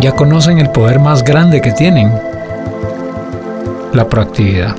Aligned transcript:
ya 0.00 0.12
conocen 0.12 0.58
el 0.58 0.70
poder 0.70 1.00
más 1.00 1.24
grande 1.24 1.60
que 1.60 1.72
tienen, 1.72 2.12
la 3.92 4.08
proactividad. 4.08 4.76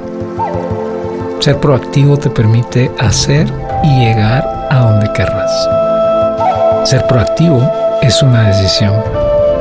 Ser 1.40 1.58
proactivo 1.58 2.18
te 2.18 2.30
permite 2.30 2.92
hacer 3.00 3.52
y 3.84 4.00
llegar 4.00 4.68
a 4.70 4.80
donde 4.80 5.12
querrás. 5.14 5.52
Ser 6.86 7.06
proactivo 7.08 7.62
es 8.02 8.22
una 8.24 8.48
decisión 8.48 8.94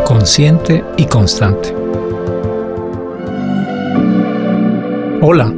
consciente 0.05 0.85
y 0.97 1.07
constante. 1.07 1.75
Hola, 5.21 5.53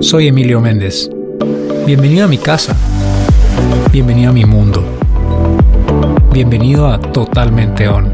soy 0.00 0.28
Emilio 0.28 0.60
Méndez. 0.60 1.10
Bienvenido 1.84 2.24
a 2.24 2.28
mi 2.28 2.38
casa. 2.38 2.74
Bienvenido 3.92 4.30
a 4.30 4.32
mi 4.32 4.44
mundo. 4.44 4.82
Bienvenido 6.32 6.88
a 6.88 6.98
Totalmente 6.98 7.88
On, 7.88 8.12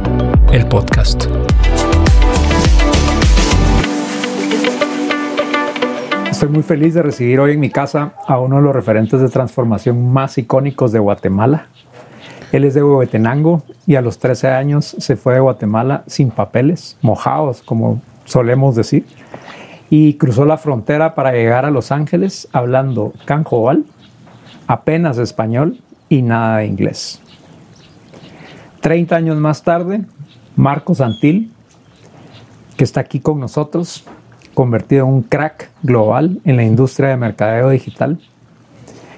el 0.55 0.67
podcast. 0.67 1.25
Estoy 6.31 6.49
muy 6.49 6.63
feliz 6.63 6.95
de 6.95 7.03
recibir 7.03 7.41
hoy 7.41 7.55
en 7.55 7.61
mi 7.61 7.71
casa 7.71 8.13
a 8.29 8.39
uno 8.39 8.57
de 8.59 8.63
los 8.63 8.73
referentes 8.73 9.21
de 9.21 9.29
transformación 9.29 10.13
más 10.13 10.39
icónicos 10.39 10.93
de 10.93 11.01
Guatemala. 11.01 11.67
Él 12.53 12.63
es 12.63 12.75
de 12.75 12.85
Huehuetenango 12.85 13.65
y 13.85 13.97
a 13.97 14.01
los 14.01 14.21
13 14.21 14.47
años 14.51 14.95
se 14.97 15.17
fue 15.17 15.35
de 15.35 15.41
Guatemala 15.41 16.05
sin 16.07 16.31
papeles, 16.31 16.99
mojados, 17.03 17.61
como 17.61 18.01
solemos 18.25 18.77
decir, 18.77 19.07
y 19.91 20.15
cruzó 20.15 20.45
la 20.45 20.57
frontera 20.57 21.17
para 21.17 21.33
llegar 21.33 21.65
a 21.65 21.73
Los 21.73 21.91
Ángeles 21.91 22.47
hablando 22.53 23.13
canjoal, 23.25 23.85
apenas 24.69 25.19
español 25.19 25.81
y 26.09 26.23
nada 26.23 26.59
de 26.59 26.67
inglés. 26.67 27.21
30 28.85 29.17
años 29.17 29.39
más 29.39 29.63
tarde, 29.63 30.05
Marcos 30.57 31.01
Antil, 31.01 31.51
que 32.77 32.85
está 32.85 33.01
aquí 33.01 33.19
con 33.19 33.41
nosotros, 33.41 34.05
convertido 34.55 35.07
en 35.07 35.13
un 35.13 35.23
crack 35.23 35.71
global 35.83 36.41
en 36.45 36.57
la 36.57 36.63
industria 36.63 37.09
de 37.09 37.17
mercadeo 37.17 37.71
digital, 37.71 38.21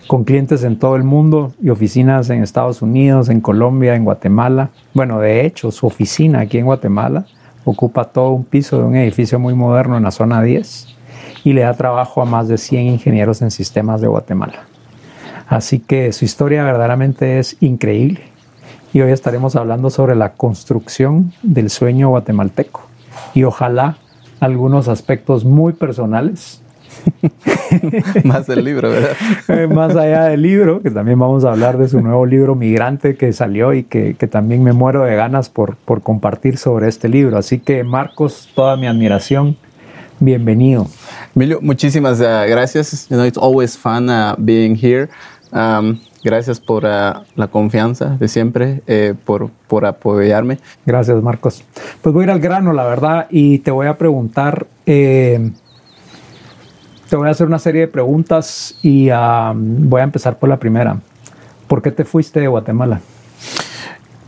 con 0.06 0.24
clientes 0.24 0.64
en 0.64 0.78
todo 0.78 0.96
el 0.96 1.04
mundo 1.04 1.52
y 1.60 1.68
oficinas 1.68 2.30
en 2.30 2.42
Estados 2.42 2.80
Unidos, 2.80 3.28
en 3.28 3.40
Colombia, 3.40 3.94
en 3.96 4.04
Guatemala. 4.04 4.70
Bueno, 4.94 5.18
de 5.20 5.44
hecho, 5.44 5.70
su 5.72 5.86
oficina 5.86 6.40
aquí 6.40 6.58
en 6.58 6.64
Guatemala 6.64 7.26
ocupa 7.64 8.04
todo 8.04 8.30
un 8.30 8.44
piso 8.44 8.78
de 8.78 8.84
un 8.84 8.96
edificio 8.96 9.38
muy 9.38 9.54
moderno 9.54 9.96
en 9.96 10.04
la 10.04 10.12
zona 10.12 10.42
10 10.42 10.88
y 11.44 11.52
le 11.52 11.62
da 11.62 11.74
trabajo 11.74 12.22
a 12.22 12.24
más 12.24 12.48
de 12.48 12.56
100 12.56 12.86
ingenieros 12.86 13.42
en 13.42 13.50
sistemas 13.50 14.00
de 14.00 14.06
Guatemala. 14.06 14.64
Así 15.48 15.80
que 15.80 16.12
su 16.12 16.24
historia 16.24 16.64
verdaderamente 16.64 17.38
es 17.38 17.56
increíble 17.60 18.35
y 18.92 19.00
hoy 19.00 19.12
estaremos 19.12 19.56
hablando 19.56 19.90
sobre 19.90 20.14
la 20.14 20.32
construcción 20.32 21.32
del 21.42 21.70
sueño 21.70 22.08
guatemalteco 22.08 22.82
y 23.34 23.44
ojalá 23.44 23.98
algunos 24.40 24.88
aspectos 24.88 25.44
muy 25.44 25.72
personales. 25.72 26.62
más 28.24 28.46
del 28.46 28.64
libro, 28.64 28.90
¿verdad? 28.90 29.10
Eh, 29.48 29.66
más 29.66 29.94
allá 29.94 30.24
del 30.24 30.42
libro, 30.42 30.82
que 30.82 30.90
también 30.90 31.18
vamos 31.18 31.44
a 31.44 31.52
hablar 31.52 31.78
de 31.78 31.88
su 31.88 32.00
nuevo 32.00 32.26
libro 32.26 32.54
Migrante 32.54 33.16
que 33.16 33.32
salió 33.32 33.74
y 33.74 33.84
que, 33.84 34.14
también 34.14 34.64
me 34.64 34.72
muero 34.72 35.04
de 35.04 35.14
ganas 35.14 35.48
por, 35.48 35.76
por 35.76 36.02
compartir 36.02 36.58
sobre 36.58 36.88
este 36.88 37.08
libro. 37.08 37.38
Así 37.38 37.58
que 37.58 37.84
Marcos, 37.84 38.48
toda 38.54 38.76
mi 38.76 38.86
admiración, 38.86 39.56
bienvenido. 40.18 40.88
Emilio, 41.34 41.60
muchísimas 41.60 42.20
uh, 42.20 42.48
gracias. 42.48 43.08
You 43.08 43.16
know, 43.16 43.26
it's 43.26 43.38
always 43.38 43.76
fun 43.76 44.08
uh, 44.08 44.34
being 44.38 44.74
here. 44.74 45.08
Um, 45.52 46.00
Gracias 46.26 46.58
por 46.58 46.84
uh, 46.84 47.22
la 47.36 47.46
confianza 47.52 48.16
de 48.18 48.26
siempre, 48.26 48.82
eh, 48.88 49.14
por, 49.24 49.48
por 49.68 49.86
apoyarme. 49.86 50.58
Gracias, 50.84 51.22
Marcos. 51.22 51.62
Pues 52.02 52.12
voy 52.12 52.22
a 52.22 52.24
ir 52.24 52.30
al 52.32 52.40
grano, 52.40 52.72
la 52.72 52.82
verdad, 52.82 53.28
y 53.30 53.60
te 53.60 53.70
voy 53.70 53.86
a 53.86 53.96
preguntar, 53.96 54.66
eh, 54.86 55.52
te 57.08 57.14
voy 57.14 57.28
a 57.28 57.30
hacer 57.30 57.46
una 57.46 57.60
serie 57.60 57.82
de 57.82 57.86
preguntas 57.86 58.76
y 58.82 59.08
um, 59.08 59.88
voy 59.88 60.00
a 60.00 60.02
empezar 60.02 60.36
por 60.36 60.48
la 60.48 60.56
primera. 60.56 60.98
¿Por 61.68 61.80
qué 61.80 61.92
te 61.92 62.04
fuiste 62.04 62.40
de 62.40 62.48
Guatemala? 62.48 63.00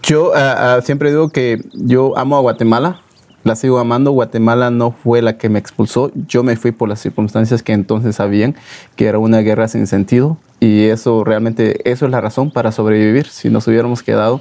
Yo 0.04 0.31
uh, 0.31 0.78
uh, 0.78 0.82
siempre 0.82 1.10
digo 1.10 1.31
que 1.31 1.60
yo 1.72 2.16
amo 2.16 2.37
a 2.37 2.41
Guatemala, 2.42 3.00
la 3.44 3.56
sigo 3.56 3.78
amando. 3.78 4.12
Guatemala 4.12 4.71
no 4.71 4.91
fue 4.91 5.22
la 5.22 5.38
que 5.38 5.49
me 5.49 5.59
expulsó. 5.59 6.10
Yo 6.26 6.43
me 6.43 6.56
fui 6.56 6.72
por 6.72 6.88
las 6.88 7.00
circunstancias 7.00 7.62
que 7.62 7.72
entonces 7.72 8.16
sabían 8.16 8.56
que 8.97 9.06
era 9.06 9.19
una 9.19 9.38
guerra 9.41 9.69
sin 9.69 9.87
sentido. 9.87 10.37
Y 10.60 10.84
eso 10.84 11.25
realmente, 11.25 11.91
eso 11.91 12.04
es 12.06 12.10
la 12.10 12.21
razón 12.21 12.50
para 12.50 12.72
sobrevivir. 12.72 13.26
Si 13.26 13.49
nos 13.49 13.66
hubiéramos 13.69 14.03
quedado, 14.03 14.41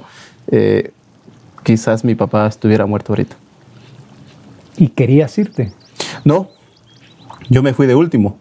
eh, 0.50 0.90
quizás 1.62 2.04
mi 2.04 2.14
papá 2.14 2.46
estuviera 2.46 2.86
muerto 2.86 3.12
ahorita. 3.12 3.36
¿Y 4.76 4.88
querías 4.88 5.36
irte? 5.38 5.72
No, 6.24 6.50
yo 7.50 7.62
me 7.62 7.74
fui 7.74 7.86
de 7.86 7.94
último. 7.94 8.38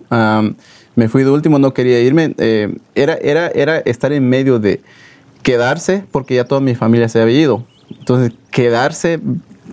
me 0.96 1.10
fui 1.10 1.24
de 1.24 1.30
último, 1.30 1.60
no 1.60 1.74
quería 1.74 2.00
irme. 2.02 2.36
Eh, 2.38 2.76
era, 2.96 3.16
era, 3.16 3.48
era 3.48 3.78
estar 3.80 4.12
en 4.12 4.28
medio 4.28 4.60
de 4.60 4.82
quedarse, 5.44 6.04
porque 6.12 6.36
ya 6.36 6.46
toda 6.46 6.62
mi 6.62 6.76
familia 6.76 7.08
se 7.10 7.22
había 7.22 7.40
ido. 7.40 7.64
Entonces, 8.00 8.34
quedarse 8.52 9.20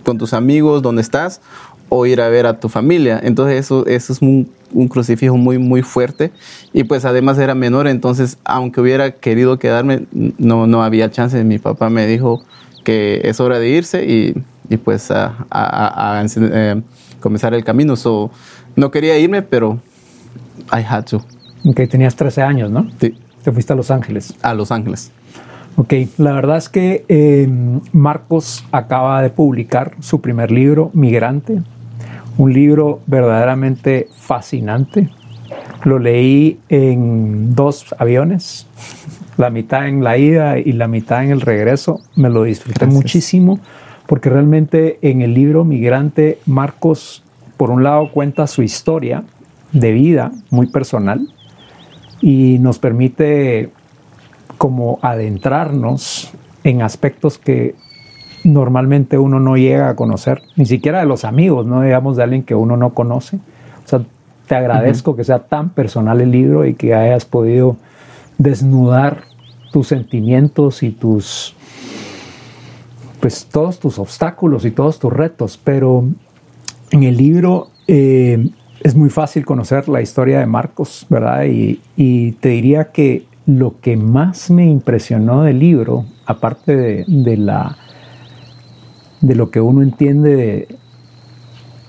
con 0.05 0.17
tus 0.17 0.33
amigos 0.33 0.81
donde 0.81 1.01
estás 1.01 1.41
o 1.89 2.05
ir 2.05 2.21
a 2.21 2.29
ver 2.29 2.45
a 2.45 2.59
tu 2.59 2.69
familia. 2.69 3.19
Entonces, 3.21 3.59
eso, 3.59 3.85
eso 3.85 4.13
es 4.13 4.21
un, 4.21 4.49
un 4.71 4.87
crucifijo 4.87 5.35
muy, 5.37 5.57
muy 5.57 5.81
fuerte. 5.81 6.31
Y 6.73 6.83
pues 6.85 7.05
además 7.05 7.37
era 7.37 7.55
menor, 7.55 7.87
entonces 7.87 8.37
aunque 8.45 8.81
hubiera 8.81 9.11
querido 9.11 9.59
quedarme, 9.59 10.05
no, 10.11 10.67
no 10.67 10.83
había 10.83 11.11
chance. 11.11 11.43
Mi 11.43 11.59
papá 11.59 11.89
me 11.89 12.07
dijo 12.07 12.43
que 12.83 13.21
es 13.25 13.39
hora 13.39 13.59
de 13.59 13.69
irse 13.69 14.05
y, 14.05 14.35
y 14.69 14.77
pues 14.77 15.11
a, 15.11 15.45
a, 15.49 16.19
a 16.19 16.25
eh, 16.25 16.81
comenzar 17.19 17.53
el 17.53 17.63
camino. 17.63 17.95
So, 17.95 18.31
no 18.75 18.91
quería 18.91 19.17
irme, 19.17 19.41
pero 19.41 19.79
I 20.71 20.83
had 20.87 21.05
to. 21.05 21.23
Ok, 21.65 21.81
tenías 21.89 22.15
13 22.15 22.41
años, 22.43 22.71
¿no? 22.71 22.89
Sí. 22.99 23.15
Te 23.43 23.51
fuiste 23.51 23.73
a 23.73 23.75
Los 23.75 23.91
Ángeles. 23.91 24.33
A 24.41 24.53
Los 24.53 24.71
Ángeles. 24.71 25.11
Ok, 25.77 25.93
la 26.17 26.31
verdad 26.31 26.55
es 26.55 26.69
que 26.69 27.03
eh, 27.09 27.49
Marcos 27.91 28.63
acaba 28.71 29.21
de 29.21 29.29
publicar 29.29 29.91
su 29.99 30.21
primer 30.21 30.49
libro, 30.49 30.89
Migrante, 30.93 31.61
un 32.37 32.53
libro 32.53 33.01
verdaderamente 33.07 34.07
fascinante. 34.15 35.09
Lo 35.83 35.99
leí 35.99 36.59
en 36.69 37.53
dos 37.55 37.93
aviones, 37.99 38.67
la 39.37 39.49
mitad 39.49 39.89
en 39.89 40.01
la 40.01 40.17
ida 40.17 40.59
y 40.59 40.71
la 40.71 40.87
mitad 40.87 41.25
en 41.25 41.31
el 41.31 41.41
regreso. 41.41 41.99
Me 42.15 42.29
lo 42.29 42.43
disfruté 42.43 42.85
muchísimo 42.85 43.59
porque 44.07 44.29
realmente 44.29 44.97
en 45.01 45.21
el 45.21 45.33
libro 45.33 45.65
Migrante, 45.65 46.39
Marcos, 46.45 47.21
por 47.57 47.69
un 47.69 47.83
lado, 47.83 48.11
cuenta 48.11 48.47
su 48.47 48.61
historia 48.63 49.25
de 49.73 49.91
vida 49.91 50.31
muy 50.51 50.67
personal 50.67 51.27
y 52.21 52.59
nos 52.59 52.79
permite 52.79 53.71
como 54.57 54.99
adentrarnos 55.01 56.31
en 56.63 56.81
aspectos 56.81 57.37
que 57.37 57.75
normalmente 58.43 59.17
uno 59.17 59.39
no 59.39 59.57
llega 59.57 59.89
a 59.89 59.95
conocer, 59.95 60.41
ni 60.55 60.65
siquiera 60.65 60.99
de 60.99 61.05
los 61.05 61.25
amigos, 61.25 61.65
no 61.65 61.81
digamos 61.81 62.17
de 62.17 62.23
alguien 62.23 62.43
que 62.43 62.55
uno 62.55 62.77
no 62.77 62.93
conoce. 62.93 63.37
O 63.83 63.87
sea, 63.87 64.01
te 64.47 64.55
agradezco 64.55 65.15
que 65.15 65.23
sea 65.23 65.39
tan 65.39 65.69
personal 65.69 66.21
el 66.21 66.31
libro 66.31 66.65
y 66.65 66.75
que 66.75 66.93
hayas 66.93 67.25
podido 67.25 67.77
desnudar 68.37 69.23
tus 69.71 69.87
sentimientos 69.87 70.83
y 70.83 70.91
tus, 70.91 71.55
pues 73.19 73.45
todos 73.45 73.79
tus 73.79 73.99
obstáculos 73.99 74.65
y 74.65 74.71
todos 74.71 74.99
tus 74.99 75.11
retos, 75.11 75.59
pero 75.61 76.05
en 76.91 77.03
el 77.03 77.17
libro 77.17 77.69
eh, 77.87 78.49
es 78.81 78.95
muy 78.95 79.09
fácil 79.09 79.45
conocer 79.45 79.89
la 79.89 80.01
historia 80.01 80.39
de 80.39 80.45
Marcos, 80.45 81.05
¿verdad? 81.09 81.45
Y, 81.45 81.81
y, 81.97 82.33
te 82.33 82.49
diría 82.49 82.91
que 82.91 83.25
lo 83.45 83.79
que 83.79 83.95
más 83.97 84.49
me 84.49 84.65
impresionó 84.65 85.43
del 85.43 85.59
libro, 85.59 86.05
aparte 86.25 86.75
de, 86.75 87.05
de 87.07 87.37
la 87.37 87.77
de 89.21 89.35
lo 89.35 89.49
que 89.49 89.61
uno 89.61 89.81
entiende 89.81 90.67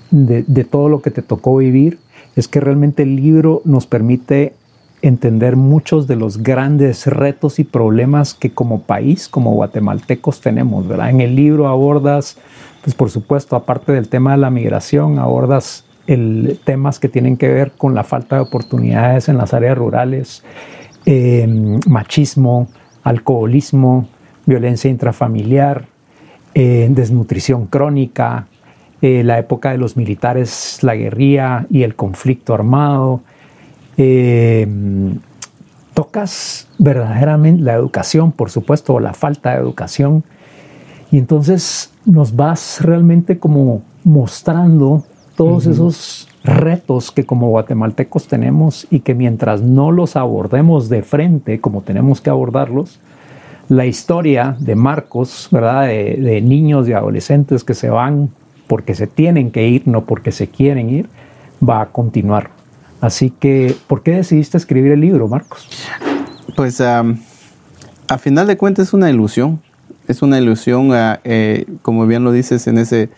de, 0.09 0.43
de, 0.43 0.63
todo 0.63 0.89
lo 0.89 1.01
que 1.01 1.11
te 1.11 1.21
tocó 1.21 1.57
vivir, 1.57 1.99
es 2.35 2.47
que 2.47 2.59
realmente 2.59 3.03
el 3.03 3.15
libro 3.15 3.61
nos 3.65 3.85
permite 3.85 4.53
entender 5.01 5.55
muchos 5.55 6.07
de 6.07 6.15
los 6.15 6.41
grandes 6.41 7.05
retos 7.05 7.59
y 7.59 7.63
problemas 7.63 8.33
que 8.33 8.51
como 8.51 8.81
país, 8.81 9.27
como 9.27 9.53
guatemaltecos 9.53 10.41
tenemos, 10.41 10.87
¿verdad? 10.87 11.11
En 11.11 11.21
el 11.21 11.35
libro 11.35 11.67
abordas, 11.67 12.37
pues 12.83 12.95
por 12.95 13.11
supuesto, 13.11 13.55
aparte 13.55 13.91
del 13.91 14.09
tema 14.09 14.31
de 14.31 14.37
la 14.37 14.49
migración, 14.49 15.19
abordas 15.19 15.85
el, 16.07 16.59
temas 16.63 16.99
que 16.99 17.09
tienen 17.09 17.37
que 17.37 17.49
ver 17.49 17.73
con 17.77 17.93
la 17.93 18.03
falta 18.03 18.37
de 18.37 18.41
oportunidades 18.41 19.29
en 19.29 19.37
las 19.37 19.53
áreas 19.53 19.77
rurales, 19.77 20.43
eh, 21.07 21.47
machismo, 21.87 22.67
alcoholismo, 23.03 24.07
violencia 24.45 24.91
intrafamiliar, 24.91 25.85
eh, 26.53 26.87
desnutrición 26.91 27.67
crónica, 27.67 28.47
eh, 29.01 29.23
la 29.23 29.39
época 29.39 29.71
de 29.71 29.77
los 29.77 29.95
militares, 29.95 30.79
la 30.81 30.95
guerrilla 30.95 31.65
y 31.69 31.83
el 31.83 31.95
conflicto 31.95 32.53
armado. 32.53 33.21
Eh, 33.95 34.67
tocas 35.93 36.67
verdaderamente 36.77 37.63
la 37.63 37.73
educación, 37.73 38.33
por 38.33 38.51
supuesto, 38.51 38.95
o 38.95 38.99
la 38.99 39.13
falta 39.13 39.51
de 39.51 39.61
educación. 39.61 40.25
Y 41.09 41.19
entonces 41.19 41.93
nos 42.05 42.35
vas 42.35 42.79
realmente 42.81 43.39
como 43.39 43.81
mostrando 44.03 45.05
todos 45.37 45.67
esos 45.67 46.26
retos 46.47 47.11
que 47.11 47.25
como 47.25 47.49
guatemaltecos 47.49 48.27
tenemos 48.27 48.87
y 48.89 49.01
que 49.01 49.13
mientras 49.13 49.61
no 49.61 49.91
los 49.91 50.15
abordemos 50.15 50.89
de 50.89 51.03
frente 51.03 51.59
como 51.59 51.81
tenemos 51.81 52.21
que 52.21 52.29
abordarlos, 52.29 52.99
la 53.69 53.85
historia 53.85 54.55
de 54.59 54.75
Marcos, 54.75 55.49
¿verdad? 55.51 55.87
De, 55.87 56.41
niños 56.41 56.87
y 56.87 56.93
adolescentes 56.93 57.63
que 57.63 57.73
se 57.73 57.89
van 57.89 58.29
porque 58.67 58.95
se 58.95 59.07
tienen 59.07 59.51
que 59.51 59.67
ir, 59.67 59.87
no 59.87 60.05
porque 60.05 60.31
se 60.31 60.47
quieren 60.47 60.89
ir, 60.89 61.07
va 61.67 61.81
a 61.81 61.85
continuar. 61.87 62.49
Así 63.01 63.29
que, 63.29 63.75
¿por 63.87 64.03
qué 64.03 64.11
decidiste 64.11 64.57
escribir 64.57 64.93
el 64.93 65.01
libro, 65.01 65.27
Marcos? 65.27 65.67
Pues 66.55 66.81
a 66.81 67.03
final 68.19 68.47
de 68.47 68.57
cuentas 68.57 68.87
es 68.87 68.93
una 68.93 69.09
ilusión. 69.09 69.61
Es 70.07 70.21
una 70.21 70.39
ilusión, 70.39 70.91
eh, 70.93 71.65
como 71.81 72.07
bien 72.07 72.23
lo 72.23 72.31
dices, 72.31 72.65
en, 72.67 72.77
ese, 72.77 73.09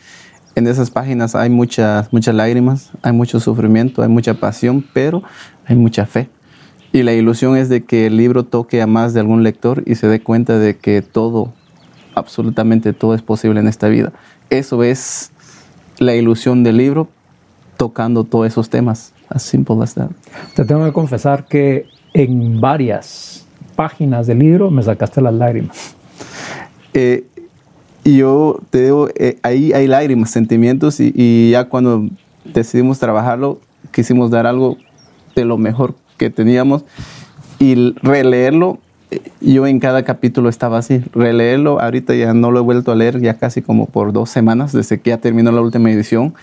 en 0.56 0.68
esas 0.68 0.92
páginas 0.92 1.36
hay 1.36 1.50
muchas, 1.50 2.12
muchas 2.12 2.36
lágrimas, 2.36 2.92
hay 3.02 3.14
mucho 3.14 3.40
sufrimiento, 3.40 4.02
hay 4.02 4.10
mucha 4.10 4.34
pasión, 4.34 4.86
pero 4.94 5.24
hay 5.66 5.76
mucha 5.76 6.06
fe. 6.06 6.30
Y 6.92 7.04
la 7.04 7.14
ilusión 7.14 7.56
es 7.56 7.70
de 7.70 7.84
que 7.84 8.08
el 8.08 8.18
libro 8.18 8.46
toque 8.46 8.82
a 8.82 8.88
más 8.88 9.14
de 9.14 9.20
algún 9.20 9.44
lector 9.44 9.84
y 9.86 9.96
se 9.96 10.08
dé 10.08 10.22
cuenta 10.22 10.58
de 10.58 10.78
que 10.78 11.02
todo, 11.02 11.54
absolutamente 12.16 12.94
todo 12.94 13.14
es 13.14 13.22
posible 13.22 13.60
en 13.60 13.68
esta 13.68 13.88
vida. 13.90 14.12
Eso 14.50 14.84
es 14.84 15.32
la 16.00 16.16
ilusión 16.16 16.64
del 16.64 16.78
libro 16.78 17.08
tocando 17.78 18.24
todos 18.24 18.48
esos 18.48 18.70
temas. 18.70 19.14
As 19.30 19.44
simple 19.44 19.76
as 19.84 19.94
that. 19.94 20.10
Te 20.56 20.66
tengo 20.66 20.84
que 20.84 20.92
confesar 20.92 21.46
que 21.46 21.86
en 22.14 22.60
varias 22.60 23.46
páginas 23.76 24.26
del 24.26 24.40
libro 24.40 24.72
me 24.72 24.82
sacaste 24.82 25.22
las 25.22 25.34
lágrimas. 25.34 25.96
Eh, 26.94 27.28
yo 28.18 28.60
te 28.70 28.86
digo, 28.86 29.10
eh, 29.16 29.38
ahí 29.44 29.74
hay 29.74 29.88
lágrimas, 29.88 30.32
sentimientos 30.32 31.00
y, 31.00 31.14
y 31.16 31.52
ya 31.52 31.66
cuando 31.66 32.08
decidimos 32.46 33.00
trabajarlo, 33.00 33.60
quisimos 33.92 34.32
dar 34.32 34.46
algo 34.48 34.78
de 35.36 35.46
lo 35.46 35.58
mejor 35.58 35.96
que 36.18 36.30
teníamos 36.30 36.84
y 37.60 37.94
releerlo, 38.02 38.80
yo 39.42 39.68
en 39.68 39.80
cada 39.80 40.04
capítulo 40.04 40.50
estaba 40.50 40.78
así, 40.78 41.02
releerlo, 41.14 41.82
ahorita 41.82 42.14
ya 42.16 42.34
no 42.34 42.52
lo 42.52 42.60
he 42.60 42.64
vuelto 42.64 42.92
a 42.92 42.96
leer 42.96 43.20
ya 43.22 43.36
casi 43.36 43.62
como 43.62 43.88
por 43.88 44.14
dos 44.14 44.30
semanas 44.30 44.72
desde 44.72 45.00
que 45.00 45.10
ya 45.10 45.18
terminó 45.18 45.52
la 45.52 45.62
última 45.62 45.92
edición, 45.92 46.34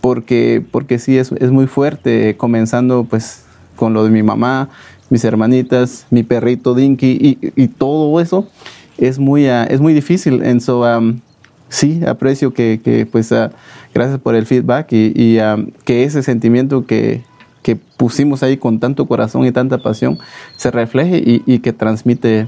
porque, 0.00 0.64
porque 0.70 0.98
sí 0.98 1.18
es, 1.18 1.32
es 1.32 1.50
muy 1.50 1.66
fuerte, 1.66 2.36
comenzando 2.36 3.04
pues 3.04 3.44
con 3.76 3.92
lo 3.92 4.04
de 4.04 4.10
mi 4.10 4.22
mamá, 4.22 4.68
mis 5.10 5.24
hermanitas, 5.24 6.06
mi 6.10 6.22
perrito 6.22 6.74
Dinky 6.74 7.18
y, 7.20 7.62
y 7.62 7.68
todo 7.68 8.20
eso 8.20 8.48
es 8.98 9.18
muy, 9.18 9.46
uh, 9.46 9.66
es 9.68 9.80
muy 9.80 9.92
difícil. 9.94 10.42
En 10.42 10.60
so, 10.60 10.82
um, 10.82 11.20
sí, 11.68 12.00
aprecio 12.06 12.52
que, 12.52 12.80
que 12.82 13.06
pues, 13.06 13.32
uh, 13.32 13.50
gracias 13.94 14.18
por 14.20 14.34
el 14.34 14.46
feedback 14.46 14.92
y, 14.92 15.12
y 15.14 15.38
um, 15.40 15.70
que 15.84 16.04
ese 16.04 16.22
sentimiento 16.22 16.86
que, 16.86 17.24
que 17.66 17.74
pusimos 17.74 18.44
ahí 18.44 18.58
con 18.58 18.78
tanto 18.78 19.06
corazón 19.06 19.44
y 19.44 19.50
tanta 19.50 19.78
pasión 19.78 20.18
se 20.54 20.70
refleje 20.70 21.20
y, 21.24 21.58
que 21.58 21.72
transmite, 21.72 22.46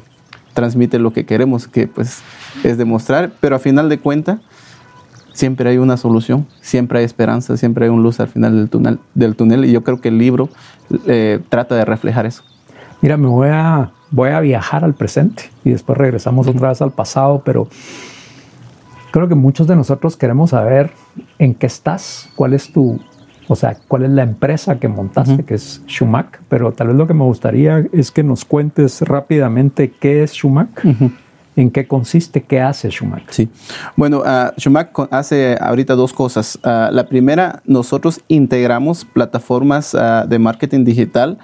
transmite 0.55 1.01
lo 1.01 1.13
que 1.13 1.27
queremos, 1.27 1.67
que 1.67 1.89
pues 1.89 2.23
es 2.63 2.79
demostrar, 2.79 3.33
pero 3.41 3.57
a 3.57 3.59
final 3.59 3.89
de 3.89 3.99
cuentas 3.99 4.39
siempre 5.33 5.71
hay 5.71 5.79
una 5.79 5.97
solución, 5.97 6.47
siempre 6.61 7.01
hay 7.01 7.05
esperanza, 7.05 7.57
siempre 7.57 7.87
hay 7.87 7.91
un 7.91 8.05
luz 8.05 8.21
al 8.21 8.29
final 8.29 8.55
del 8.55 8.71
túnel, 8.71 9.01
del 9.15 9.35
túnel 9.35 9.65
y 9.65 9.73
yo 9.73 9.83
creo 9.83 10.01
que 10.01 10.11
el 10.11 10.19
libro 10.19 10.51
eh, 11.09 11.41
trata 11.49 11.75
de 11.75 11.85
reflejar 11.85 12.25
eso. 12.25 12.45
Mira, 13.03 13.17
me 13.17 13.27
voy 13.27 13.49
a, 13.51 13.91
voy 14.11 14.31
a 14.31 14.41
viajar 14.41 14.85
al 14.85 14.95
presente 14.95 15.45
y 15.65 15.71
después 15.71 15.99
regresamos 15.99 16.47
otra 16.47 16.71
vez 16.71 16.83
al 16.83 16.93
pasado, 16.93 17.43
pero 17.45 17.69
creo 19.11 19.29
que 19.29 19.35
muchos 19.35 19.67
de 19.67 19.77
nosotros 19.77 20.17
queremos 20.17 20.51
saber 20.51 20.91
en 21.39 21.55
qué 21.55 21.67
estás, 21.67 22.29
cuál 22.37 22.55
es 22.55 22.73
tu, 22.73 23.01
o 23.49 23.57
sea, 23.57 23.77
cuál 23.89 24.05
es 24.05 24.11
la 24.11 24.23
empresa 24.23 24.79
que 24.79 24.89
montaste, 24.89 25.45
que 25.45 25.55
es 25.55 25.83
Shumac, 25.87 26.41
pero 26.49 26.73
tal 26.73 26.89
vez 26.89 26.97
lo 26.97 27.07
que 27.07 27.15
me 27.15 27.25
gustaría 27.25 27.85
es 27.93 28.11
que 28.11 28.23
nos 28.23 28.45
cuentes 28.45 29.03
rápidamente 29.03 29.91
qué 29.91 30.23
es 30.23 30.33
Shumac. 30.33 30.85
¿En 31.57 31.73
qué 31.73 31.89
consiste? 31.89 32.45
¿Qué 32.45 32.61
hace 32.61 32.89
Shumac? 32.89 33.33
Sí. 33.33 33.49
Bueno, 33.97 34.19
uh, 34.19 34.53
Shumac 34.57 34.97
hace 35.11 35.59
ahorita 35.61 35.97
dos 35.97 36.13
cosas. 36.13 36.57
Ah, 36.63 36.89
la 36.93 37.09
primera, 37.09 37.63
nosotros 37.65 38.21
integramos 38.29 39.05
plataformas 39.05 39.93
ah, 39.97 40.25
de 40.29 40.39
marketing 40.39 40.85
digital 40.85 41.37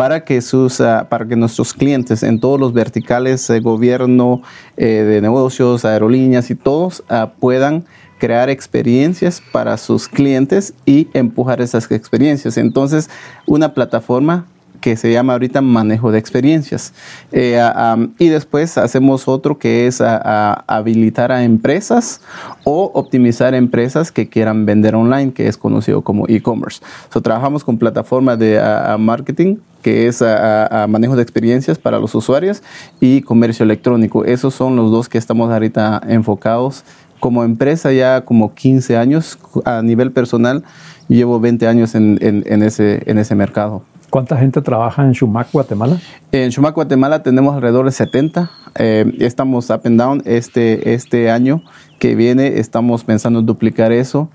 para 0.00 0.24
que, 0.24 0.40
sus, 0.40 0.78
para 0.78 1.28
que 1.28 1.36
nuestros 1.36 1.74
clientes 1.74 2.22
en 2.22 2.40
todos 2.40 2.58
los 2.58 2.72
verticales 2.72 3.46
de 3.48 3.60
gobierno, 3.60 4.40
eh, 4.78 4.86
de 4.86 5.20
negocios, 5.20 5.84
aerolíneas 5.84 6.50
y 6.50 6.54
todos 6.54 7.04
puedan 7.38 7.84
crear 8.18 8.48
experiencias 8.48 9.42
para 9.52 9.76
sus 9.76 10.08
clientes 10.08 10.72
y 10.86 11.08
empujar 11.12 11.60
esas 11.60 11.90
experiencias. 11.90 12.56
Entonces, 12.56 13.10
una 13.46 13.74
plataforma 13.74 14.46
que 14.80 14.96
se 14.96 15.12
llama 15.12 15.34
ahorita 15.34 15.60
manejo 15.60 16.10
de 16.10 16.18
experiencias. 16.18 16.92
Eh, 17.32 17.60
y 18.18 18.28
después 18.28 18.78
hacemos 18.78 19.28
otro 19.28 19.58
que 19.58 19.86
es 19.86 20.00
habilitar 20.00 21.32
a 21.32 21.44
empresas 21.44 22.20
o 22.64 22.90
optimizar 22.94 23.54
empresas 23.54 24.10
que 24.10 24.28
quieran 24.28 24.66
vender 24.66 24.94
online, 24.94 25.32
que 25.32 25.46
es 25.48 25.56
conocido 25.56 26.02
como 26.02 26.26
e-commerce. 26.28 26.80
So, 27.12 27.20
trabajamos 27.20 27.64
con 27.64 27.78
plataformas 27.78 28.38
de 28.38 28.60
marketing 28.98 29.56
que 29.82 30.08
es 30.08 30.20
a, 30.20 30.86
manejo 30.88 31.16
de 31.16 31.22
experiencias 31.22 31.78
para 31.78 31.98
los 31.98 32.14
usuarios 32.14 32.62
y 33.00 33.22
comercio 33.22 33.64
electrónico. 33.64 34.26
Esos 34.26 34.54
son 34.54 34.76
los 34.76 34.90
dos 34.90 35.08
que 35.08 35.16
estamos 35.16 35.50
ahorita 35.50 36.02
enfocados 36.06 36.84
como 37.18 37.44
empresa 37.44 37.92
ya 37.92 38.22
como 38.22 38.54
15 38.54 38.96
años, 38.96 39.38
a 39.64 39.82
nivel 39.82 40.10
personal 40.10 40.64
llevo 41.08 41.38
20 41.38 41.66
años 41.66 41.94
en, 41.94 42.62
ese, 42.62 43.02
en 43.06 43.18
ese 43.18 43.34
mercado. 43.34 43.82
¿Cuánta 44.10 44.36
gente 44.36 44.60
trabaja 44.60 45.04
en 45.04 45.12
Shumac, 45.12 45.52
Guatemala? 45.52 45.98
En 46.32 46.50
Shumac, 46.50 46.74
Guatemala 46.74 47.22
tenemos 47.22 47.54
alrededor 47.54 47.86
de 47.86 47.92
70. 47.92 48.50
Eh, 48.74 49.16
estamos 49.20 49.70
up 49.70 49.82
and 49.84 50.00
down 50.00 50.22
este, 50.24 50.94
este 50.94 51.30
año 51.30 51.62
que 52.00 52.16
viene, 52.16 52.58
estamos 52.58 53.04
pensando 53.04 53.38
en 53.38 53.46
duplicar 53.46 53.92
eso. 53.92 54.28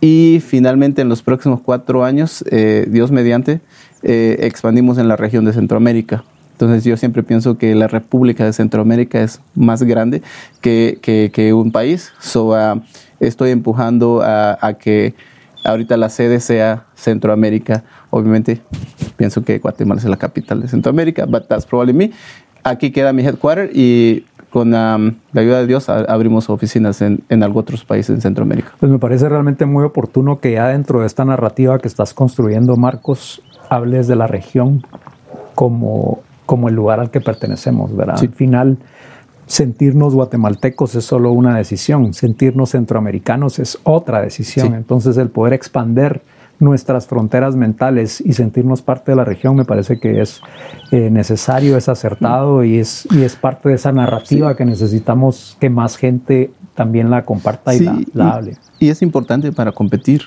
Y 0.00 0.40
finalmente 0.46 1.02
en 1.02 1.08
los 1.08 1.22
próximos 1.22 1.60
cuatro 1.60 2.04
años, 2.04 2.44
eh, 2.52 2.86
Dios 2.88 3.10
mediante, 3.10 3.60
eh, 4.04 4.36
expandimos 4.42 4.96
en 4.96 5.08
la 5.08 5.16
región 5.16 5.44
de 5.44 5.52
Centroamérica. 5.52 6.22
Entonces 6.52 6.84
yo 6.84 6.96
siempre 6.96 7.24
pienso 7.24 7.58
que 7.58 7.74
la 7.74 7.88
República 7.88 8.44
de 8.44 8.52
Centroamérica 8.52 9.20
es 9.20 9.40
más 9.56 9.82
grande 9.82 10.22
que, 10.60 10.98
que, 11.02 11.52
un 11.52 11.72
país. 11.72 12.12
So, 12.20 12.50
uh, 12.50 12.80
estoy 13.18 13.50
empujando 13.50 14.22
a, 14.22 14.56
a, 14.60 14.74
que 14.74 15.14
ahorita 15.66 15.96
la 15.96 16.08
sede 16.08 16.40
sea 16.40 16.86
Centroamérica. 16.94 17.84
Obviamente 18.10 18.60
pienso 19.16 19.44
que 19.44 19.58
Guatemala 19.58 20.00
es 20.00 20.06
la 20.06 20.16
capital 20.16 20.62
de 20.62 20.68
Centroamérica, 20.68 21.26
but 21.26 21.46
that's 21.48 21.66
probably 21.66 21.92
me. 21.92 22.12
Aquí 22.64 22.90
queda 22.90 23.12
mi 23.12 23.24
headquarter 23.24 23.70
y 23.72 24.24
con 24.50 24.68
um, 24.74 25.14
la 25.32 25.40
ayuda 25.40 25.58
de 25.60 25.66
Dios 25.66 25.88
abrimos 25.88 26.48
oficinas 26.48 27.02
en, 27.02 27.22
en 27.28 27.42
algunos 27.42 27.64
otros 27.64 27.84
países 27.84 28.14
en 28.14 28.20
Centroamérica. 28.20 28.72
Pues 28.78 28.90
me 28.90 28.98
parece 28.98 29.28
realmente 29.28 29.66
muy 29.66 29.84
oportuno 29.84 30.40
que 30.40 30.52
ya 30.52 30.68
dentro 30.68 31.00
de 31.00 31.06
esta 31.06 31.24
narrativa 31.24 31.78
que 31.78 31.88
estás 31.88 32.14
construyendo, 32.14 32.76
Marcos, 32.76 33.42
hables 33.68 34.08
de 34.08 34.16
la 34.16 34.26
región 34.26 34.84
como 35.54 36.22
como 36.46 36.68
el 36.68 36.74
lugar 36.76 37.00
al 37.00 37.10
que 37.10 37.20
pertenecemos, 37.20 37.94
¿verdad? 37.94 38.18
Al 38.20 38.28
final, 38.28 38.78
sentirnos 39.46 40.14
guatemaltecos 40.14 40.94
es 40.94 41.04
solo 41.04 41.32
una 41.32 41.56
decisión, 41.56 42.12
sentirnos 42.12 42.70
centroamericanos 42.70 43.58
es 43.58 43.78
otra 43.84 44.20
decisión. 44.20 44.74
Entonces, 44.74 45.16
el 45.16 45.30
poder 45.30 45.52
expander 45.52 46.22
nuestras 46.58 47.06
fronteras 47.06 47.54
mentales 47.54 48.20
y 48.20 48.32
sentirnos 48.32 48.82
parte 48.82 49.12
de 49.12 49.16
la 49.16 49.24
región 49.24 49.56
me 49.56 49.64
parece 49.64 49.98
que 49.98 50.20
es 50.20 50.40
eh, 50.90 51.10
necesario, 51.10 51.76
es 51.76 51.88
acertado 51.88 52.64
y 52.64 52.78
es, 52.78 53.06
y 53.10 53.22
es 53.22 53.36
parte 53.36 53.68
de 53.68 53.74
esa 53.74 53.92
narrativa 53.92 54.56
que 54.56 54.64
necesitamos 54.64 55.56
que 55.60 55.68
más 55.70 55.96
gente 55.96 56.50
también 56.74 57.10
la 57.10 57.24
comparta 57.24 57.74
y 57.74 58.06
la, 58.12 58.30
hable. 58.30 58.56
Y 58.78 58.88
es 58.88 59.02
importante 59.02 59.52
para 59.52 59.72
competir. 59.72 60.22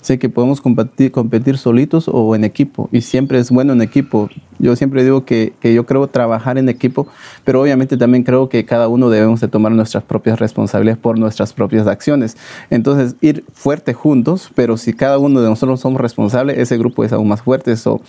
Sé 0.00 0.18
que 0.18 0.28
podemos 0.28 0.60
competir, 0.60 1.10
competir 1.10 1.56
solitos 1.56 2.08
o 2.12 2.34
en 2.36 2.44
equipo 2.44 2.90
y 2.92 3.00
siempre 3.00 3.38
es 3.38 3.50
bueno 3.50 3.72
en 3.72 3.80
equipo. 3.80 4.28
Yo 4.58 4.76
siempre 4.76 5.02
digo 5.02 5.24
que, 5.24 5.52
que, 5.60 5.74
yo 5.74 5.84
creo 5.86 6.06
trabajar 6.06 6.58
en 6.58 6.68
equipo, 6.68 7.06
pero 7.44 7.60
obviamente 7.60 7.96
también 7.96 8.22
creo 8.22 8.48
que 8.48 8.64
cada 8.64 8.88
uno 8.88 9.10
debemos 9.10 9.40
de 9.40 9.48
tomar 9.48 9.72
nuestras 9.72 10.04
propias 10.04 10.38
responsabilidades 10.38 11.00
por 11.00 11.18
nuestras 11.18 11.52
propias 11.52 11.86
acciones. 11.86 12.36
Entonces, 12.70 13.16
ir 13.20 13.44
fuerte 13.52 13.94
juntos, 13.94 14.50
pero 14.54 14.76
si 14.76 14.92
cada 14.92 15.18
uno 15.18 15.40
de 15.40 15.48
nosotros 15.48 15.80
somos 15.80 16.00
responsables, 16.00 16.58
ese 16.58 16.78
grupo 16.78 17.04
es 17.04 17.12
aún 17.12 17.28
más 17.28 17.42
fuerte. 17.42 17.76
So, 17.76 18.00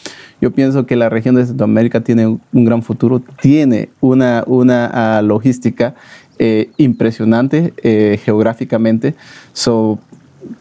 yo 0.42 0.52
pienso 0.52 0.86
que 0.86 0.96
la 0.96 1.10
región 1.10 1.36
de 1.36 1.46
Centroamérica 1.46 2.02
tiene 2.02 2.28
un 2.28 2.66
gran 2.66 2.84
futuro, 2.84 3.22
tiene 3.42 3.90
una, 4.02 4.44
una 4.46 5.20
uh, 5.22 5.25
logística 5.25 5.96
eh, 6.38 6.70
impresionante 6.78 7.74
eh, 7.84 8.20
geográficamente. 8.24 9.16
So, 9.54 10.00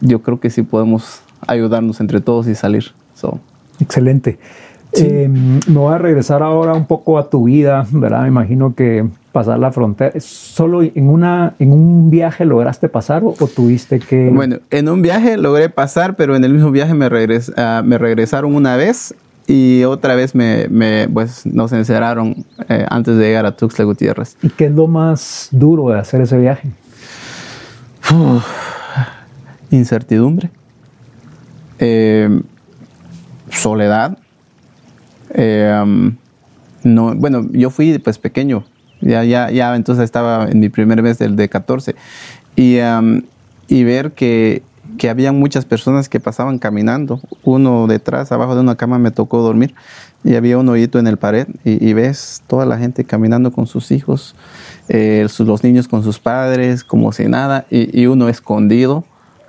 yo 0.01 0.23
creo 0.23 0.41
que 0.41 0.51
sí 0.51 0.63
podemos 0.63 1.21
ayudarnos 1.47 2.01
entre 2.01 2.21
todos 2.21 2.47
y 2.47 2.55
salir. 2.55 2.93
Excelente. 3.81 4.39
Eh, 4.97 5.29
me 5.29 5.79
voy 5.79 5.95
a 5.95 5.99
regresar 5.99 6.43
ahora 6.43 6.73
un 6.75 6.87
poco 6.87 7.19
a 7.19 7.29
tu 7.29 7.45
vida, 7.45 7.87
¿verdad? 7.91 8.23
Me 8.23 8.29
imagino 8.29 8.75
que 8.75 9.07
pasar 9.33 9.59
la 9.59 9.73
frontera. 9.73 10.13
¿Solo 10.21 10.83
en, 10.83 11.09
una, 11.09 11.55
en 11.59 11.73
un 11.73 12.11
viaje 12.11 12.45
lograste 12.45 12.89
pasar 12.89 13.23
o, 13.25 13.35
tuviste 13.49 13.99
que...? 13.99 14.31
Bueno, 14.31 14.59
en 14.71 14.89
un 14.89 15.03
viaje 15.03 15.37
logré 15.37 15.69
pasar, 15.69 16.15
pero 16.15 16.37
en 16.37 16.45
el 16.45 16.53
mismo 16.53 16.71
viaje 16.71 16.95
me, 16.95 17.09
regres, 17.09 17.51
uh, 17.51 17.85
me 17.85 17.99
regresaron 17.99 18.55
una 18.55 18.77
vez 18.77 19.15
y 19.47 19.85
otra 19.85 20.15
vez 20.15 20.35
me, 20.35 20.69
me 20.69 21.09
pues, 21.13 21.45
nos 21.45 21.73
encerraron 21.73 22.45
eh, 22.69 22.87
antes 22.89 23.17
de 23.17 23.25
llegar 23.25 23.47
a 23.47 23.57
Tuxtla 23.57 23.85
Gutiérrez. 23.85 24.37
¿Y 24.43 24.49
qué 24.49 24.67
es 24.67 24.73
lo 24.73 24.87
más 24.87 25.49
duro 25.51 25.91
de 25.91 25.99
hacer 25.99 26.21
ese 26.21 26.39
viaje? 26.39 26.71
Uf, 28.11 28.45
incertidumbre, 29.71 30.51
eh, 31.79 32.41
soledad. 33.51 34.19
Eh, 35.35 35.81
um, 35.83 36.17
no, 36.85 37.15
bueno, 37.15 37.47
yo 37.53 37.71
fui 37.71 37.99
pues 37.99 38.19
pequeño, 38.19 38.65
ya, 39.01 39.25
ya, 39.25 39.51
ya 39.51 39.75
entonces 39.75 40.05
estaba 40.05 40.49
en 40.49 40.61
mi 40.61 40.69
primer 40.69 41.03
mes 41.03 41.19
del 41.19 41.35
de 41.35 41.49
14 41.49 41.95
y, 42.57 42.79
um, 42.79 43.23
y 43.69 43.85
ver 43.85 44.13
que, 44.13 44.63
que 44.99 45.11
había 45.11 45.33
muchas 45.33 45.65
personas 45.65 46.09
que 46.09 46.21
pasaban 46.21 46.59
caminando, 46.59 47.21
uno 47.43 47.87
detrás, 47.87 48.33
abajo 48.33 48.55
de 48.55 48.61
una 48.61 48.77
cama 48.77 48.99
me 48.99 49.11
tocó 49.11 49.41
dormir 49.41 49.75
y 50.23 50.37
había 50.37 50.57
un 50.59 50.69
hoyito 50.69 50.99
en 50.99 51.07
el 51.07 51.19
pared 51.19 51.49
y, 51.65 51.93
ves 51.93 52.43
toda 52.47 52.65
la 52.65 52.79
gente 52.79 53.05
caminando 53.05 53.53
con 53.53 53.67
sus 53.67 53.91
hijos, 53.91 54.35
eh, 54.89 55.27
los 55.39 55.65
niños 55.65 55.87
con 55.87 56.03
sus 56.03 56.19
padres, 56.19 56.83
como 56.85 57.13
si 57.13 57.27
nada, 57.27 57.67
y, 57.71 58.01
y, 58.01 58.07
uno 58.07 58.29
escondido, 58.29 59.05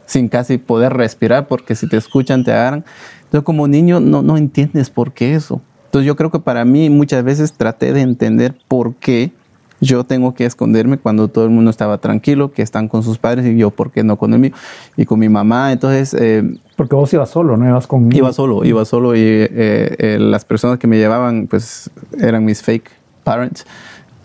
sin 0.05 0.27
casi 0.27 0.57
poder 0.57 0.93
respirar, 0.93 1.47
porque 1.47 1.75
si 1.75 1.87
te 1.87 1.95
escuchan 1.97 2.43
te 2.43 2.51
agarran. 2.51 2.83
Entonces 3.23 3.43
como 3.43 3.67
niño 3.67 3.99
no, 3.99 4.21
no 4.21 4.37
entiendes 4.37 4.89
por 4.89 5.13
qué 5.13 5.35
eso. 5.35 5.61
Entonces 5.95 6.07
yo 6.07 6.17
creo 6.17 6.29
que 6.29 6.39
para 6.39 6.65
mí 6.65 6.89
muchas 6.89 7.23
veces 7.23 7.53
traté 7.53 7.93
de 7.93 8.01
entender 8.01 8.53
por 8.67 8.95
qué 8.95 9.31
yo 9.79 10.03
tengo 10.03 10.35
que 10.35 10.45
esconderme 10.45 10.97
cuando 10.97 11.29
todo 11.29 11.45
el 11.45 11.51
mundo 11.51 11.71
estaba 11.71 11.99
tranquilo, 11.99 12.51
que 12.51 12.63
están 12.63 12.89
con 12.89 13.01
sus 13.01 13.17
padres 13.17 13.45
y 13.45 13.55
yo, 13.55 13.71
¿por 13.71 13.91
qué 13.91 14.03
no 14.03 14.17
con 14.17 14.33
el 14.33 14.39
mío? 14.39 14.51
Y 14.97 15.05
con 15.05 15.19
mi 15.19 15.29
mamá, 15.29 15.71
entonces... 15.71 16.13
Eh, 16.19 16.43
Porque 16.75 16.95
vos 16.95 17.13
ibas 17.13 17.29
solo, 17.29 17.55
¿no? 17.55 17.65
Ibas 17.65 17.87
con... 17.87 18.11
Iba 18.13 18.33
solo, 18.33 18.65
iba 18.65 18.83
solo 18.83 19.15
y 19.15 19.21
eh, 19.21 19.49
eh, 19.97 20.17
las 20.19 20.43
personas 20.43 20.79
que 20.79 20.87
me 20.87 20.97
llevaban, 20.97 21.47
pues, 21.47 21.89
eran 22.19 22.43
mis 22.43 22.61
fake 22.61 22.91
parents. 23.23 23.65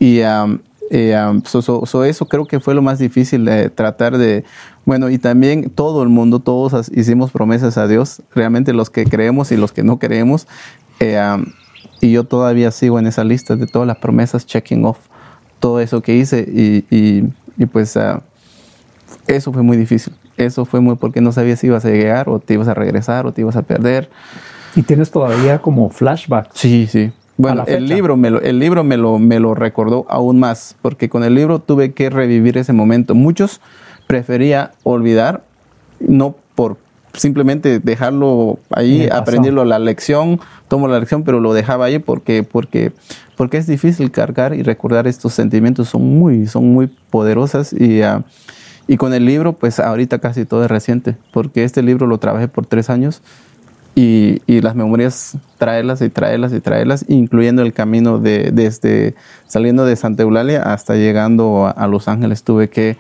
Y 0.01 0.23
um, 0.23 0.59
um, 0.91 1.43
so, 1.45 2.05
eso 2.05 2.27
creo 2.27 2.47
que 2.47 2.59
fue 2.59 2.75
lo 2.75 2.83
más 2.83 2.99
difícil 2.99 3.45
de 3.45 3.71
tratar 3.71 4.19
de... 4.19 4.43
Bueno, 4.87 5.09
y 5.09 5.19
también 5.19 5.71
todo 5.71 6.03
el 6.03 6.09
mundo, 6.09 6.41
todos 6.41 6.91
hicimos 6.93 7.31
promesas 7.31 7.79
a 7.79 7.87
Dios, 7.87 8.23
realmente 8.35 8.73
los 8.73 8.91
que 8.91 9.05
creemos 9.05 9.53
y 9.53 9.57
los 9.57 9.71
que 9.71 9.85
no 9.85 10.01
creemos. 10.01 10.49
Um, 11.01 11.47
y 12.01 12.13
yo 12.13 12.25
todavía 12.25 12.71
sigo 12.71 12.99
en 12.99 13.07
esa 13.07 13.25
lista 13.25 13.57
de 13.57 13.67
todas 13.67 13.87
las 13.87 13.99
promesas, 13.99 14.47
checking 14.47 14.85
off 14.85 14.99
todo 15.61 15.81
eso 15.81 16.01
que 16.01 16.17
hice 16.17 16.41
y, 16.41 16.85
y, 16.91 17.67
pues 17.67 17.95
uh, 17.97 18.21
eso 19.27 19.53
fue 19.53 19.63
muy 19.63 19.77
difícil. 19.77 20.15
Eso 20.37 20.65
fue 20.65 20.81
muy 20.81 20.97
porque 20.97 21.21
no 21.21 21.33
sabías 21.33 21.61
si 21.61 21.67
ibas 21.67 21.85
a 21.85 21.91
llegar 21.91 22.31
o 22.31 22.39
te 22.39 22.55
ibas 22.55 22.69
a 22.69 22.75
regresar 22.75 23.27
o 23.27 23.33
te 23.33 23.43
ibas 23.43 23.57
a 23.57 23.63
perder. 23.63 24.09
¿Y 24.75 24.83
tienes 24.83 25.11
todavía 25.11 25.61
como 25.61 25.91
flashback? 25.91 26.51
Sí, 26.55 26.87
sí. 26.91 27.13
Bueno, 27.37 27.65
el 27.67 27.87
libro, 27.87 28.17
me 28.17 28.31
lo, 28.31 28.41
el 28.41 28.59
libro 28.59 28.85
me 28.85 28.97
lo, 28.97 29.19
me 29.19 29.41
lo 29.41 29.55
recordó 29.55 30.05
aún 30.09 30.39
más, 30.39 30.77
porque 30.83 31.09
con 31.09 31.25
el 31.25 31.35
libro 31.35 31.59
tuve 31.59 31.93
que 31.93 32.11
revivir 32.11 32.59
ese 32.59 32.73
momento. 32.73 33.15
Muchos 33.15 33.61
prefería 34.07 34.73
olvidar, 34.83 35.45
no 36.01 36.37
por 36.55 36.77
simplemente 37.15 37.79
dejarlo 37.81 38.59
ahí, 38.71 39.09
aprenderlo 39.11 39.65
la 39.65 39.79
lección, 39.79 40.41
tomo 40.69 40.89
la 40.89 40.99
lección, 40.99 41.25
pero 41.25 41.41
lo 41.41 41.53
dejaba 41.53 41.87
ahí 41.87 41.99
porque, 41.99 42.43
porque, 42.43 42.93
porque 43.37 43.59
es 43.59 43.67
difícil 43.67 44.11
cargar 44.11 44.55
y 44.55 44.63
recordar 44.63 45.07
estos 45.07 45.33
sentimientos, 45.33 45.89
son 45.89 46.03
muy, 46.03 46.47
son 46.47 46.73
muy 46.73 46.87
poderosas 47.11 47.73
y, 47.73 48.03
uh, 48.03 48.23
y 48.87 48.97
con 48.97 49.15
el 49.15 49.25
libro, 49.25 49.55
pues 49.55 49.81
ahorita 49.81 50.19
casi 50.19 50.45
todo 50.45 50.65
es 50.65 50.71
reciente, 50.71 51.17
porque 51.33 51.65
este 51.65 51.83
libro 51.83 52.07
lo 52.07 52.19
trabajé 52.19 52.49
por 52.49 52.67
tres 52.67 52.91
años 52.91 53.23
y, 53.95 54.41
y 54.47 54.61
las 54.61 54.75
memorias 54.75 55.37
traerlas 55.59 56.01
y 56.03 56.11
traerlas 56.11 56.53
y 56.53 56.61
traerlas, 56.61 57.05
incluyendo 57.09 57.63
el 57.63 57.73
camino 57.73 58.19
de, 58.19 58.51
desde 58.53 59.15
saliendo 59.47 59.85
de 59.85 59.97
Santa 59.97 60.23
Eulalia 60.23 60.63
hasta 60.63 60.95
llegando 60.95 61.67
a, 61.67 61.71
a 61.71 61.89
Los 61.89 62.09
Ángeles, 62.09 62.45
tuve 62.45 62.71
que 62.71 62.97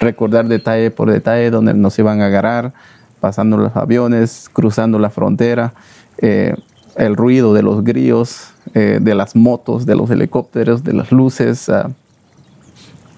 recordar 0.00 0.48
detalle 0.48 0.90
por 0.90 1.10
detalle 1.10 1.50
dónde 1.50 1.74
nos 1.74 1.98
iban 1.98 2.20
a 2.20 2.26
agarrar, 2.26 2.72
pasando 3.22 3.56
los 3.56 3.76
aviones, 3.76 4.50
cruzando 4.52 4.98
la 4.98 5.08
frontera, 5.08 5.74
eh, 6.18 6.56
el 6.96 7.14
ruido 7.14 7.54
de 7.54 7.62
los 7.62 7.84
grillos, 7.84 8.48
eh, 8.74 8.98
de 9.00 9.14
las 9.14 9.36
motos, 9.36 9.86
de 9.86 9.94
los 9.94 10.10
helicópteros, 10.10 10.82
de 10.82 10.92
las 10.92 11.12
luces. 11.12 11.68
Uh, 11.68 11.92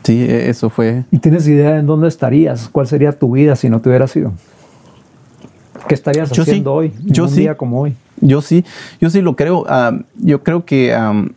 sí, 0.03 0.23
e, 0.23 0.51
eso 0.51 0.69
fue. 0.69 1.05
¿Y 1.11 1.19
tienes 1.21 1.49
idea 1.49 1.79
en 1.79 1.87
dónde 1.87 2.09
estarías? 2.09 2.69
¿Cuál 2.69 2.87
sería 2.87 3.19
tu 3.19 3.33
vida 3.33 3.57
si 3.57 3.71
no 3.71 3.81
te 3.81 3.89
hubieras 3.89 4.15
ido? 4.15 4.35
¿Qué 5.89 5.95
estarías 5.95 6.31
yo 6.33 6.43
haciendo 6.43 6.73
sí, 6.73 6.77
hoy? 6.77 6.93
yo 7.07 7.25
un 7.25 7.31
sí. 7.31 7.41
día 7.41 7.57
como 7.57 7.81
hoy. 7.81 7.95
Yo 8.21 8.43
sí, 8.43 8.63
yo 9.01 9.09
sí 9.09 9.23
lo 9.23 9.35
creo. 9.37 9.63
Uh, 9.63 10.03
yo 10.17 10.43
creo 10.45 10.67
que 10.67 10.95
um, 10.95 11.31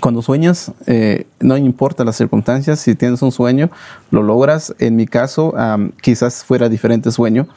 cuando 0.00 0.22
sueñas, 0.22 0.72
eh, 0.86 1.26
no 1.40 1.56
importa 1.56 2.04
las 2.04 2.16
circunstancias, 2.16 2.80
si 2.80 2.94
tienes 2.94 3.22
un 3.22 3.32
sueño, 3.32 3.70
lo 4.10 4.22
logras. 4.22 4.74
En 4.78 4.96
mi 4.96 5.06
caso, 5.06 5.54
quizás 6.00 6.44
fuera 6.44 6.68
diferente 6.68 7.10
sueño. 7.10 7.48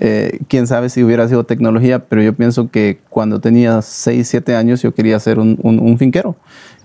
Eh, 0.00 0.40
quién 0.48 0.66
sabe 0.66 0.88
si 0.88 1.04
hubiera 1.04 1.28
sido 1.28 1.44
tecnología, 1.44 2.00
pero 2.00 2.22
yo 2.22 2.34
pienso 2.34 2.68
que 2.68 2.98
cuando 3.08 3.40
tenía 3.40 3.80
6, 3.80 4.26
7 4.28 4.56
años 4.56 4.82
yo 4.82 4.92
quería 4.92 5.18
ser 5.20 5.38
un, 5.38 5.58
un 5.62 5.98
finquero 5.98 6.36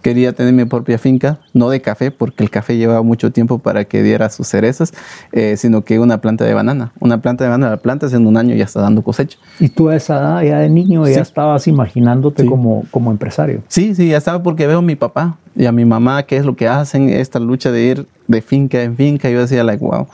quería 0.01 0.33
tener 0.33 0.53
mi 0.53 0.65
propia 0.65 0.97
finca, 0.97 1.39
no 1.53 1.69
de 1.69 1.81
café, 1.81 2.11
porque 2.11 2.43
el 2.43 2.49
café 2.49 2.77
llevaba 2.77 3.01
mucho 3.03 3.31
tiempo 3.31 3.59
para 3.59 3.85
que 3.85 4.01
diera 4.03 4.29
sus 4.29 4.47
cerezas, 4.47 4.93
eh, 5.31 5.55
sino 5.57 5.83
que 5.83 5.99
una 5.99 6.21
planta 6.21 6.45
de 6.45 6.53
banana. 6.53 6.91
Una 6.99 7.21
planta 7.21 7.43
de 7.43 7.49
banana, 7.49 7.71
la 7.71 7.77
planta 7.77 8.07
en 8.11 8.25
un 8.27 8.37
año 8.37 8.55
ya 8.55 8.63
está 8.65 8.81
dando 8.81 9.01
cosecha. 9.01 9.37
¿Y 9.59 9.69
tú 9.69 9.89
a 9.89 9.95
esa 9.95 10.17
edad, 10.19 10.41
ya 10.43 10.59
de 10.59 10.69
niño, 10.69 11.07
ya 11.07 11.21
estabas 11.21 11.67
imaginándote 11.67 12.43
Sí. 12.43 12.47
como, 12.49 12.83
como 12.91 13.11
empresario? 13.11 13.61
Sí, 13.67 13.95
sí, 13.95 14.09
ya 14.09 14.17
estaba 14.17 14.41
porque 14.43 14.67
veo 14.67 14.79
a 14.79 14.81
mi 14.81 14.95
papá 14.95 15.37
y 15.55 15.65
a 15.65 15.71
mi 15.71 15.85
mamá, 15.85 16.23
qué 16.23 16.37
es 16.37 16.45
lo 16.45 16.55
que 16.55 16.67
hacen, 16.67 17.09
esta 17.09 17.39
lucha 17.39 17.71
de 17.71 17.81
ir 17.83 18.07
de 18.27 18.41
finca 18.41 18.81
en 18.83 18.95
finca. 18.95 19.29
Yo 19.29 19.41
decía, 19.41 19.63
like, 19.63 19.83
wow, 19.83 20.07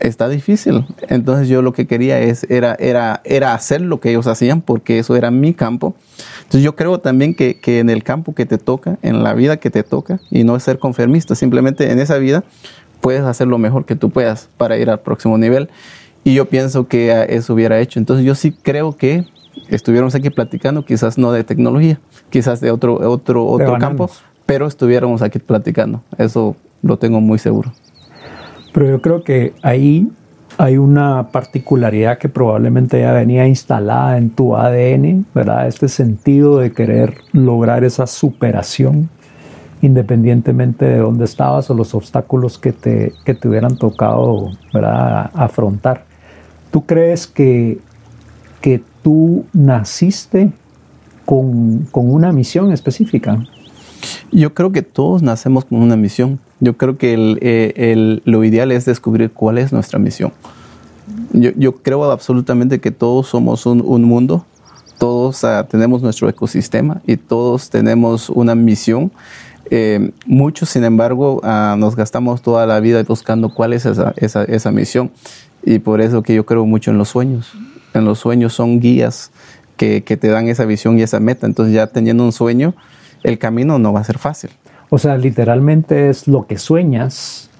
está 0.00 0.28
difícil. 0.28 0.84
Entonces 1.08 1.48
yo 1.48 1.62
lo 1.62 1.72
que 1.72 1.86
quería 1.86 2.20
es, 2.20 2.44
era, 2.50 2.74
era, 2.78 3.20
era 3.24 3.54
hacer 3.54 3.80
lo 3.80 4.00
que 4.00 4.10
ellos 4.10 4.26
hacían 4.26 4.60
porque 4.60 4.98
eso 4.98 5.16
era 5.16 5.30
mi 5.30 5.54
campo. 5.54 5.94
Entonces 6.38 6.62
yo 6.62 6.76
creo 6.76 6.98
también 6.98 7.34
que, 7.34 7.58
que 7.58 7.78
en 7.78 7.90
el 7.90 8.02
campo 8.02 8.34
que 8.34 8.46
te 8.46 8.58
toca, 8.58 8.98
en 9.02 9.22
la 9.22 9.34
vida 9.34 9.58
que 9.58 9.70
te 9.70 9.82
toca, 9.82 10.20
y 10.30 10.44
no 10.44 10.56
es 10.56 10.62
ser 10.62 10.78
conformista, 10.78 11.34
simplemente 11.34 11.90
en 11.90 11.98
esa 11.98 12.18
vida 12.18 12.44
puedes 13.00 13.22
hacer 13.22 13.46
lo 13.46 13.58
mejor 13.58 13.84
que 13.84 13.96
tú 13.96 14.10
puedas 14.10 14.48
para 14.56 14.78
ir 14.78 14.90
al 14.90 15.00
próximo 15.00 15.38
nivel. 15.38 15.68
Y 16.24 16.34
yo 16.34 16.46
pienso 16.46 16.88
que 16.88 17.12
ah, 17.12 17.24
eso 17.24 17.54
hubiera 17.54 17.78
hecho. 17.78 18.00
Entonces 18.00 18.24
yo 18.26 18.34
sí 18.34 18.52
creo 18.52 18.96
que 18.96 19.26
estuviéramos 19.68 20.14
aquí 20.14 20.30
platicando, 20.30 20.84
quizás 20.84 21.18
no 21.18 21.32
de 21.32 21.44
tecnología, 21.44 22.00
quizás 22.30 22.60
de 22.60 22.70
otro, 22.70 22.94
otro, 23.10 23.46
otro 23.46 23.78
campo, 23.78 24.10
pero 24.44 24.66
estuviéramos 24.66 25.22
aquí 25.22 25.38
platicando. 25.38 26.02
Eso 26.18 26.56
lo 26.82 26.98
tengo 26.98 27.20
muy 27.20 27.38
seguro. 27.38 27.72
Pero 28.76 28.90
yo 28.90 29.00
creo 29.00 29.24
que 29.24 29.54
ahí 29.62 30.06
hay 30.58 30.76
una 30.76 31.28
particularidad 31.32 32.18
que 32.18 32.28
probablemente 32.28 33.00
ya 33.00 33.12
venía 33.12 33.48
instalada 33.48 34.18
en 34.18 34.28
tu 34.28 34.54
ADN, 34.54 35.24
¿verdad? 35.34 35.66
Este 35.66 35.88
sentido 35.88 36.58
de 36.58 36.72
querer 36.72 37.14
lograr 37.32 37.84
esa 37.84 38.06
superación 38.06 39.08
independientemente 39.80 40.84
de 40.84 40.98
dónde 40.98 41.24
estabas 41.24 41.70
o 41.70 41.74
los 41.74 41.94
obstáculos 41.94 42.58
que 42.58 42.72
te, 42.72 43.14
que 43.24 43.32
te 43.32 43.48
hubieran 43.48 43.78
tocado, 43.78 44.50
¿verdad? 44.74 45.30
Afrontar. 45.32 46.04
¿Tú 46.70 46.84
crees 46.84 47.26
que, 47.26 47.78
que 48.60 48.82
tú 49.02 49.46
naciste 49.54 50.52
con, 51.24 51.88
con 51.90 52.12
una 52.12 52.30
misión 52.30 52.72
específica? 52.72 53.42
Yo 54.30 54.52
creo 54.52 54.70
que 54.70 54.82
todos 54.82 55.22
nacemos 55.22 55.64
con 55.64 55.80
una 55.80 55.96
misión. 55.96 56.40
Yo 56.60 56.76
creo 56.76 56.96
que 56.96 57.14
el, 57.14 57.38
eh, 57.42 57.72
el, 57.76 58.22
lo 58.24 58.42
ideal 58.44 58.72
es 58.72 58.84
descubrir 58.84 59.30
cuál 59.30 59.58
es 59.58 59.72
nuestra 59.72 59.98
misión. 59.98 60.32
Yo, 61.32 61.50
yo 61.56 61.76
creo 61.76 62.10
absolutamente 62.10 62.80
que 62.80 62.90
todos 62.90 63.28
somos 63.28 63.66
un, 63.66 63.82
un 63.84 64.04
mundo, 64.04 64.46
todos 64.98 65.44
uh, 65.44 65.64
tenemos 65.68 66.02
nuestro 66.02 66.28
ecosistema 66.28 67.02
y 67.06 67.16
todos 67.16 67.68
tenemos 67.68 68.30
una 68.30 68.54
misión. 68.54 69.12
Eh, 69.70 70.12
muchos, 70.24 70.70
sin 70.70 70.84
embargo, 70.84 71.40
uh, 71.42 71.76
nos 71.76 71.94
gastamos 71.96 72.40
toda 72.40 72.66
la 72.66 72.80
vida 72.80 73.02
buscando 73.02 73.52
cuál 73.52 73.72
es 73.72 73.84
esa, 73.84 74.14
esa, 74.16 74.44
esa 74.44 74.70
misión. 74.72 75.10
Y 75.62 75.80
por 75.80 76.00
eso 76.00 76.22
que 76.22 76.34
yo 76.34 76.46
creo 76.46 76.64
mucho 76.64 76.90
en 76.90 76.98
los 76.98 77.08
sueños. 77.10 77.52
En 77.92 78.04
los 78.04 78.20
sueños 78.20 78.54
son 78.54 78.80
guías 78.80 79.30
que, 79.76 80.02
que 80.04 80.16
te 80.16 80.28
dan 80.28 80.48
esa 80.48 80.64
visión 80.64 80.98
y 80.98 81.02
esa 81.02 81.20
meta. 81.20 81.46
Entonces 81.46 81.74
ya 81.74 81.88
teniendo 81.88 82.24
un 82.24 82.32
sueño, 82.32 82.74
el 83.22 83.38
camino 83.38 83.78
no 83.78 83.92
va 83.92 84.00
a 84.00 84.04
ser 84.04 84.18
fácil. 84.18 84.50
O 84.90 84.98
sea, 84.98 85.16
literalmente 85.16 86.08
es 86.08 86.28
lo 86.28 86.46
que 86.46 86.58
sueñas, 86.58 87.50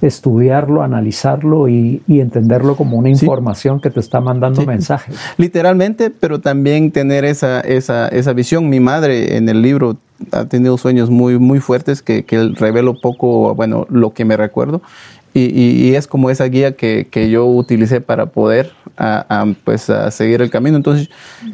estudiarlo, 0.00 0.82
analizarlo 0.82 1.68
y, 1.68 2.02
y 2.08 2.20
entenderlo 2.20 2.76
como 2.76 2.96
una 2.96 3.08
información 3.08 3.76
sí. 3.78 3.82
que 3.82 3.90
te 3.90 4.00
está 4.00 4.20
mandando 4.20 4.62
Sí. 4.62 4.66
mensajes. 4.66 5.14
Literalmente, 5.36 6.10
pero 6.10 6.40
también 6.40 6.90
tener 6.90 7.24
esa, 7.24 7.60
esa, 7.60 8.08
esa 8.08 8.32
visión. 8.32 8.68
Mi 8.68 8.80
madre 8.80 9.36
en 9.36 9.48
el 9.48 9.62
libro 9.62 9.96
ha 10.32 10.46
tenido 10.46 10.76
sueños 10.78 11.10
muy, 11.10 11.38
muy 11.38 11.60
fuertes 11.60 12.02
que, 12.02 12.24
que 12.24 12.48
revelo 12.56 13.00
poco, 13.00 13.54
bueno, 13.54 13.86
lo 13.90 14.12
que 14.12 14.24
me 14.24 14.36
recuerdo. 14.36 14.82
Y, 15.34 15.44
y, 15.58 15.94
es 15.94 16.06
como 16.06 16.28
esa 16.28 16.44
guía 16.44 16.76
que, 16.76 17.06
que 17.10 17.30
yo 17.30 17.46
utilicé 17.46 18.02
para 18.02 18.26
poder 18.26 18.72
a, 18.96 19.46
pues, 19.64 19.90
a 19.90 20.10
seguir 20.10 20.42
el 20.42 20.50
camino. 20.50 20.76
Entonces, 20.76 21.10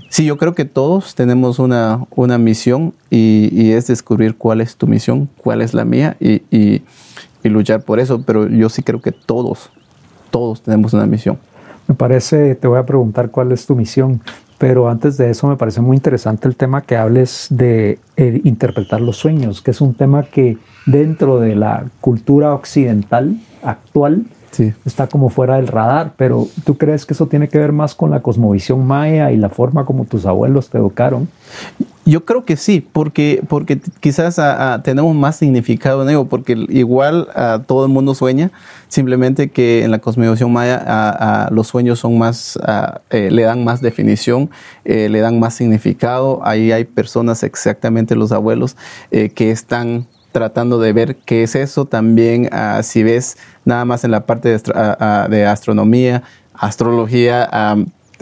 sí, 0.08 0.24
yo 0.24 0.36
creo 0.36 0.54
que 0.54 0.64
todos 0.64 1.14
tenemos 1.14 1.58
una, 1.58 2.04
una 2.10 2.38
misión 2.38 2.94
y, 3.10 3.48
y 3.52 3.72
es 3.72 3.86
descubrir 3.86 4.36
cuál 4.36 4.60
es 4.60 4.76
tu 4.76 4.86
misión, 4.86 5.28
cuál 5.36 5.62
es 5.62 5.74
la 5.74 5.84
mía 5.84 6.16
y, 6.20 6.42
y, 6.50 6.82
luchar 7.44 7.82
por 7.82 7.98
eso. 7.98 8.22
Pero 8.22 8.46
yo 8.46 8.68
sí 8.68 8.82
creo 8.82 9.00
que 9.00 9.12
todos, 9.12 9.70
todos 10.30 10.60
tenemos 10.60 10.92
una 10.92 11.06
misión. 11.06 11.38
Me 11.86 11.94
parece, 11.94 12.54
te 12.54 12.68
voy 12.68 12.78
a 12.78 12.84
preguntar 12.84 13.30
cuál 13.30 13.52
es 13.52 13.64
tu 13.64 13.74
misión, 13.74 14.20
pero 14.58 14.90
antes 14.90 15.16
de 15.16 15.30
eso 15.30 15.46
me 15.46 15.56
parece 15.56 15.80
muy 15.80 15.96
interesante 15.96 16.46
el 16.46 16.56
tema 16.56 16.82
que 16.82 16.96
hables 16.96 17.46
de 17.48 17.98
eh, 18.16 18.40
interpretar 18.44 19.00
los 19.00 19.16
sueños, 19.16 19.62
que 19.62 19.70
es 19.70 19.80
un 19.80 19.94
tema 19.94 20.24
que 20.24 20.58
dentro 20.84 21.40
de 21.40 21.54
la 21.54 21.86
cultura 22.02 22.52
occidental 22.52 23.38
actual 23.62 24.26
está 24.84 25.06
como 25.06 25.28
fuera 25.28 25.56
del 25.56 25.68
radar, 25.68 26.14
pero 26.16 26.48
¿tú 26.64 26.76
crees 26.76 27.06
que 27.06 27.14
eso 27.14 27.26
tiene 27.26 27.48
que 27.48 27.58
ver 27.58 27.72
más 27.72 27.94
con 27.94 28.10
la 28.10 28.20
cosmovisión 28.20 28.86
maya 28.86 29.30
y 29.30 29.36
la 29.36 29.48
forma 29.48 29.84
como 29.84 30.04
tus 30.04 30.26
abuelos 30.26 30.68
te 30.68 30.78
educaron? 30.78 31.28
Yo 32.08 32.24
creo 32.24 32.42
que 32.46 32.56
sí, 32.56 32.80
porque, 32.80 33.44
porque 33.48 33.78
quizás 34.00 34.40
tenemos 34.82 35.14
más 35.14 35.36
significado 35.36 36.02
en 36.02 36.08
ello, 36.08 36.24
porque 36.24 36.54
igual 36.70 37.28
a 37.34 37.60
todo 37.66 37.84
el 37.84 37.92
mundo 37.92 38.14
sueña, 38.14 38.50
simplemente 38.88 39.50
que 39.50 39.84
en 39.84 39.90
la 39.90 39.98
cosmovisión 39.98 40.50
maya 40.50 41.48
los 41.50 41.66
sueños 41.66 41.98
son 41.98 42.16
más, 42.16 42.58
eh, 43.10 43.30
le 43.30 43.42
dan 43.42 43.62
más 43.62 43.82
definición, 43.82 44.48
eh, 44.86 45.10
le 45.10 45.20
dan 45.20 45.38
más 45.38 45.52
significado. 45.52 46.40
Ahí 46.44 46.72
hay 46.72 46.84
personas, 46.84 47.42
exactamente 47.42 48.16
los 48.16 48.32
abuelos, 48.32 48.78
eh, 49.10 49.28
que 49.28 49.50
están 49.50 50.06
tratando 50.38 50.78
de 50.78 50.92
ver 50.92 51.16
qué 51.16 51.42
es 51.42 51.56
eso. 51.56 51.84
También 51.84 52.48
ah, 52.52 52.80
si 52.84 53.02
ves 53.02 53.36
nada 53.64 53.84
más 53.84 54.04
en 54.04 54.12
la 54.12 54.24
parte 54.24 54.50
de, 54.50 54.62
ah, 54.72 54.96
ah, 55.00 55.50
astronomía, 55.50 56.22
astrología, 56.54 57.48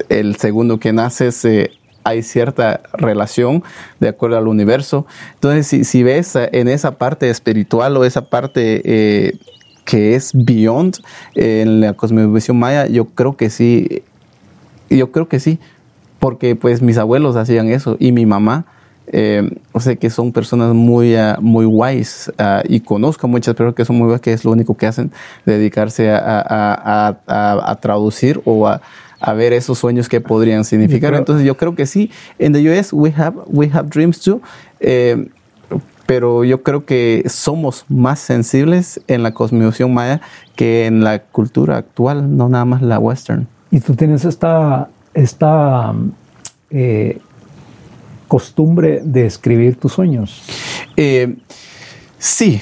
el 0.08 0.37
segundo 0.37 0.78
que 0.78 0.94
naces 0.94 1.44
eh, 1.44 1.73
hay 2.04 2.23
cierta 2.23 2.80
relación 2.94 3.62
de 4.00 4.08
acuerdo 4.08 4.38
al 4.38 4.49
universo. 4.49 5.04
Entonces, 5.35 5.66
si, 5.66 5.85
si 5.85 6.02
ves 6.02 6.37
en 6.37 6.68
esa 6.68 6.92
parte 6.92 7.28
espiritual 7.28 7.94
o 7.99 8.06
esa 8.06 8.30
parte 8.30 8.80
eh, 8.85 9.37
que 9.85 10.14
es 10.14 10.30
beyond 10.32 10.96
en 11.35 11.82
la 11.82 11.92
cosmovisión 11.92 12.58
maya, 12.58 12.87
yo 12.87 13.04
creo 13.04 13.37
que 13.37 13.50
sí, 13.50 14.02
yo 14.88 15.12
creo 15.12 15.28
que 15.28 15.38
sí, 15.38 15.58
porque 16.18 16.56
pues 16.56 16.80
mis 16.80 16.96
abuelos 16.96 17.37
hacían 17.37 17.68
eso 17.68 17.99
y 18.00 18.12
mi 18.12 18.25
mamá 18.25 18.64
eh, 19.08 19.48
o 19.72 19.80
sea 19.80 19.96
que 19.96 20.10
son 20.10 20.32
personas 20.32 20.75
muy, 20.75 21.16
uh, 21.16 21.40
muy 21.40 21.64
wise 21.64 22.30
uh, 22.38 22.62
y 22.68 22.80
conozco 22.80 23.28
muchas 23.28 23.54
personas 23.54 23.75
que 23.75 23.84
son 23.84 23.96
muy 23.96 24.08
wise, 24.08 24.20
que 24.20 24.32
es 24.32 24.44
lo 24.44 24.50
único 24.50 24.76
que 24.76 24.86
hacen, 24.86 25.12
dedicarse 25.44 26.10
a, 26.10 26.18
a, 26.18 27.16
a, 27.26 27.70
a 27.70 27.76
traducir 27.76 28.40
o 28.44 28.66
a, 28.66 28.80
ver 29.34 29.52
esos 29.52 29.78
sueños 29.78 30.08
que 30.08 30.20
podrían 30.20 30.64
significar. 30.64 31.14
Entonces 31.14 31.44
yo 31.44 31.56
creo 31.56 31.75
que 31.75 31.86
sí, 31.86 32.10
en 32.38 32.52
the 32.52 32.70
US 32.70 32.92
we 32.92 33.12
have, 33.16 33.36
we 33.46 33.68
have 33.72 33.88
dreams 33.88 34.20
too. 34.20 34.40
Eh, 34.78 35.28
pero 36.06 36.44
yo 36.44 36.62
creo 36.62 36.84
que 36.84 37.25
somos 37.28 37.84
más 37.88 38.20
sensibles 38.20 39.00
en 39.08 39.25
la 39.25 39.32
cosmovisión 39.32 39.92
maya 39.92 40.20
que 40.54 40.86
en 40.86 41.02
la 41.02 41.18
cultura 41.18 41.76
actual, 41.76 42.36
no 42.36 42.48
nada 42.48 42.64
más 42.64 42.82
la 42.82 42.98
western. 42.98 43.48
Y 43.72 43.80
tú 43.80 43.94
tienes 43.96 44.25
esta, 44.25 44.88
esta 45.12 45.92
eh, 46.70 47.18
costumbre 48.28 49.00
de 49.04 49.26
escribir 49.26 49.76
tus 49.76 49.92
sueños? 49.92 50.42
Eh, 50.97 51.37
sí, 52.18 52.61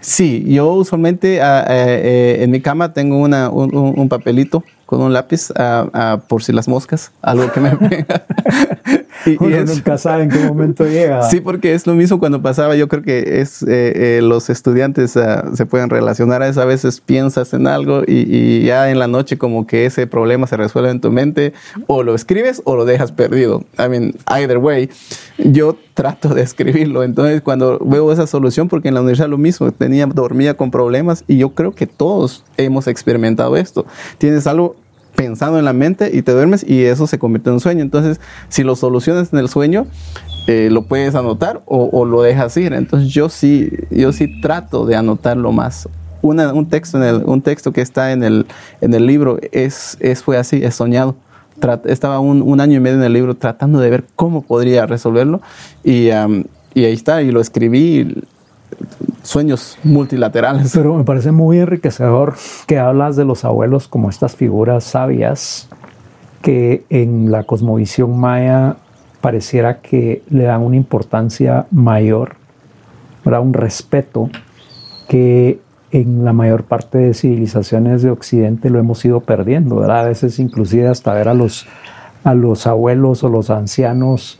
sí. 0.00 0.44
Yo 0.46 0.74
usualmente 0.74 1.40
ah, 1.42 1.64
eh, 1.68 2.00
eh, 2.38 2.44
en 2.44 2.50
mi 2.50 2.60
cama 2.60 2.92
tengo 2.92 3.18
una, 3.18 3.50
un, 3.50 4.08
papelito 4.08 4.64
con 4.86 5.02
un 5.02 5.12
lápiz 5.12 5.50
ah, 5.56 5.88
ah, 5.92 6.20
por 6.28 6.42
si 6.42 6.52
las 6.52 6.68
moscas, 6.68 7.12
algo 7.22 7.50
que 7.52 7.60
me 7.60 7.70
pega. 9.24 9.60
y, 9.60 9.64
nunca 9.64 9.98
sabe 9.98 10.24
en 10.24 10.30
qué 10.30 10.38
momento 10.38 10.84
llega. 10.88 11.22
Sí, 11.22 11.40
porque 11.40 11.74
es 11.74 11.86
lo 11.86 11.94
mismo 11.94 12.18
cuando 12.18 12.42
pasaba. 12.42 12.76
Yo 12.76 12.88
creo 12.88 13.02
que 13.02 13.40
es 13.40 13.62
eh, 13.62 14.18
eh, 14.18 14.20
los 14.22 14.50
estudiantes 14.50 15.16
ah, 15.16 15.50
se 15.54 15.66
pueden 15.66 15.90
relacionar 15.90 16.42
a 16.42 16.48
eso. 16.48 16.60
A 16.60 16.64
veces 16.64 17.00
piensas 17.00 17.52
en 17.54 17.66
algo 17.66 18.02
y, 18.06 18.62
ya 18.64 18.90
en 18.90 18.98
la 18.98 19.06
noche 19.06 19.38
como 19.38 19.66
que 19.66 19.86
ese 19.86 20.06
problema 20.06 20.46
se 20.46 20.56
resuelve 20.56 20.90
en 20.90 21.00
tu 21.00 21.10
mente 21.10 21.52
o 21.86 22.02
lo 22.02 22.14
escribes 22.14 22.62
o 22.64 22.76
lo 22.76 22.84
dejas 22.84 23.12
perdido. 23.12 23.64
I 23.78 23.88
mean, 23.88 24.14
either 24.26 24.58
way, 24.58 24.90
yo 25.38 25.76
trato 25.94 26.34
de 26.34 26.42
escribirlo. 26.42 27.02
Entonces 27.02 27.40
cuando 27.42 27.78
veo 27.84 28.12
esa 28.12 28.26
solución, 28.26 28.68
porque 28.68 28.88
en 28.88 28.94
la 28.94 29.00
universidad 29.00 29.28
lo 29.28 29.38
mismo, 29.38 29.70
tenía 29.72 30.06
dormía 30.06 30.54
con 30.54 30.70
problemas 30.70 31.24
y 31.26 31.38
yo 31.38 31.50
creo 31.50 31.72
que 31.72 31.86
todos 31.86 32.44
hemos 32.56 32.86
experimentado 32.86 33.56
esto. 33.56 33.86
Tienes 34.18 34.46
algo 34.46 34.76
pensando 35.14 35.58
en 35.58 35.64
la 35.64 35.72
mente 35.72 36.10
y 36.12 36.22
te 36.22 36.32
duermes 36.32 36.64
y 36.66 36.84
eso 36.84 37.06
se 37.06 37.18
convierte 37.18 37.50
en 37.50 37.54
un 37.54 37.60
sueño. 37.60 37.82
Entonces, 37.82 38.20
si 38.48 38.62
lo 38.62 38.76
solucionas 38.76 39.32
en 39.32 39.38
el 39.38 39.48
sueño, 39.48 39.86
eh, 40.46 40.68
lo 40.70 40.82
puedes 40.82 41.14
anotar 41.14 41.62
o, 41.66 42.04
lo 42.04 42.22
dejas 42.22 42.56
ir. 42.56 42.72
Entonces, 42.72 43.08
yo 43.10 43.28
sí, 43.28 43.70
yo 43.90 44.12
sí 44.12 44.40
trato 44.40 44.86
de 44.86 44.96
anotarlo 44.96 45.52
más. 45.52 45.88
un, 46.22 46.66
texto 46.68 46.98
en 46.98 47.04
el, 47.04 47.22
un 47.24 47.42
texto 47.42 47.72
que 47.72 47.80
está 47.80 48.12
en 48.12 48.22
el, 48.22 48.46
en 48.80 48.94
el 48.94 49.06
libro 49.06 49.38
es, 49.52 49.96
es, 50.00 50.22
fue 50.22 50.38
así, 50.38 50.62
es 50.62 50.74
soñado. 50.74 51.16
estaba 51.84 52.20
un, 52.20 52.42
un, 52.42 52.60
año 52.60 52.76
y 52.76 52.80
medio 52.80 52.96
en 52.96 53.04
el 53.04 53.12
libro 53.12 53.34
tratando 53.36 53.80
de 53.80 53.90
ver 53.90 54.04
cómo 54.16 54.42
podría 54.42 54.86
resolverlo 54.86 55.40
y 55.84 56.10
ahí 56.84 56.92
está, 56.92 57.22
y 57.22 57.30
lo 57.30 57.40
escribí 57.40 58.24
sueños 59.22 59.78
multilaterales. 59.84 60.72
Pero 60.74 60.96
me 60.96 61.04
parece 61.04 61.32
muy 61.32 61.58
enriquecedor 61.58 62.34
que 62.66 62.78
hablas 62.78 63.16
de 63.16 63.24
los 63.24 63.44
abuelos 63.44 63.88
como 63.88 64.10
estas 64.10 64.34
figuras 64.34 64.84
sabias 64.84 65.68
que 66.42 66.84
en 66.88 67.30
la 67.30 67.44
cosmovisión 67.44 68.18
maya 68.18 68.76
pareciera 69.20 69.80
que 69.80 70.22
le 70.30 70.44
dan 70.44 70.62
una 70.62 70.76
importancia 70.76 71.66
mayor, 71.70 72.36
¿verdad? 73.24 73.42
un 73.42 73.52
respeto 73.52 74.30
que 75.08 75.60
en 75.92 76.24
la 76.24 76.32
mayor 76.32 76.64
parte 76.64 76.98
de 76.98 77.14
civilizaciones 77.14 78.02
de 78.02 78.10
Occidente 78.10 78.70
lo 78.70 78.78
hemos 78.78 79.04
ido 79.04 79.20
perdiendo. 79.20 79.82
A 79.82 80.02
veces 80.04 80.38
inclusive 80.38 80.88
hasta 80.88 81.12
ver 81.12 81.28
a 81.28 81.34
los, 81.34 81.66
a 82.24 82.34
los 82.34 82.66
abuelos 82.66 83.22
o 83.24 83.28
los 83.28 83.50
ancianos 83.50 84.39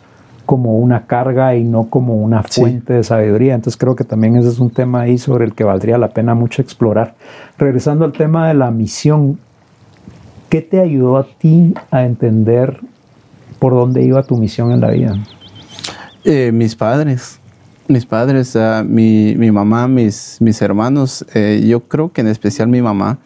como 0.51 0.79
una 0.79 1.07
carga 1.07 1.55
y 1.55 1.63
no 1.63 1.85
como 1.85 2.17
una 2.17 2.43
fuente 2.43 2.95
de 2.95 3.05
sabiduría. 3.05 3.55
Entonces 3.55 3.79
creo 3.79 3.95
que 3.95 4.03
también 4.03 4.35
ese 4.35 4.49
es 4.49 4.59
un 4.59 4.71
tema 4.71 5.03
ahí 5.03 5.17
sobre 5.17 5.45
el 5.45 5.55
que 5.55 5.63
valdría 5.63 5.97
la 5.97 6.09
pena 6.09 6.35
mucho 6.35 6.61
explorar. 6.61 7.15
Regresando 7.57 8.05
al 8.05 8.11
tema 8.11 8.49
de 8.49 8.55
la 8.55 8.73
misión, 8.73 9.39
¿qué 10.49 10.61
te 10.61 10.81
ayudó 10.81 11.19
a 11.19 11.25
ti 11.39 11.73
a 11.93 12.03
entender 12.05 12.81
por 13.61 13.75
dónde 13.75 14.03
iba 14.03 14.25
tu 14.25 14.37
misión 14.37 14.73
en 14.73 14.81
la 14.81 14.91
vida? 14.91 15.15
Eh, 16.25 16.51
mis 16.53 16.75
padres, 16.75 17.39
mis 17.87 18.05
padres, 18.05 18.57
uh, 18.57 18.83
mi, 18.85 19.37
mi, 19.37 19.53
mamá, 19.53 19.87
mis, 19.87 20.39
mis 20.41 20.61
hermanos, 20.61 21.25
eh, 21.33 21.65
yo 21.65 21.79
creo 21.79 22.11
que 22.11 22.23
en 22.23 22.27
especial 22.27 22.67
mi 22.67 22.83
mamá, 22.83 23.19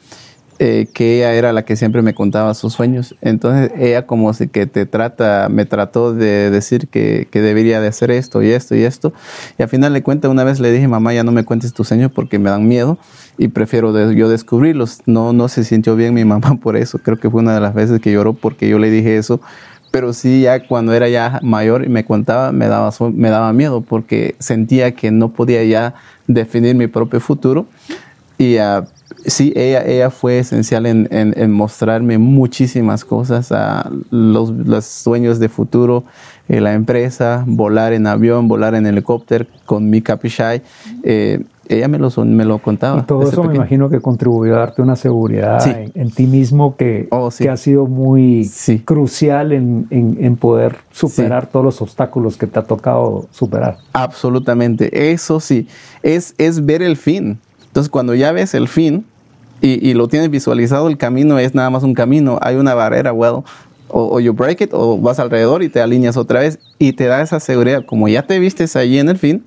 eh, 0.58 0.86
que 0.92 1.16
ella 1.16 1.34
era 1.34 1.52
la 1.52 1.64
que 1.64 1.76
siempre 1.76 2.00
me 2.02 2.14
contaba 2.14 2.54
sus 2.54 2.72
sueños. 2.72 3.16
Entonces 3.20 3.72
ella 3.76 4.06
como 4.06 4.32
si 4.34 4.48
que 4.48 4.66
te 4.66 4.86
trata, 4.86 5.48
me 5.50 5.64
trató 5.66 6.14
de 6.14 6.50
decir 6.50 6.88
que, 6.88 7.26
que, 7.30 7.40
debería 7.40 7.80
de 7.80 7.88
hacer 7.88 8.10
esto 8.10 8.42
y 8.42 8.50
esto 8.50 8.74
y 8.76 8.84
esto. 8.84 9.12
Y 9.58 9.62
al 9.62 9.68
final 9.68 9.92
de 9.92 10.02
cuentas 10.02 10.30
una 10.30 10.44
vez 10.44 10.60
le 10.60 10.70
dije, 10.70 10.86
mamá, 10.86 11.12
ya 11.12 11.24
no 11.24 11.32
me 11.32 11.44
cuentes 11.44 11.72
tus 11.72 11.88
sueños 11.88 12.12
porque 12.12 12.38
me 12.38 12.50
dan 12.50 12.68
miedo 12.68 12.98
y 13.36 13.48
prefiero 13.48 14.12
yo 14.12 14.28
descubrirlos. 14.28 15.00
No, 15.06 15.32
no 15.32 15.48
se 15.48 15.64
sintió 15.64 15.96
bien 15.96 16.14
mi 16.14 16.24
mamá 16.24 16.56
por 16.56 16.76
eso. 16.76 16.98
Creo 16.98 17.18
que 17.18 17.30
fue 17.30 17.40
una 17.42 17.54
de 17.54 17.60
las 17.60 17.74
veces 17.74 18.00
que 18.00 18.12
lloró 18.12 18.34
porque 18.34 18.68
yo 18.68 18.78
le 18.78 18.90
dije 18.90 19.16
eso. 19.16 19.40
Pero 19.90 20.12
sí, 20.12 20.42
ya 20.42 20.66
cuando 20.66 20.92
era 20.92 21.08
ya 21.08 21.38
mayor 21.42 21.84
y 21.84 21.88
me 21.88 22.04
contaba, 22.04 22.50
me 22.50 22.66
daba, 22.66 22.90
me 23.12 23.30
daba 23.30 23.52
miedo 23.52 23.80
porque 23.80 24.34
sentía 24.40 24.92
que 24.96 25.12
no 25.12 25.32
podía 25.32 25.62
ya 25.62 25.94
definir 26.26 26.74
mi 26.74 26.88
propio 26.88 27.20
futuro. 27.20 27.66
Y 28.38 28.58
uh, 28.58 28.84
sí, 29.26 29.52
ella, 29.56 29.84
ella 29.84 30.10
fue 30.10 30.38
esencial 30.38 30.86
en, 30.86 31.08
en, 31.10 31.52
mostrarme 31.52 32.18
muchísimas 32.18 33.04
cosas, 33.04 33.52
a 33.52 33.90
los, 34.10 34.50
los, 34.50 34.84
sueños 34.84 35.38
de 35.38 35.48
futuro, 35.48 36.04
eh, 36.48 36.60
la 36.60 36.74
empresa, 36.74 37.44
volar 37.46 37.92
en 37.92 38.06
avión, 38.06 38.48
volar 38.48 38.74
en 38.74 38.86
helicóptero 38.86 39.46
con 39.64 39.88
mi 39.88 40.00
Pishai. 40.00 40.62
Eh, 41.02 41.44
ella 41.68 41.88
me 41.88 41.98
lo, 41.98 42.10
me 42.24 42.44
lo 42.44 42.58
contaba. 42.58 43.00
Y 43.00 43.02
todo 43.04 43.22
eso 43.22 43.42
me 43.44 43.54
imagino 43.54 43.88
que 43.88 44.00
contribuyó 44.00 44.56
a 44.56 44.58
darte 44.58 44.82
una 44.82 44.96
seguridad 44.96 45.66
en, 45.94 46.10
ti 46.10 46.26
mismo 46.26 46.76
que, 46.76 47.08
oh, 47.10 47.30
que, 47.36 47.48
ha 47.48 47.56
sido 47.56 47.86
muy 47.86 48.50
crucial 48.84 49.52
en, 49.52 49.86
en, 49.90 50.36
poder 50.36 50.76
superar 50.92 51.46
todos 51.46 51.64
los 51.64 51.80
obstáculos 51.80 52.36
que 52.36 52.46
te 52.46 52.58
ha 52.58 52.64
tocado 52.64 53.26
superar. 53.30 53.78
Absolutamente, 53.94 55.12
eso 55.12 55.40
sí, 55.40 55.66
es, 56.02 56.34
es 56.36 56.64
ver 56.64 56.82
el 56.82 56.96
fin. 56.96 57.38
Entonces, 57.74 57.90
cuando 57.90 58.14
ya 58.14 58.30
ves 58.30 58.54
el 58.54 58.68
fin, 58.68 59.04
y, 59.60 59.94
lo 59.94 60.06
tienes 60.06 60.30
visualizado, 60.30 60.86
el 60.86 60.96
camino 60.96 61.40
es 61.40 61.56
nada 61.56 61.70
más 61.70 61.82
un 61.82 61.92
camino, 61.92 62.38
hay 62.40 62.54
una 62.54 62.72
barrera, 62.72 63.12
well, 63.12 63.42
o, 63.88 64.20
you 64.20 64.32
break 64.32 64.60
it 64.60 64.70
o 64.72 64.96
vas 64.96 65.18
alrededor 65.18 65.64
y 65.64 65.68
te 65.68 65.80
alineas 65.80 66.16
otra 66.16 66.38
vez 66.38 66.60
y 66.78 66.92
te 66.92 67.06
da 67.06 67.20
esa 67.20 67.40
seguridad, 67.40 67.84
como 67.84 68.06
ya 68.06 68.22
te 68.22 68.38
vistes 68.38 68.76
allí 68.76 69.00
en 69.00 69.08
el 69.08 69.18
fin, 69.18 69.42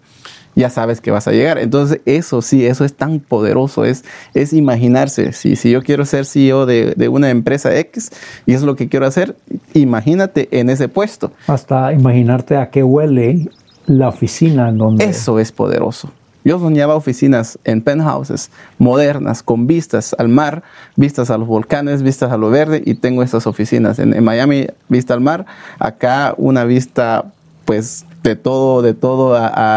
ya 0.56 0.70
sabes 0.70 1.00
que 1.00 1.10
vas 1.10 1.30
a 1.30 1.32
llegar. 1.32 1.58
Entonces, 1.58 2.02
eso 2.06 2.42
sí, 2.42 2.66
eso 2.66 2.84
es 2.84 2.94
tan 2.94 3.22
poderoso, 3.22 3.86
es, 3.86 4.04
es 4.34 4.52
imaginarse. 4.52 5.32
Si, 5.32 5.56
si 5.56 5.72
yo 5.72 5.82
quiero 5.82 6.04
ser 6.04 6.26
CEO 6.26 6.66
de, 6.66 6.96
de 6.98 7.08
una 7.08 7.30
empresa 7.30 7.78
X 7.78 8.12
y 8.46 8.56
es 8.56 8.62
lo 8.62 8.76
que 8.76 8.90
quiero 8.90 9.06
hacer, 9.06 9.38
imagínate 9.74 10.50
en 10.52 10.70
ese 10.70 10.90
puesto. 10.90 11.32
Hasta 11.48 11.94
imaginarte 11.94 12.58
a 12.58 12.72
qué 12.72 12.84
huele 12.84 13.48
la 13.86 14.10
oficina 14.10 14.68
en 14.68 14.78
donde... 14.80 15.06
Eso 15.06 15.40
es 15.40 15.54
poderoso. 15.54 16.12
Yo 16.48 16.60
soñaba 16.60 16.96
oficinas 16.96 17.60
en 17.66 17.82
penthouses 17.82 18.52
modernas, 18.80 19.44
con 19.44 19.68
vistas 19.68 20.16
al 20.18 20.30
mar, 20.30 20.64
vistas 20.96 21.30
a 21.30 21.38
los 21.38 21.46
volcanes, 21.46 22.04
vistas 22.04 22.32
a 22.32 22.38
lo 22.38 22.50
verde, 22.50 22.82
y 22.86 22.94
tengo 22.94 23.22
estas 23.22 23.48
oficinas. 23.48 24.00
En, 24.00 24.24
Miami, 24.24 24.68
vista 24.88 25.14
al 25.14 25.20
mar, 25.20 25.46
acá 25.78 26.34
una 26.38 26.64
vista, 26.64 27.34
pues, 27.66 28.06
de 28.24 28.38
todo, 28.38 28.82
de 28.82 28.94
todo, 28.94 29.34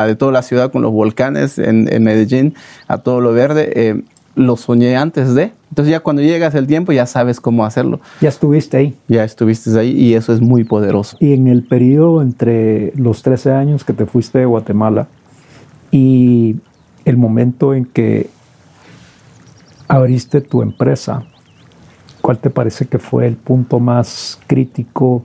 de 0.06 0.14
toda 0.14 0.30
la 0.30 0.42
ciudad 0.42 0.70
con 0.70 0.82
los 0.82 0.92
volcanes, 0.92 1.58
en, 1.58 1.86
Medellín, 2.04 2.54
a 2.86 2.98
todo 2.98 3.20
lo 3.20 3.32
verde. 3.32 3.72
Eh, 3.74 4.04
lo 4.36 4.56
soñé 4.56 4.96
antes 4.96 5.34
de. 5.34 5.50
Entonces 5.70 5.90
ya 5.90 5.98
cuando 5.98 6.22
llegas 6.22 6.54
el 6.54 6.68
tiempo 6.68 6.92
ya 6.92 7.06
sabes 7.06 7.40
cómo 7.40 7.64
hacerlo. 7.64 7.98
Ya 8.20 8.28
estuviste 8.28 8.76
ahí. 8.76 8.94
Ya 9.08 9.24
estuviste 9.24 9.76
ahí 9.76 9.90
y 9.90 10.14
eso 10.14 10.32
es 10.32 10.40
muy 10.40 10.62
poderoso. 10.62 11.16
Y 11.18 11.32
en 11.32 11.48
el 11.48 11.64
periodo 11.64 12.22
entre 12.22 12.92
los 12.94 13.22
13 13.22 13.50
años 13.50 13.82
que 13.82 13.92
te 13.92 14.06
fuiste 14.06 14.38
de 14.38 14.46
Guatemala 14.46 15.08
y 15.90 16.56
el 17.04 17.16
momento 17.16 17.74
en 17.74 17.84
que 17.84 18.30
abriste 19.88 20.40
tu 20.40 20.62
empresa, 20.62 21.24
¿cuál 22.20 22.38
te 22.38 22.50
parece 22.50 22.86
que 22.86 22.98
fue 22.98 23.26
el 23.26 23.36
punto 23.36 23.80
más 23.80 24.38
crítico? 24.46 25.24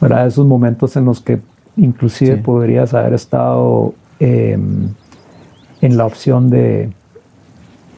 ¿verdad? 0.00 0.26
Esos 0.26 0.46
momentos 0.46 0.96
en 0.96 1.04
los 1.04 1.20
que 1.20 1.40
inclusive 1.76 2.36
podrías 2.36 2.92
haber 2.92 3.14
estado 3.14 3.94
em, 4.18 4.88
en 5.80 5.96
la 5.96 6.06
opción 6.06 6.50
de, 6.50 6.92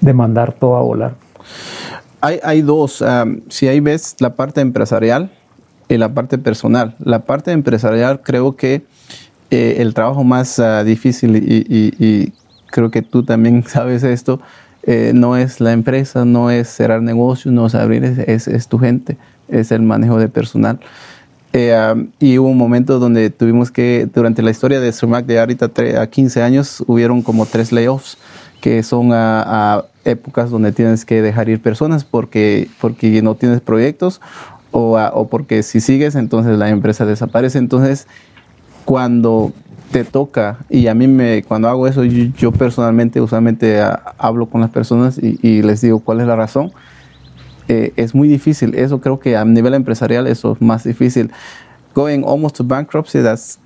de, 0.03 0.13
mandar 0.13 0.53
todo 0.53 0.77
a 0.77 0.83
volar. 0.83 1.15
Hay, 2.21 2.41
hay 2.43 2.61
dos, 2.61 3.03
si 3.49 3.69
ahí 3.69 3.81
ves 3.81 4.17
la 4.19 4.35
parte 4.35 4.61
empresarial 4.61 5.31
y 5.89 5.97
la 5.97 6.13
parte 6.13 6.37
personal. 6.37 6.95
La 6.99 7.21
parte 7.25 7.53
empresarial 7.53 8.21
creo 8.23 8.55
que 8.57 8.85
eh, 9.55 9.83
el 9.83 9.95
trabajo 9.95 10.25
más 10.25 10.59
ah, 10.59 10.83
difícil 10.83 11.37
y, 11.37 12.33
creo 12.73 12.91
que 12.91 13.03
tú 13.03 13.23
también 13.23 13.63
sabes 13.69 14.03
esto, 14.03 14.41
eh, 14.83 15.13
no 15.15 15.37
es 15.37 15.61
la 15.61 15.71
empresa, 15.71 16.25
no 16.25 16.51
es 16.51 16.69
cerrar 16.69 17.03
negocios, 17.03 17.55
no 17.55 17.67
es 17.67 17.77
abrir, 17.77 18.05
es, 18.05 18.49
es, 18.49 18.67
tu 18.67 18.81
gente, 18.81 19.17
es 19.47 19.71
el 19.71 19.83
manejo 19.83 20.19
de 20.19 20.29
personal. 20.29 20.81
Eh, 21.53 22.09
y 22.19 22.37
hubo 22.39 22.49
un 22.49 22.59
momento 22.59 22.99
donde 22.99 23.31
tuvimos 23.31 23.71
que, 23.71 24.09
durante 24.13 24.43
la 24.43 24.51
historia 24.51 24.81
de 24.81 24.93
Sumac 24.93 25.25
de 25.25 25.39
ahorita 25.39 25.71
a 26.01 26.07
15 26.09 26.43
años, 26.43 26.83
hubieron 26.89 27.23
como 27.23 27.47
tres 27.47 27.71
layoffs, 27.71 28.19
que 28.61 28.83
son 28.83 29.13
épocas 30.05 30.51
donde 30.51 30.73
tienes 30.73 31.05
que 31.05 31.23
dejar 31.23 31.49
ir 31.49 31.63
personas 31.63 32.03
porque, 32.03 32.69
porque 32.81 33.23
no 33.23 33.37
tienes 33.37 33.61
proyectos 33.61 34.21
o, 34.73 34.99
o 34.99 35.29
porque 35.29 35.63
si 35.63 35.81
sigues, 35.81 36.17
entonces 36.17 36.59
la 36.59 36.71
empresa 36.71 37.07
desaparece. 37.07 37.59
Entonces, 37.59 38.09
cuando 38.85 39.53
te 39.91 40.05
toca, 40.05 40.59
y 40.69 40.89
a 40.89 40.95
mí 40.95 41.07
me, 41.07 41.45
cuando 41.45 41.69
hago 41.69 41.87
eso, 41.87 42.05
yo, 42.05 42.53
personalmente 42.53 43.21
usualmente 43.21 43.81
ah, 43.81 44.15
hablo 44.19 44.47
con 44.47 44.61
las 44.61 44.71
personas 44.71 45.19
y, 45.23 45.63
les 45.63 45.81
digo 45.81 46.01
cuál 46.01 46.21
es 46.21 46.27
la 46.27 46.37
razón. 46.37 46.73
Eh, 47.69 47.93
es 47.97 48.15
muy 48.15 48.29
difícil, 48.29 48.75
eso 48.75 49.01
creo 49.01 49.21
que 49.21 49.37
a 49.37 49.45
nivel 49.45 49.73
empresarial 49.73 50.27
eso 50.27 50.53
es 50.53 50.61
más 50.61 50.85
difícil. 50.85 51.31
Going 51.95 52.25
almost 52.25 52.57
to 52.57 52.65
bankruptcy, 52.65 53.23
that's, 53.23 53.61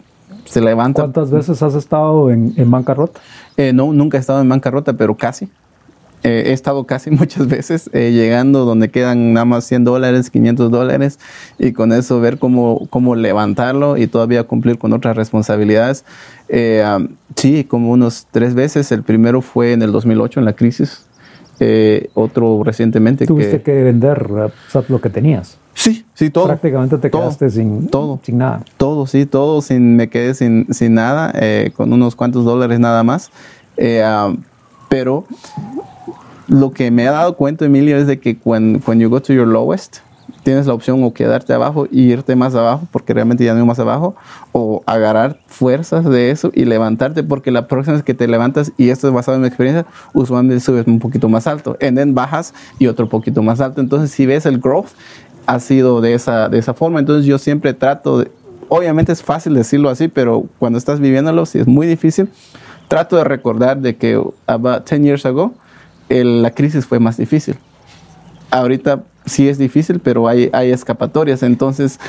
se 0.44 0.60
levanta. 0.60 1.02
¿Cuántas 1.02 1.30
veces 1.30 1.62
has 1.62 1.74
estado 1.74 2.30
en, 2.30 2.52
en 2.56 2.70
bancarrota? 2.70 3.20
Eh, 3.56 3.72
no, 3.72 3.92
nunca 3.92 4.18
he 4.18 4.20
estado 4.20 4.40
en 4.40 4.48
bancarrota, 4.48 4.92
pero 4.92 5.16
casi. 5.16 5.48
Eh, 6.24 6.44
he 6.46 6.52
estado 6.52 6.84
casi 6.84 7.10
muchas 7.12 7.46
veces 7.46 7.90
eh, 7.92 8.10
llegando 8.12 8.64
donde 8.64 8.90
quedan 8.90 9.32
nada 9.32 9.44
más 9.44 9.64
100 9.64 9.84
dólares, 9.84 10.30
500 10.30 10.70
dólares 10.70 11.18
y 11.58 11.72
con 11.72 11.92
eso 11.92 12.20
ver 12.20 12.38
cómo, 12.38 12.86
cómo 12.90 13.14
levantarlo 13.14 13.96
y 13.96 14.06
todavía 14.06 14.44
cumplir 14.44 14.78
con 14.78 14.92
otras 14.92 15.16
responsabilidades. 15.16 16.04
Eh, 16.48 16.84
sí, 17.36 17.64
como 17.64 17.90
unos 17.90 18.26
tres 18.30 18.54
veces. 18.54 18.90
El 18.92 19.02
primero 19.02 19.42
fue 19.42 19.72
en 19.72 19.82
el 19.82 19.92
2008 19.92 20.40
en 20.40 20.46
la 20.46 20.54
crisis. 20.54 21.04
otro 22.14 22.62
recientemente. 22.64 23.26
Tuviste 23.26 23.62
que, 23.62 23.82
vender 23.82 24.28
lo 24.88 25.00
que 25.00 25.10
tenías. 25.10 25.58
Sí, 25.74 26.04
sí, 26.14 26.30
todo. 26.30 26.46
Prácticamente 26.46 26.98
te 26.98 27.08
quedaste 27.08 27.50
sin, 27.50 27.86
todo, 27.86 28.18
sin 28.24 28.38
nada. 28.38 28.64
Todo, 28.76 29.06
sí, 29.06 29.26
todo, 29.26 29.62
sin, 29.62 29.94
me 29.94 30.08
quedé 30.08 30.34
sin, 30.34 30.66
sin 30.72 30.94
nada, 30.94 31.32
con 31.76 31.92
unos 31.92 32.16
cuantos 32.16 32.44
dólares 32.44 32.80
nada 32.80 33.04
más. 33.04 33.30
pero 34.88 35.24
lo 36.48 36.72
que 36.72 36.90
me 36.90 37.06
ha 37.06 37.12
dado 37.12 37.36
cuenta, 37.36 37.66
Emilio, 37.66 37.96
es 37.96 38.06
de 38.06 38.18
que 38.18 38.36
cuando 38.36 38.94
you 38.94 39.08
go 39.08 39.20
to 39.20 39.32
your 39.32 39.46
lowest, 39.46 39.98
tienes 40.42 40.66
la 40.66 40.74
opción 40.74 41.02
o 41.04 41.12
quedarte 41.12 41.52
abajo 41.52 41.86
y 41.90 42.02
irte 42.02 42.34
más 42.34 42.54
abajo, 42.54 42.86
porque 42.90 43.12
realmente 43.12 43.44
ya 43.44 43.54
no 43.54 43.66
más 43.66 43.78
abajo, 43.78 44.14
o 44.52 44.82
agarrar 44.86 45.38
fuerzas 45.46 46.04
de 46.04 46.30
eso 46.30 46.50
y 46.54 46.64
levantarte, 46.64 47.22
porque 47.22 47.50
la 47.50 47.68
próxima 47.68 47.96
vez 47.96 48.02
que 48.02 48.14
te 48.14 48.26
levantas, 48.28 48.72
y 48.76 48.88
esto 48.88 49.08
es 49.08 49.14
basado 49.14 49.36
en 49.36 49.42
mi 49.42 49.48
experiencia, 49.48 49.86
usualmente 50.14 50.60
subes 50.60 50.86
un 50.86 50.98
poquito 50.98 51.28
más 51.28 51.46
alto, 51.46 51.76
y 51.80 51.92
then 51.92 52.14
bajas 52.14 52.54
y 52.78 52.86
otro 52.86 53.08
poquito 53.08 53.42
más 53.42 53.60
alto. 53.60 53.80
Entonces, 53.80 54.10
si 54.10 54.26
ves 54.26 54.46
el 54.46 54.58
growth, 54.58 54.88
ha 55.46 55.60
sido 55.60 56.00
de 56.00 56.14
esa, 56.14 56.48
de 56.48 56.58
esa 56.58 56.74
forma. 56.74 57.00
Entonces, 57.00 57.26
yo 57.26 57.38
siempre 57.38 57.74
trato 57.74 58.20
de, 58.20 58.30
obviamente 58.68 59.12
es 59.12 59.22
fácil 59.22 59.54
decirlo 59.54 59.90
así, 59.90 60.08
pero 60.08 60.46
cuando 60.58 60.78
estás 60.78 61.00
viviéndolo, 61.00 61.46
sí 61.46 61.58
es 61.58 61.66
muy 61.66 61.86
difícil. 61.86 62.28
Trato 62.88 63.16
de 63.16 63.24
recordar 63.24 63.78
de 63.78 63.96
que 63.96 64.22
about 64.46 64.88
10 64.88 65.02
years 65.02 65.26
ago, 65.26 65.52
la 66.08 66.50
crisis 66.50 66.86
fue 66.86 66.98
más 66.98 67.16
difícil. 67.16 67.56
Ahorita 68.50 69.02
sí 69.26 69.48
es 69.48 69.58
difícil, 69.58 70.00
pero 70.00 70.26
hay, 70.26 70.48
hay 70.52 70.70
escapatorias, 70.70 71.42
entonces 71.42 72.00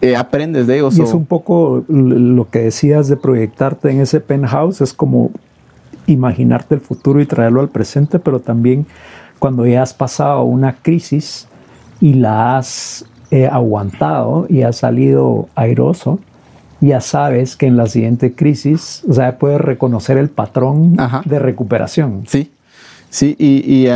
eh, 0.00 0.16
aprendes 0.16 0.66
de 0.66 0.76
ellos. 0.76 0.98
Y 0.98 1.02
es 1.02 1.14
un 1.14 1.26
poco 1.26 1.84
lo 1.88 2.50
que 2.50 2.60
decías 2.60 3.08
de 3.08 3.16
proyectarte 3.16 3.90
en 3.90 4.00
ese 4.00 4.20
penthouse, 4.20 4.80
es 4.80 4.92
como 4.92 5.30
imaginarte 6.06 6.74
el 6.74 6.80
futuro 6.80 7.20
y 7.20 7.26
traerlo 7.26 7.60
al 7.60 7.68
presente, 7.68 8.18
pero 8.18 8.40
también 8.40 8.86
cuando 9.38 9.66
ya 9.66 9.82
has 9.82 9.94
pasado 9.94 10.42
una 10.44 10.74
crisis 10.74 11.48
y 12.00 12.14
la 12.14 12.58
has 12.58 13.04
eh, 13.30 13.46
aguantado 13.46 14.46
y 14.48 14.62
has 14.62 14.76
salido 14.76 15.48
airoso, 15.54 16.20
ya 16.80 17.00
sabes 17.00 17.56
que 17.56 17.66
en 17.66 17.76
la 17.76 17.86
siguiente 17.86 18.34
crisis, 18.34 19.02
o 19.08 19.14
sea, 19.14 19.38
puedes 19.38 19.60
reconocer 19.60 20.18
el 20.18 20.28
patrón 20.28 20.96
de 21.24 21.38
recuperación. 21.38 22.24
Sí, 22.26 22.52
Sí, 23.16 23.34
y, 23.38 23.86
y 23.86 23.88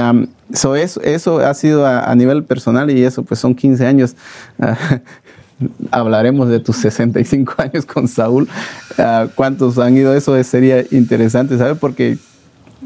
eso, 0.51 0.75
eso 1.03 1.39
ha 1.41 1.53
sido 1.53 1.87
a, 1.87 2.15
nivel 2.15 2.43
personal 2.43 2.91
y 2.91 3.05
eso 3.05 3.23
pues 3.23 3.39
son 3.39 3.55
15 3.55 3.87
años. 3.87 4.17
hablaremos 5.91 6.49
de 6.49 6.59
tus 6.59 6.77
65 6.77 7.53
años 7.59 7.85
con 7.85 8.09
Saúl. 8.09 8.49
Ah, 8.97 9.27
¿Cuántos 9.35 9.77
han 9.77 9.95
ido 9.95 10.15
eso? 10.15 10.43
Sería 10.43 10.87
interesante 10.91 11.59
saber 11.59 11.77
porque 11.77 12.17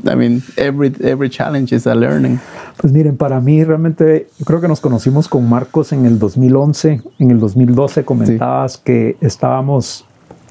I 0.03 0.17
mean, 0.17 0.43
every, 0.57 0.93
every 1.03 1.31
challenge 1.31 1.73
is 1.73 1.87
a 1.87 1.95
learning. 1.95 2.41
Pues 2.79 2.93
miren, 2.93 3.17
para 3.17 3.41
mí 3.41 3.63
realmente, 3.63 4.27
yo 4.37 4.45
creo 4.45 4.61
que 4.61 4.67
nos 4.67 4.81
conocimos 4.81 5.29
con 5.29 5.49
Marcos 5.49 5.93
en 5.93 6.05
el 6.05 6.19
2011, 6.19 7.01
en 7.21 7.31
el 7.31 7.39
2012 7.39 8.05
comentabas 8.05 8.77
que 8.77 9.17
estábamos 9.21 10.05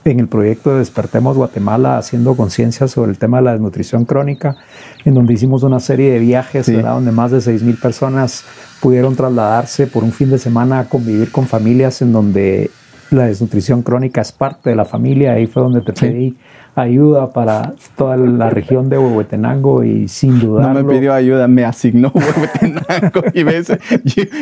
en 0.06 0.20
el 0.20 0.28
proyecto 0.28 0.72
de 0.72 0.80
Despertemos 0.80 1.38
Guatemala 1.38 1.98
haciendo 1.98 2.36
conciencia 2.36 2.88
sobre 2.88 3.12
el 3.12 3.18
tema 3.18 3.38
de 3.38 3.44
la 3.44 3.52
desnutrición 3.54 4.06
crónica, 4.06 4.58
en 5.06 5.14
donde 5.14 5.34
hicimos 5.34 5.64
una 5.64 5.80
serie 5.80 6.12
de 6.12 6.20
viajes, 6.20 6.72
donde 6.72 7.12
más 7.12 7.32
de 7.32 7.38
6.000 7.38 7.82
personas 7.82 8.44
pudieron 8.82 9.16
trasladarse 9.16 9.88
por 9.88 10.04
un 10.04 10.12
fin 10.12 10.30
de 10.30 10.38
semana 10.38 10.80
a 10.80 10.86
convivir 10.86 11.32
con 11.32 11.48
familias 11.48 12.02
en 12.02 12.12
donde 12.12 12.70
la 13.12 13.26
desnutrición 13.26 13.82
crónica 13.82 14.22
es 14.22 14.32
parte 14.32 14.70
de 14.72 14.76
la 14.76 14.86
familia. 14.86 15.34
Ahí 15.34 15.48
fue 15.48 15.64
donde 15.64 15.82
te 15.82 15.94
pedí 15.94 16.36
ayuda 16.76 17.32
para 17.32 17.74
toda 17.96 18.18
la 18.18 18.50
región 18.50 18.90
de 18.90 18.98
Huehuetenango 18.98 19.84
y 19.84 20.08
sin 20.08 20.40
duda. 20.40 20.68
No 20.68 20.84
me 20.84 20.84
pidió 20.84 21.14
ayuda, 21.14 21.48
me 21.48 21.66
asignó 21.66 22.12
Huehuetenango 22.14 23.24
y 23.34 23.44
me 23.44 23.60
dice, 23.60 23.80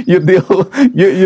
you, 0.06 0.20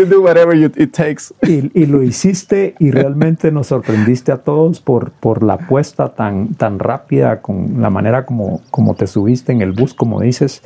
do, 0.06 0.20
whatever 0.20 0.56
it 0.56 0.92
takes. 0.92 1.34
Y, 1.42 1.86
lo 1.86 2.02
hiciste 2.02 2.74
y 2.78 2.90
realmente 2.90 3.52
nos 3.52 3.68
sorprendiste 3.68 4.32
a 4.32 4.38
todos 4.38 4.80
por, 4.80 5.12
por 5.12 5.42
la 5.42 5.54
apuesta 5.54 6.14
tan, 6.14 6.54
tan 6.54 6.78
rápida, 6.78 7.40
con 7.40 7.80
la 7.80 7.90
manera 7.90 8.26
como, 8.26 8.60
como 8.70 8.94
te 8.94 9.06
subiste 9.06 9.52
en 9.52 9.62
el 9.62 9.72
bus, 9.72 9.94
como 9.94 10.20
dices. 10.20 10.62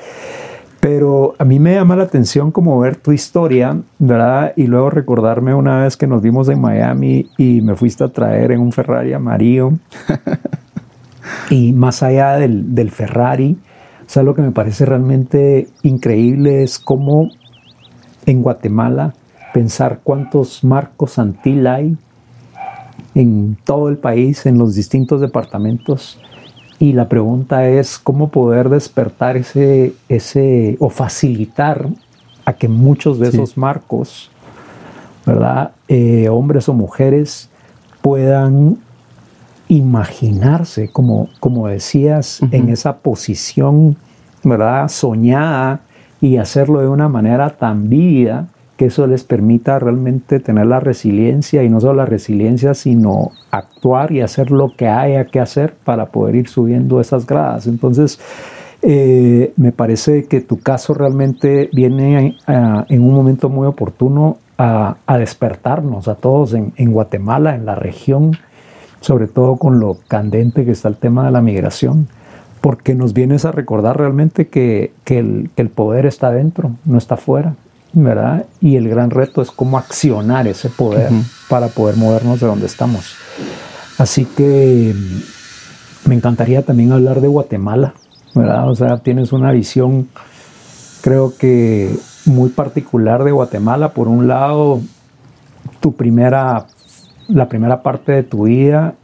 Pero 0.80 1.34
a 1.38 1.44
mí 1.44 1.58
me 1.58 1.74
llama 1.74 1.94
la 1.94 2.04
atención 2.04 2.50
como 2.50 2.78
ver 2.80 2.96
tu 2.96 3.12
historia, 3.12 3.76
¿verdad? 3.98 4.54
Y 4.56 4.66
luego 4.66 4.88
recordarme 4.88 5.54
una 5.54 5.84
vez 5.84 5.96
que 5.96 6.06
nos 6.06 6.22
vimos 6.22 6.48
en 6.48 6.60
Miami 6.60 7.30
y 7.36 7.60
me 7.60 7.76
fuiste 7.76 8.02
a 8.04 8.08
traer 8.08 8.52
en 8.52 8.60
un 8.60 8.72
Ferrari 8.72 9.12
amarillo. 9.12 9.72
y 11.50 11.72
más 11.72 12.02
allá 12.02 12.36
del, 12.36 12.74
del 12.74 12.90
Ferrari, 12.90 13.58
o 14.06 14.12
sea, 14.12 14.22
lo 14.22 14.34
que 14.34 14.42
me 14.42 14.52
parece 14.52 14.86
realmente 14.86 15.68
increíble 15.82 16.62
es 16.62 16.78
cómo 16.78 17.30
en 18.24 18.42
Guatemala 18.42 19.14
pensar 19.52 20.00
cuántos 20.02 20.64
marcos 20.64 21.18
Antila 21.18 21.74
hay 21.74 21.96
en 23.14 23.56
todo 23.64 23.88
el 23.88 23.98
país, 23.98 24.46
en 24.46 24.58
los 24.58 24.74
distintos 24.74 25.20
departamentos, 25.20 26.18
y 26.80 26.94
la 26.94 27.08
pregunta 27.08 27.68
es 27.68 27.98
cómo 27.98 28.30
poder 28.30 28.70
despertar 28.70 29.36
ese, 29.36 29.92
ese 30.08 30.78
o 30.80 30.88
facilitar 30.88 31.86
a 32.46 32.54
que 32.54 32.68
muchos 32.68 33.20
de 33.20 33.28
esos 33.28 33.58
marcos, 33.58 34.30
¿verdad? 35.26 35.72
Eh, 35.88 36.30
hombres 36.30 36.70
o 36.70 36.72
mujeres 36.72 37.50
puedan 38.00 38.78
imaginarse, 39.68 40.88
como, 40.88 41.28
como 41.38 41.68
decías, 41.68 42.40
en 42.50 42.70
esa 42.70 42.96
posición, 42.96 43.98
¿verdad? 44.42 44.88
Soñada 44.88 45.82
y 46.18 46.38
hacerlo 46.38 46.80
de 46.80 46.88
una 46.88 47.10
manera 47.10 47.58
tan 47.58 47.90
vívida 47.90 48.48
que 48.80 48.86
eso 48.86 49.06
les 49.06 49.24
permita 49.24 49.78
realmente 49.78 50.40
tener 50.40 50.64
la 50.64 50.80
resiliencia 50.80 51.62
y 51.62 51.68
no 51.68 51.82
solo 51.82 51.92
la 51.92 52.06
resiliencia, 52.06 52.72
sino 52.72 53.30
actuar 53.50 54.10
y 54.10 54.22
hacer 54.22 54.50
lo 54.50 54.74
que 54.74 54.88
haya 54.88 55.26
que 55.26 55.38
hacer 55.38 55.74
para 55.84 56.06
poder 56.06 56.36
ir 56.36 56.48
subiendo 56.48 56.98
esas 56.98 57.26
gradas. 57.26 57.66
Entonces, 57.66 58.18
eh, 58.80 59.52
me 59.58 59.70
parece 59.72 60.24
que 60.24 60.40
tu 60.40 60.60
caso 60.60 60.94
realmente 60.94 61.68
viene 61.74 62.38
en 62.46 63.02
un 63.02 63.12
momento 63.12 63.50
muy 63.50 63.66
oportuno 63.66 64.38
a, 64.56 64.96
despertarnos 65.18 66.08
a 66.08 66.14
todos 66.14 66.54
en, 66.54 66.90
Guatemala, 66.90 67.54
en 67.54 67.66
la 67.66 67.74
región, 67.74 68.38
sobre 69.02 69.26
todo 69.26 69.56
con 69.56 69.78
lo 69.78 69.98
candente 70.08 70.64
que 70.64 70.70
está 70.70 70.88
el 70.88 70.96
tema 70.96 71.26
de 71.26 71.32
la 71.32 71.42
migración, 71.42 72.08
porque 72.62 72.94
nos 72.94 73.12
vienes 73.12 73.44
a 73.44 73.52
recordar 73.52 73.98
realmente 73.98 74.48
que, 74.48 74.92
el, 75.04 75.50
el 75.56 75.68
poder 75.68 76.06
está 76.06 76.30
dentro, 76.30 76.70
no 76.86 76.96
está 76.96 77.18
fuera 77.18 77.56
¿verdad? 77.92 78.46
Y 78.60 78.76
el 78.76 78.88
gran 78.88 79.10
reto 79.10 79.42
es 79.42 79.50
cómo 79.50 79.78
accionar 79.78 80.46
ese 80.46 80.68
poder 80.68 81.10
para 81.48 81.68
poder 81.68 81.96
movernos 81.96 82.40
de 82.40 82.46
donde 82.46 82.66
estamos. 82.66 83.14
Así 83.98 84.24
que 84.24 84.94
mm, 84.94 86.08
me 86.08 86.14
encantaría 86.14 86.62
también 86.62 86.92
hablar 86.92 87.20
de 87.20 87.28
Guatemala, 87.28 87.94
¿verdad? 88.34 88.68
O 88.70 88.74
sea, 88.74 88.98
tienes 88.98 89.32
una 89.32 89.50
visión, 89.52 90.08
creo 91.02 91.36
que 91.36 91.94
muy 92.26 92.50
particular 92.50 93.24
de 93.24 93.32
Guatemala. 93.32 93.90
Por 93.90 94.08
un 94.08 94.28
lado, 94.28 94.80
tu 95.80 95.94
primera, 95.94 96.66
la 97.28 97.48
primera 97.48 97.82
parte 97.82 98.12
de 98.12 98.22
tu 98.22 98.44
vida 98.44 98.94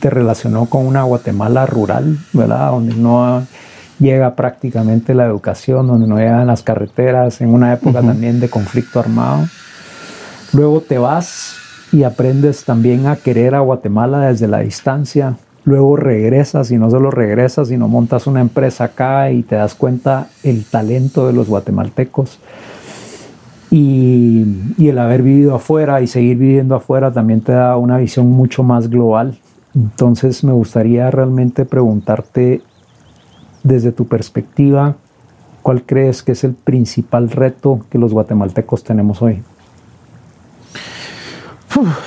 te 0.00 0.10
relacionó 0.10 0.66
con 0.66 0.86
una 0.86 1.02
Guatemala 1.02 1.64
rural, 1.64 2.18
¿verdad? 2.34 2.72
Donde 2.72 2.94
no 2.94 3.46
llega 4.04 4.36
prácticamente 4.36 5.14
la 5.14 5.24
educación, 5.24 5.86
donde 5.86 6.06
no 6.06 6.18
llegan 6.18 6.46
las 6.46 6.62
carreteras, 6.62 7.40
en 7.40 7.52
una 7.52 7.72
época 7.72 8.02
también 8.02 8.38
de 8.38 8.50
conflicto 8.50 9.00
armado. 9.00 9.46
Luego 10.52 10.82
te 10.82 10.98
vas 10.98 11.56
y 11.90 12.04
aprendes 12.04 12.64
también 12.64 13.06
a 13.06 13.16
querer 13.16 13.54
a 13.54 13.60
Guatemala 13.60 14.26
desde 14.26 14.46
la 14.46 14.60
distancia. 14.60 15.36
Luego 15.64 15.96
regresas 15.96 16.70
y 16.70 16.76
no 16.76 16.90
solo 16.90 17.10
regresas, 17.10 17.68
sino 17.68 17.88
montas 17.88 18.26
una 18.26 18.42
empresa 18.42 18.84
acá 18.84 19.30
y 19.30 19.42
te 19.42 19.56
das 19.56 19.74
cuenta 19.74 20.28
el 20.42 20.64
talento 20.64 21.26
de 21.26 21.32
los 21.32 21.48
guatemaltecos. 21.48 22.38
Y, 23.70 24.44
y, 24.76 24.88
el 24.88 24.98
haber 24.98 25.22
vivido 25.22 25.56
afuera 25.56 26.00
y 26.00 26.06
seguir 26.06 26.36
viviendo 26.36 26.76
afuera 26.76 27.10
también 27.10 27.40
te 27.40 27.52
da 27.52 27.76
una 27.76 27.98
visión 27.98 28.30
mucho 28.30 28.62
más 28.62 28.88
global. 28.88 29.38
Entonces 29.74 30.44
me 30.44 30.52
gustaría 30.52 31.10
realmente 31.10 31.64
preguntarte 31.64 32.62
desde 33.64 33.90
tu 33.90 34.06
perspectiva, 34.06 34.94
¿cuál 35.62 35.82
crees 35.82 36.22
que 36.22 36.32
es 36.32 36.44
el 36.44 36.52
principal 36.52 37.30
reto 37.30 37.84
que 37.90 37.98
los 37.98 38.12
guatemaltecos 38.12 38.84
tenemos 38.84 39.20
hoy? 39.20 39.42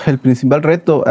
el 0.06 0.20
principal 0.20 0.64
reto, 0.64 1.04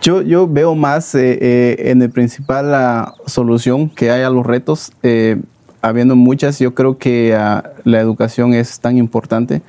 yo, 0.00 0.22
yo, 0.22 0.48
veo 0.48 0.74
más 0.74 1.14
eh, 1.14 1.38
eh, 1.40 1.90
en 1.90 2.00
el 2.00 2.10
principal 2.10 3.12
solución 3.26 3.90
que 3.90 4.10
hay 4.10 4.22
a 4.22 4.30
los 4.30 4.46
retos. 4.46 4.92
Eh, 5.02 5.38
habiendo 5.82 6.16
muchas, 6.16 6.58
yo 6.58 6.74
creo 6.74 6.96
que 6.96 7.34
ah, 7.36 7.72
la 7.84 8.00
educación 8.00 8.54
es 8.54 8.80
tan 8.80 8.96
importante. 8.96 9.62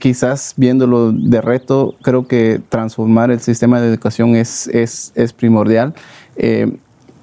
quizás 0.00 0.54
viéndolo 0.56 1.12
de 1.12 1.40
reto, 1.40 1.94
creo 2.02 2.26
que 2.26 2.60
transformar 2.68 3.30
el 3.30 3.40
sistema 3.40 3.80
de 3.80 3.88
educación 3.88 4.34
es, 4.34 4.66
es 4.68 5.32
primordial 5.32 5.94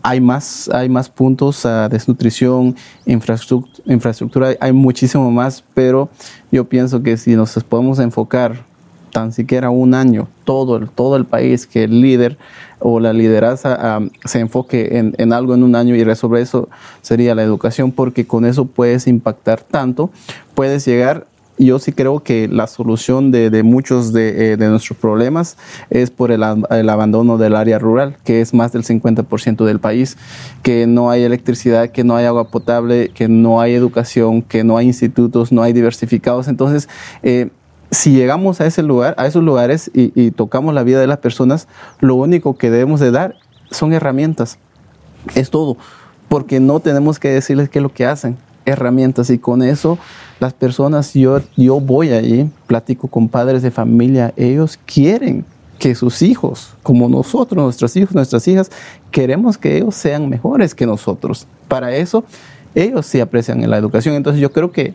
hay 0.05 0.21
más, 0.21 0.69
hay 0.69 0.87
más 0.87 1.09
puntos, 1.09 1.65
a 1.65 1.89
desnutrición, 1.89 2.75
infraestructura, 3.07 4.49
hay 4.59 4.71
muchísimo 4.71 5.31
más, 5.31 5.63
pero 5.73 6.09
yo 6.51 6.65
pienso 6.65 7.01
que 7.01 7.17
si 7.17 7.35
nos 7.35 7.55
podemos 7.63 7.97
enfocar 7.97 8.63
tan 9.11 9.33
siquiera 9.33 9.71
un 9.71 9.95
año, 9.95 10.27
todo 10.43 10.77
el, 10.77 10.89
todo 10.91 11.15
el 11.15 11.25
país, 11.25 11.65
que 11.65 11.85
el 11.85 12.01
líder 12.01 12.37
o 12.77 12.99
la 12.99 13.13
liderazga 13.13 13.99
se 14.25 14.41
enfoque 14.41 14.99
en, 14.99 15.15
en, 15.17 15.33
algo 15.33 15.55
en 15.55 15.63
un 15.63 15.75
año 15.75 15.95
y 15.95 16.03
resolver 16.03 16.43
eso 16.43 16.69
sería 17.01 17.33
la 17.33 17.41
educación, 17.41 17.91
porque 17.91 18.27
con 18.27 18.45
eso 18.45 18.65
puedes 18.65 19.07
impactar 19.07 19.61
tanto, 19.61 20.11
puedes 20.53 20.85
llegar 20.85 21.25
yo 21.57 21.79
sí 21.79 21.91
creo 21.91 22.21
que 22.21 22.47
la 22.47 22.67
solución 22.67 23.31
de, 23.31 23.63
muchos 23.63 24.13
eh, 24.15 24.55
de, 24.57 24.67
nuestros 24.67 24.97
problemas 24.97 25.57
es 25.89 26.11
por 26.11 26.31
el, 26.31 26.43
abandono 26.43 27.37
del 27.37 27.55
área 27.55 27.79
rural, 27.79 28.17
que 28.23 28.41
es 28.41 28.53
más 28.53 28.71
del 28.73 28.83
50% 28.83 29.63
del 29.63 29.79
país, 29.79 30.17
que 30.63 30.85
no 30.87 31.09
hay 31.09 31.23
electricidad, 31.23 31.89
que 31.89 32.03
no 32.03 32.15
hay 32.15 32.25
agua 32.25 32.49
potable, 32.49 33.09
que 33.09 33.27
no 33.29 33.61
hay 33.61 33.73
educación, 33.73 34.41
que 34.41 34.63
no 34.63 34.77
hay 34.77 34.87
institutos, 34.87 35.51
no 35.51 35.63
hay 35.63 35.71
diversificados. 35.71 36.47
Entonces, 36.47 36.89
eh, 37.23 37.49
si 37.89 38.11
llegamos 38.11 38.59
a 38.59 38.65
ese 38.65 38.83
lugar, 38.83 39.15
a 39.17 39.25
esos 39.25 39.43
lugares 39.43 39.89
y, 39.93 40.11
y 40.19 40.31
tocamos 40.31 40.73
la 40.73 40.83
vida 40.83 40.99
de 40.99 41.07
las 41.07 41.19
personas, 41.19 41.67
lo 42.01 42.15
único 42.15 42.57
que 42.57 42.69
debemos 42.69 42.99
de 42.99 43.11
dar 43.11 43.35
son 43.71 43.93
herramientas. 43.93 44.57
Es 45.35 45.49
todo, 45.49 45.77
porque 46.27 46.59
no 46.59 46.81
tenemos 46.81 47.17
que 47.17 47.29
decirles 47.29 47.69
qué 47.69 47.79
es 47.79 47.83
lo 47.83 47.93
que 47.93 48.05
hacen, 48.05 48.37
herramientas 48.65 49.29
y 49.29 49.39
con 49.39 49.63
eso 49.63 49.97
las 50.39 50.53
personas, 50.53 51.13
yo, 51.13 51.41
yo 51.55 51.79
voy 51.79 52.11
allí, 52.11 52.49
platico 52.67 53.07
con 53.07 53.29
padres 53.29 53.61
de 53.61 53.71
familia, 53.71 54.33
ellos 54.35 54.79
quieren 54.85 55.45
que 55.79 55.95
sus 55.95 56.21
hijos, 56.21 56.73
como 56.83 57.09
nosotros, 57.09 57.63
nuestros 57.63 57.95
hijos, 57.95 58.15
nuestras 58.15 58.47
hijas, 58.47 58.71
queremos 59.11 59.57
que 59.57 59.77
ellos 59.77 59.95
sean 59.95 60.29
mejores 60.29 60.73
que 60.73 60.85
nosotros. 60.85 61.47
Para 61.67 61.95
eso, 61.95 62.23
ellos 62.73 63.05
sí 63.05 63.19
aprecian 63.19 63.63
en 63.63 63.69
la 63.69 63.77
educación. 63.77 64.15
Entonces 64.15 64.41
yo 64.41 64.51
creo 64.51 64.71
que 64.71 64.93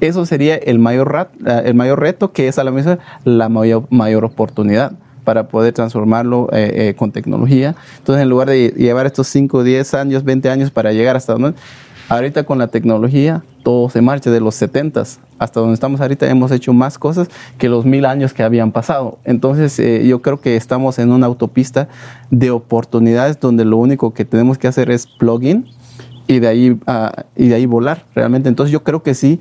eso 0.00 0.24
sería 0.26 0.56
el 0.56 0.78
mayor, 0.78 1.30
el 1.44 1.74
mayor 1.74 2.00
reto, 2.00 2.32
que 2.32 2.48
es 2.48 2.58
a 2.58 2.64
la 2.64 2.70
misma 2.70 2.98
la 3.24 3.48
mayor, 3.48 3.84
mayor 3.90 4.24
oportunidad 4.24 4.92
para 5.24 5.48
poder 5.48 5.74
transformarlo 5.74 6.48
eh, 6.52 6.88
eh, 6.88 6.94
con 6.94 7.12
tecnología. 7.12 7.74
Entonces, 7.98 8.22
en 8.22 8.30
lugar 8.30 8.48
de 8.48 8.68
llevar 8.68 9.04
estos 9.04 9.26
5, 9.26 9.62
10 9.62 9.92
años, 9.92 10.24
20 10.24 10.48
años 10.48 10.70
para 10.70 10.92
llegar 10.92 11.16
hasta 11.16 11.34
donde, 11.34 11.52
Ahorita 12.08 12.44
con 12.44 12.58
la 12.58 12.68
tecnología 12.68 13.42
todo 13.62 13.90
se 13.90 14.00
marcha 14.00 14.30
de 14.30 14.40
los 14.40 14.54
70 14.54 15.02
hasta 15.38 15.60
donde 15.60 15.74
estamos 15.74 16.00
ahorita 16.00 16.28
hemos 16.28 16.50
hecho 16.50 16.72
más 16.72 16.98
cosas 16.98 17.28
que 17.58 17.68
los 17.68 17.84
mil 17.84 18.06
años 18.06 18.32
que 18.32 18.42
habían 18.42 18.72
pasado. 18.72 19.18
Entonces 19.24 19.78
eh, 19.78 20.06
yo 20.06 20.22
creo 20.22 20.40
que 20.40 20.56
estamos 20.56 20.98
en 20.98 21.12
una 21.12 21.26
autopista 21.26 21.88
de 22.30 22.50
oportunidades 22.50 23.38
donde 23.38 23.64
lo 23.64 23.76
único 23.76 24.14
que 24.14 24.24
tenemos 24.24 24.56
que 24.56 24.68
hacer 24.68 24.90
es 24.90 25.06
plugin 25.06 25.66
y 26.26 26.38
de 26.40 26.48
ahí, 26.48 26.70
uh, 26.70 27.22
y 27.36 27.48
de 27.48 27.54
ahí 27.54 27.66
volar 27.66 28.04
realmente. 28.14 28.48
Entonces 28.48 28.72
yo 28.72 28.82
creo 28.82 29.02
que 29.02 29.14
sí, 29.14 29.38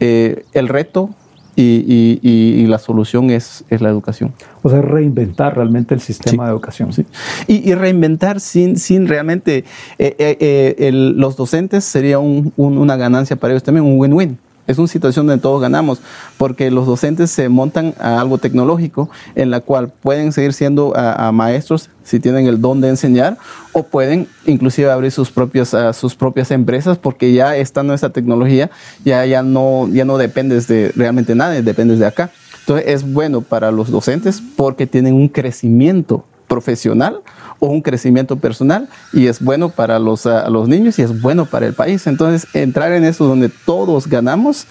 eh, 0.00 0.44
el 0.52 0.68
reto 0.68 1.10
y, 1.56 2.66
la 2.66 2.78
solución 2.78 3.30
es, 3.30 3.64
es, 3.70 3.80
la 3.80 3.88
educación. 3.88 4.32
O 4.62 4.70
sea, 4.70 4.82
reinventar 4.82 5.56
realmente 5.56 5.94
el 5.94 6.00
sistema 6.00 6.44
de 6.44 6.50
educación. 6.50 6.92
Sí. 6.92 7.06
Y, 7.46 7.74
reinventar 7.74 8.40
sin, 8.40 8.76
sin 8.76 9.08
realmente, 9.08 9.64
eh, 9.98 10.16
eh, 10.18 10.74
eh, 10.78 10.92
los 10.92 11.36
docentes 11.36 11.84
sería 11.84 12.18
una 12.18 12.96
ganancia 12.96 13.36
para 13.36 13.54
ellos 13.54 13.62
también, 13.62 13.84
un 13.84 13.98
win-win. 13.98 14.38
Es 14.66 14.78
una 14.78 14.88
situación 14.88 15.26
donde 15.26 15.40
todos 15.40 15.60
ganamos, 15.60 16.00
porque 16.38 16.70
los 16.70 16.86
docentes 16.86 17.30
se 17.30 17.48
montan 17.48 17.94
a 17.98 18.20
algo 18.20 18.38
tecnológico 18.38 19.10
en 19.34 19.50
la 19.50 19.60
cual 19.60 19.88
pueden 19.88 20.32
seguir 20.32 20.52
siendo 20.52 20.92
a, 20.96 21.30
maestros 21.32 21.90
si 22.02 22.20
tienen 22.20 22.46
el 22.46 22.60
don 22.60 22.80
de 22.80 22.88
enseñar, 22.88 23.36
o 23.72 23.82
pueden 23.82 24.28
inclusive 24.46 24.90
abrir 24.90 25.10
sus 25.10 25.30
propias, 25.30 25.74
sus 25.92 26.14
propias 26.14 26.50
empresas, 26.50 26.98
porque 26.98 27.32
ya 27.32 27.56
estando 27.56 27.94
esa 27.94 28.10
tecnología, 28.10 28.70
ya, 29.04 29.26
ya, 29.26 29.42
no, 29.42 29.88
ya 29.88 30.04
no 30.04 30.16
dependes 30.18 30.68
de 30.68 30.92
realmente 30.94 31.34
nada, 31.34 31.60
dependes 31.60 31.98
de 31.98 32.06
acá. 32.06 32.30
Entonces 32.60 32.86
es 32.88 33.12
bueno 33.12 33.42
para 33.42 33.70
los 33.70 33.90
docentes 33.90 34.42
porque 34.56 34.86
tienen 34.86 35.14
un 35.14 35.28
crecimiento 35.28 36.24
profesional 36.46 37.20
o 37.58 37.68
un 37.68 37.82
crecimiento 37.82 38.36
personal 38.36 38.88
y 39.12 39.26
es 39.26 39.42
bueno 39.42 39.68
para 39.68 39.98
los, 39.98 40.26
ah, 40.26 40.48
los 40.48 40.68
niños 40.68 40.98
y 40.98 41.02
es 41.02 41.20
bueno 41.20 41.46
para 41.46 41.66
el 41.66 41.74
país. 41.74 42.06
Entonces, 42.06 42.48
entrar 42.54 42.92
en 42.92 43.04
eso 43.04 43.26
donde 43.26 43.48
todos 43.48 44.06
ganamos 44.06 44.66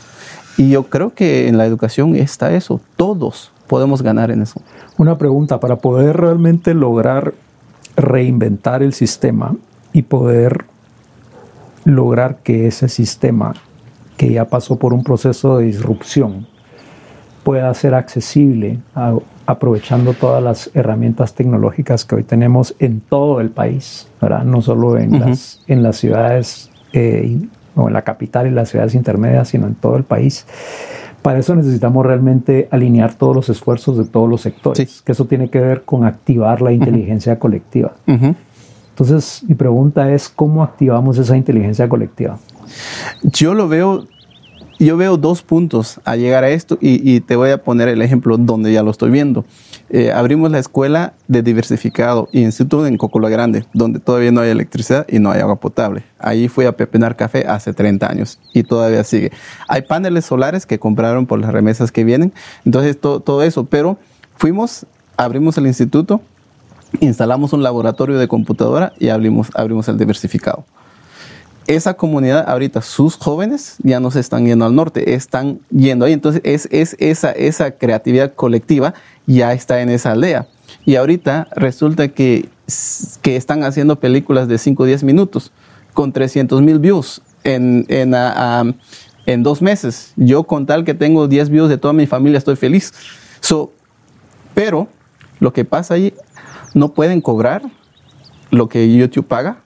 y 0.57 0.69
yo 0.69 0.83
creo 0.83 1.13
que 1.13 1.47
en 1.47 1.57
la 1.57 1.65
educación 1.65 2.15
está 2.15 2.53
eso, 2.55 2.79
todos 2.95 3.51
podemos 3.67 4.01
ganar 4.01 4.31
en 4.31 4.41
eso. 4.41 4.61
Una 4.97 5.17
pregunta, 5.17 5.59
para 5.59 5.77
poder 5.77 6.17
realmente 6.17 6.73
lograr 6.73 7.33
reinventar 7.97 8.83
el 8.83 8.93
sistema 8.93 9.55
y 9.93 10.03
poder 10.03 10.65
lograr 11.83 12.37
que 12.37 12.67
ese 12.67 12.89
sistema 12.89 13.53
que 14.17 14.31
ya 14.31 14.45
pasó 14.45 14.77
por 14.77 14.93
un 14.93 15.03
proceso 15.03 15.57
de 15.57 15.65
disrupción 15.65 16.47
pueda 17.43 17.73
ser 17.73 17.93
accesible 17.93 18.79
a 18.95 19.15
aprovechando 19.45 20.13
todas 20.13 20.41
las 20.41 20.71
herramientas 20.73 21.33
tecnológicas 21.33 22.05
que 22.05 22.15
hoy 22.15 22.23
tenemos 22.23 22.75
en 22.79 23.01
todo 23.01 23.41
el 23.41 23.49
país, 23.49 24.07
¿verdad? 24.21 24.43
no 24.43 24.61
solo 24.61 24.97
en, 24.97 25.19
las, 25.19 25.61
en 25.67 25.83
las 25.83 25.97
ciudades 25.97 26.69
eh, 26.93 27.39
o 27.75 27.87
en 27.87 27.93
la 27.93 28.01
capital 28.01 28.47
y 28.47 28.51
las 28.51 28.69
ciudades 28.69 28.95
intermedias, 28.95 29.49
sino 29.49 29.67
en 29.67 29.75
todo 29.75 29.97
el 29.97 30.03
país. 30.03 30.45
Para 31.21 31.39
eso 31.39 31.55
necesitamos 31.55 32.05
realmente 32.05 32.67
alinear 32.71 33.15
todos 33.15 33.35
los 33.35 33.49
esfuerzos 33.49 33.97
de 33.97 34.05
todos 34.05 34.29
los 34.29 34.41
sectores, 34.41 35.01
que 35.01 35.11
eso 35.11 35.25
tiene 35.25 35.49
que 35.49 35.59
ver 35.59 35.83
con 35.83 36.05
activar 36.05 36.61
la 36.61 36.71
inteligencia 36.71 37.39
colectiva. 37.39 37.93
Entonces, 38.95 39.43
mi 39.47 39.55
pregunta 39.55 40.11
es, 40.13 40.29
¿cómo 40.29 40.63
activamos 40.63 41.17
esa 41.17 41.35
inteligencia 41.35 41.89
colectiva? 41.89 42.37
Yo 43.23 43.53
lo 43.53 43.67
veo 43.67 44.05
yo 44.79 44.97
veo 44.97 45.17
dos 45.17 45.41
puntos 45.41 45.99
a 46.03 46.15
llegar 46.15 46.43
a 46.43 46.49
esto 46.49 46.77
y, 46.81 47.19
te 47.21 47.35
voy 47.35 47.51
a 47.51 47.63
poner 47.63 47.87
el 47.87 48.01
ejemplo 48.01 48.37
donde 48.37 48.73
ya 48.73 48.83
lo 48.83 48.91
estoy 48.91 49.09
viendo. 49.09 49.45
Eh, 49.89 50.11
abrimos 50.11 50.51
la 50.51 50.59
escuela 50.59 51.13
de 51.27 51.41
diversificado 51.43 52.27
instituto 52.31 52.85
en 52.85 52.97
Cocola 52.97 53.29
Grande, 53.29 53.65
donde 53.73 53.99
todavía 53.99 54.31
no 54.31 54.41
hay 54.41 54.49
electricidad 54.49 55.05
y 55.07 55.19
no 55.19 55.31
hay 55.31 55.41
agua 55.41 55.57
potable. 55.57 56.03
Ahí 56.19 56.47
fui 56.47 56.65
a 56.65 56.75
pepenar 56.75 57.15
café 57.15 57.45
hace 57.47 57.73
30 57.73 58.09
años 58.09 58.39
y 58.53 58.63
todavía 58.63 59.03
sigue. 59.03 59.31
Hay 59.67 59.83
paneles 59.83 60.25
solares 60.25 60.65
que 60.65 60.79
compraron 60.79 61.25
por 61.25 61.39
las 61.39 61.51
remesas 61.51 61.91
que 61.91 62.03
vienen, 62.03 62.33
entonces 62.65 62.99
todo 62.99 63.43
eso, 63.43 63.65
pero 63.65 63.97
fuimos, 64.35 64.85
abrimos 65.15 65.57
el 65.57 65.67
instituto, 65.67 66.21
instalamos 66.99 67.53
un 67.53 67.63
laboratorio 67.63 68.17
de 68.17 68.27
computadora 68.27 68.93
y 68.99 69.09
abrimos, 69.09 69.49
abrimos 69.55 69.87
el 69.87 69.97
diversificado 69.97 70.65
esa 71.67 71.95
comunidad 71.95 72.47
ahorita, 72.47 72.81
sus 72.81 73.15
jóvenes 73.15 73.75
ya 73.79 73.99
no 73.99 74.11
se 74.11 74.19
están 74.19 74.45
yendo 74.45 74.65
al 74.65 74.75
norte, 74.75 75.13
están 75.13 75.59
yendo 75.71 76.05
ahí. 76.05 76.13
Entonces 76.13 76.41
es, 76.43 76.67
es 76.71 76.95
esa, 76.99 77.31
esa 77.31 77.71
creatividad 77.71 78.33
colectiva 78.33 78.93
ya 79.25 79.53
está 79.53 79.81
en 79.81 79.89
esa 79.89 80.11
aldea. 80.11 80.47
Y 80.85 80.95
ahorita 80.95 81.47
resulta 81.55 82.09
que, 82.09 82.49
que 83.21 83.35
están 83.35 83.63
haciendo 83.63 83.99
películas 83.99 84.47
de 84.47 84.57
5 84.57 84.83
o 84.83 84.85
10 84.85 85.03
minutos 85.03 85.51
con 85.93 86.11
300 86.11 86.61
mil 86.61 86.79
views 86.79 87.21
en, 87.43 87.85
en, 87.89 88.13
en, 89.25 89.43
dos 89.43 89.61
meses. 89.61 90.13
Yo 90.15 90.43
con 90.43 90.65
tal 90.65 90.83
que 90.83 90.93
tengo 90.93 91.27
10 91.27 91.49
views 91.49 91.69
de 91.69 91.77
toda 91.77 91.93
mi 91.93 92.05
familia 92.05 92.37
estoy 92.37 92.55
feliz. 92.55 92.93
So, 93.39 93.71
pero 94.53 94.87
lo 95.39 95.53
que 95.53 95.65
pasa 95.65 95.95
ahí, 95.95 96.13
no 96.73 96.93
pueden 96.93 97.21
cobrar 97.21 97.63
lo 98.51 98.69
que 98.69 98.95
YouTube 98.95 99.25
paga 99.25 99.64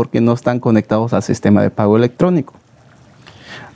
porque 0.00 0.22
no 0.22 0.32
están 0.32 0.60
conectados 0.60 1.12
al 1.12 1.22
sistema 1.22 1.60
de 1.60 1.68
pago 1.68 1.94
electrónico. 1.94 2.54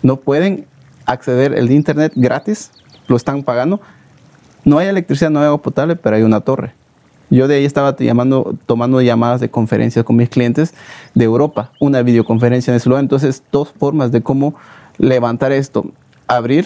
No 0.02 0.16
pueden 0.16 0.64
acceder 1.04 1.52
al 1.52 1.70
internet 1.70 2.14
gratis, 2.16 2.70
lo 3.08 3.16
están 3.16 3.42
pagando. 3.42 3.82
No 4.64 4.78
hay 4.78 4.86
electricidad, 4.86 5.28
no 5.28 5.40
hay 5.40 5.44
agua 5.44 5.60
potable, 5.60 5.96
pero 5.96 6.16
hay 6.16 6.22
una 6.22 6.40
torre. 6.40 6.72
Yo 7.28 7.46
de 7.46 7.56
ahí 7.56 7.66
estaba 7.66 7.94
llamando, 7.94 8.54
tomando 8.64 9.02
llamadas 9.02 9.42
de 9.42 9.50
conferencias 9.50 10.02
con 10.02 10.16
mis 10.16 10.30
clientes 10.30 10.72
de 11.12 11.26
Europa, 11.26 11.72
una 11.78 12.00
videoconferencia 12.00 12.70
en 12.70 12.76
ese 12.76 12.88
lugar. 12.88 13.02
Entonces, 13.02 13.42
dos 13.52 13.74
formas 13.78 14.10
de 14.10 14.22
cómo 14.22 14.54
levantar 14.96 15.52
esto. 15.52 15.84
Abrir 16.26 16.64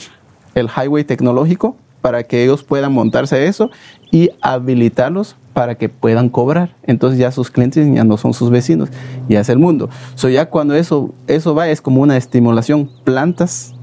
el 0.55 0.69
highway 0.69 1.03
tecnológico 1.03 1.75
para 2.01 2.23
que 2.23 2.45
ellos 2.45 2.63
puedan 2.63 2.93
montarse 2.93 3.49
eso 3.49 3.73
y 4.13 4.31
habilitarlos 4.41 5.35
para 5.59 5.75
que 5.75 5.89
puedan 5.89 6.29
cobrar. 6.29 6.77
Entonces 6.85 7.19
ya 7.19 7.33
sus 7.33 7.51
clientes 7.51 7.85
ya 7.93 8.05
no 8.05 8.17
son 8.17 8.33
sus 8.33 8.49
vecinos, 8.49 8.91
ya 9.29 9.41
es 9.41 9.49
el 9.49 9.59
mundo. 9.59 9.91
So 10.15 10.29
ya 10.29 10.47
cuando 10.47 10.77
eso, 10.77 11.13
eso 11.27 11.53
va 11.53 11.69
es 11.69 11.81
como 11.81 12.01
una 12.01 12.17
estimulación. 12.17 12.89
Plantas 13.03 13.75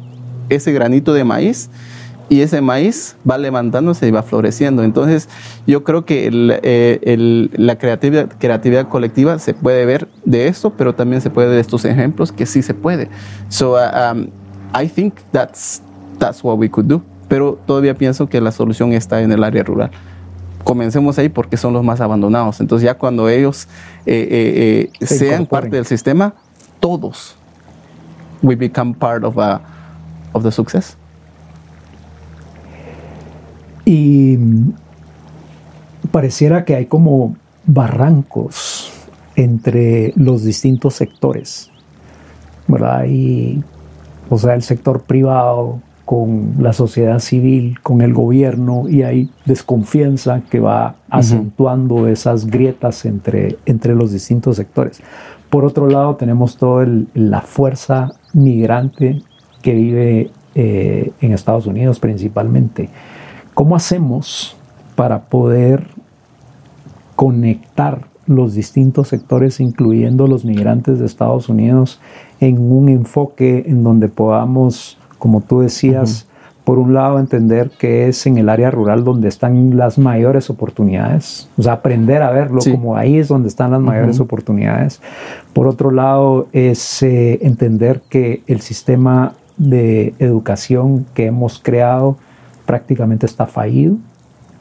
ese 0.47 0.71
granito 0.71 1.13
de 1.13 1.25
maíz 1.25 1.69
y 2.29 2.39
ese 2.39 2.61
maíz 2.61 3.17
va 3.29 3.38
levantándose 3.38 4.07
y 4.07 4.11
va 4.11 4.23
floreciendo. 4.23 4.85
Entonces 4.85 5.27
yo 5.67 5.83
creo 5.83 6.05
que 6.05 6.29
eh, 6.63 7.49
la 7.51 7.77
creatividad, 7.77 8.29
creatividad 8.39 8.88
colectiva 8.88 9.38
se 9.38 9.53
puede 9.53 9.85
ver 9.85 10.07
de 10.23 10.47
esto, 10.47 10.69
pero 10.77 10.95
también 10.95 11.19
se 11.19 11.29
puede 11.29 11.49
de 11.49 11.59
estos 11.59 11.83
ejemplos 11.83 12.31
que 12.31 12.45
sí 12.45 12.61
se 12.61 12.73
puede. 12.73 13.09
So 13.49 13.73
uh, 13.73 14.13
um, 14.13 14.27
I 14.73 14.88
think 14.88 15.15
that's, 15.33 15.81
that's 16.19 16.41
what 16.41 16.57
we 16.57 16.69
could 16.69 16.88
do. 16.88 17.01
Pero 17.27 17.59
todavía 17.65 17.95
pienso 17.95 18.29
que 18.29 18.39
la 18.39 18.53
solución 18.53 18.93
está 18.93 19.21
en 19.21 19.33
el 19.33 19.43
área 19.43 19.63
rural 19.63 19.91
comencemos 20.65 21.17
ahí 21.17 21.30
porque 21.30 21.56
son 21.56 21.71
los 21.71 21.84
más 21.84 22.01
abandonados. 22.01 22.60
Entonces 22.60 22.86
ya 22.86 22.97
cuando 22.97 23.30
ellos 23.30 23.69
eh, 24.06 24.28
eh, 24.30 24.91
eh, 24.99 25.06
sean 25.06 25.45
parte 25.45 25.69
del 25.69 25.86
sistema, 25.86 26.34
todos 26.82 27.38
we 28.41 28.56
become 28.56 28.93
part 28.93 29.23
of, 29.23 29.38
a, 29.38 29.62
of 30.34 30.43
the 30.43 30.51
success. 30.51 30.97
Y 33.86 34.38
pareciera 36.12 36.65
que 36.65 36.75
hay 36.75 36.88
como 36.88 37.36
barrancos 37.65 38.91
entre 39.36 40.13
los 40.15 40.43
distintos 40.43 40.95
sectores, 40.95 41.69
¿verdad? 42.67 43.06
Y, 43.06 43.63
o 44.30 44.38
sea, 44.38 44.56
el 44.56 44.63
sector 44.63 45.04
privado 45.04 45.82
con 46.05 46.55
la 46.59 46.71
sociedad 46.71 47.19
civil, 47.19 47.79
con 47.81 48.01
el 48.01 48.13
gobierno, 48.13 48.87
y 48.87 49.01
hay 49.01 49.29
desconfianza 49.45 50.41
que 50.49 50.59
va 50.59 50.95
acentuando 51.09 52.07
esas 52.07 52.45
grietas 52.45 53.05
entre, 53.05 53.57
entre 53.65 53.95
los 53.95 54.11
distintos 54.11 54.57
sectores. 54.57 55.01
Por 55.49 55.65
otro 55.65 55.87
lado, 55.87 56.15
tenemos 56.15 56.57
toda 56.57 56.87
la 57.13 57.41
fuerza 57.41 58.11
migrante 58.33 59.21
que 59.61 59.73
vive 59.73 60.31
eh, 60.53 61.11
en 61.21 61.33
Estados 61.33 61.65
Unidos 61.65 61.99
principalmente. 61.99 62.89
¿Cómo 63.53 63.75
hacemos 63.75 64.55
para 64.95 65.23
poder 65.23 65.87
conectar 67.15 68.07
los 68.27 68.53
distintos 68.53 69.09
sectores, 69.09 69.59
incluyendo 69.59 70.27
los 70.27 70.45
migrantes 70.45 70.99
de 70.99 71.05
Estados 71.05 71.49
Unidos, 71.49 71.99
en 72.39 72.59
un 72.59 72.89
enfoque 72.89 73.65
en 73.67 73.83
donde 73.83 74.07
podamos 74.07 74.97
como 75.25 75.41
tú 75.41 75.61
decías, 75.61 76.27
por 76.65 76.77
un 76.77 76.93
lado 76.93 77.17
entender 77.17 77.71
que 77.79 78.07
es 78.07 78.27
en 78.27 78.38
el 78.38 78.47
área 78.47 78.69
rural 78.69 79.03
donde 79.03 79.27
están 79.27 79.75
las 79.75 79.97
mayores 79.97 80.51
oportunidades, 80.51 81.49
o 81.57 81.63
sea, 81.63 81.73
aprender 81.73 82.21
a 82.21 82.29
verlo 82.29 82.59
como 82.69 82.95
ahí 82.95 83.17
es 83.17 83.27
donde 83.27 83.47
están 83.47 83.71
las 83.71 83.81
mayores 83.81 84.19
oportunidades. 84.19 85.01
Por 85.51 85.65
otro 85.65 85.89
lado, 85.89 86.47
es 86.51 87.01
eh, 87.01 87.39
entender 87.41 88.03
que 88.07 88.43
el 88.45 88.61
sistema 88.61 89.33
de 89.57 90.13
educación 90.19 91.07
que 91.15 91.25
hemos 91.25 91.57
creado 91.57 92.17
prácticamente 92.67 93.25
está 93.25 93.47
fallido, 93.47 93.95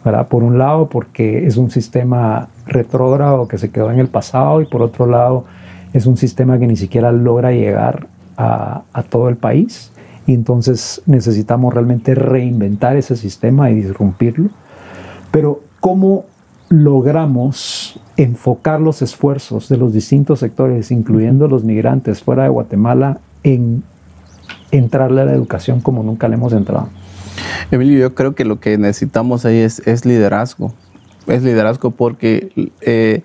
¿verdad? 0.02 0.28
Por 0.28 0.44
un 0.44 0.56
lado, 0.56 0.88
porque 0.88 1.46
es 1.46 1.58
un 1.58 1.70
sistema 1.70 2.48
retrógrado 2.64 3.48
que 3.48 3.58
se 3.58 3.70
quedó 3.70 3.92
en 3.92 3.98
el 3.98 4.08
pasado 4.08 4.62
y 4.62 4.64
por 4.64 4.80
otro 4.80 5.04
lado, 5.04 5.44
es 5.92 6.06
un 6.06 6.16
sistema 6.16 6.58
que 6.58 6.66
ni 6.66 6.76
siquiera 6.76 7.12
logra 7.12 7.52
llegar 7.52 8.06
a, 8.38 8.84
a 8.94 9.02
todo 9.02 9.28
el 9.28 9.36
país 9.36 9.90
y 10.26 10.34
entonces 10.34 11.02
necesitamos 11.06 11.74
realmente 11.74 12.14
reinventar 12.14 12.96
ese 12.96 13.16
sistema 13.16 13.70
y 13.70 13.74
disrumpirlo. 13.74 14.50
Pero 15.30 15.60
¿cómo 15.80 16.24
logramos 16.68 18.00
enfocar 18.16 18.80
los 18.80 19.02
esfuerzos 19.02 19.68
de 19.68 19.76
los 19.76 19.92
distintos 19.92 20.40
sectores, 20.40 20.90
incluyendo 20.90 21.48
los 21.48 21.64
migrantes 21.64 22.22
fuera 22.22 22.44
de 22.44 22.48
Guatemala, 22.48 23.18
en 23.42 23.82
entrarle 24.70 25.22
a 25.22 25.24
la 25.24 25.32
educación 25.32 25.80
como 25.80 26.02
nunca 26.02 26.28
le 26.28 26.34
hemos 26.34 26.52
entrado? 26.52 26.88
Emilio, 27.70 27.98
yo 27.98 28.14
creo 28.14 28.34
que 28.34 28.44
lo 28.44 28.60
que 28.60 28.78
necesitamos 28.78 29.44
ahí 29.44 29.58
es, 29.58 29.80
es 29.86 30.04
liderazgo. 30.04 30.72
Es 31.26 31.42
liderazgo 31.42 31.90
porque 31.90 32.70
eh, 32.80 33.22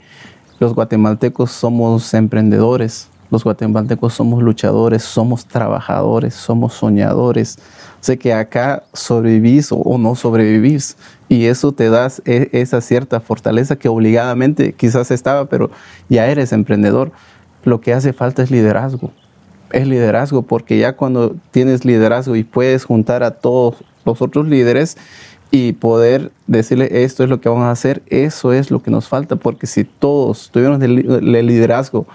los 0.59 0.73
guatemaltecos 0.73 1.51
somos 1.51 2.13
emprendedores, 2.13 3.09
los 3.31 3.43
guatemaltecos 3.43 4.13
somos 4.13 4.41
luchadores, 4.41 5.03
somos 5.03 5.45
trabajadores, 5.45 6.33
somos 6.33 6.73
soñadores. 6.73 7.59
Sé 8.01 8.17
que 8.17 8.33
acá 8.33 8.83
sobrevivís 8.93 9.69
o 9.71 9.97
no 9.97 10.15
sobrevivís 10.15 10.97
y 11.27 11.45
eso 11.45 11.71
te 11.71 11.89
da 11.89 12.07
e, 12.25 12.49
esa 12.53 12.81
cierta 12.81 13.19
fortaleza 13.19 13.75
que 13.75 13.87
obligadamente 13.87 14.73
quizás 14.73 15.11
estaba, 15.11 15.45
pero 15.45 15.69
ya 16.09 16.27
eres 16.27 16.53
emprendedor. 16.53 17.11
Lo 17.63 17.81
que 17.81 17.93
hace 17.93 18.13
falta 18.13 18.41
es 18.41 18.49
liderazgo. 18.49 19.11
Es 19.71 19.87
liderazgo 19.87 20.41
porque 20.41 20.79
ya 20.79 20.95
cuando 20.95 21.35
tienes 21.51 21.85
liderazgo 21.85 22.35
y 22.35 22.43
puedes 22.43 22.85
juntar 22.85 23.21
a 23.21 23.31
todos 23.31 23.75
los 24.05 24.21
otros 24.23 24.47
líderes 24.47 24.97
y 25.51 25.73
poder 25.73 26.31
decirle 26.47 27.03
esto 27.03 27.23
es 27.23 27.29
lo 27.29 27.41
que 27.41 27.49
vamos 27.49 27.65
a 27.65 27.71
hacer, 27.71 28.01
eso 28.07 28.53
es 28.53 28.71
lo 28.71 28.81
que 28.81 28.91
nos 28.91 29.07
falta, 29.07 29.35
porque 29.35 29.67
si 29.67 29.83
todos 29.83 30.49
tuviéramos 30.51 30.81
el 30.81 31.47
liderazgo, 31.47 32.07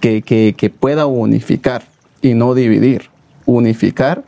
que, 0.00 0.72
pueda 0.78 1.06
unificar 1.06 1.82
y 2.22 2.34
no 2.34 2.54
dividir. 2.54 3.10
Unificar, 3.46 4.24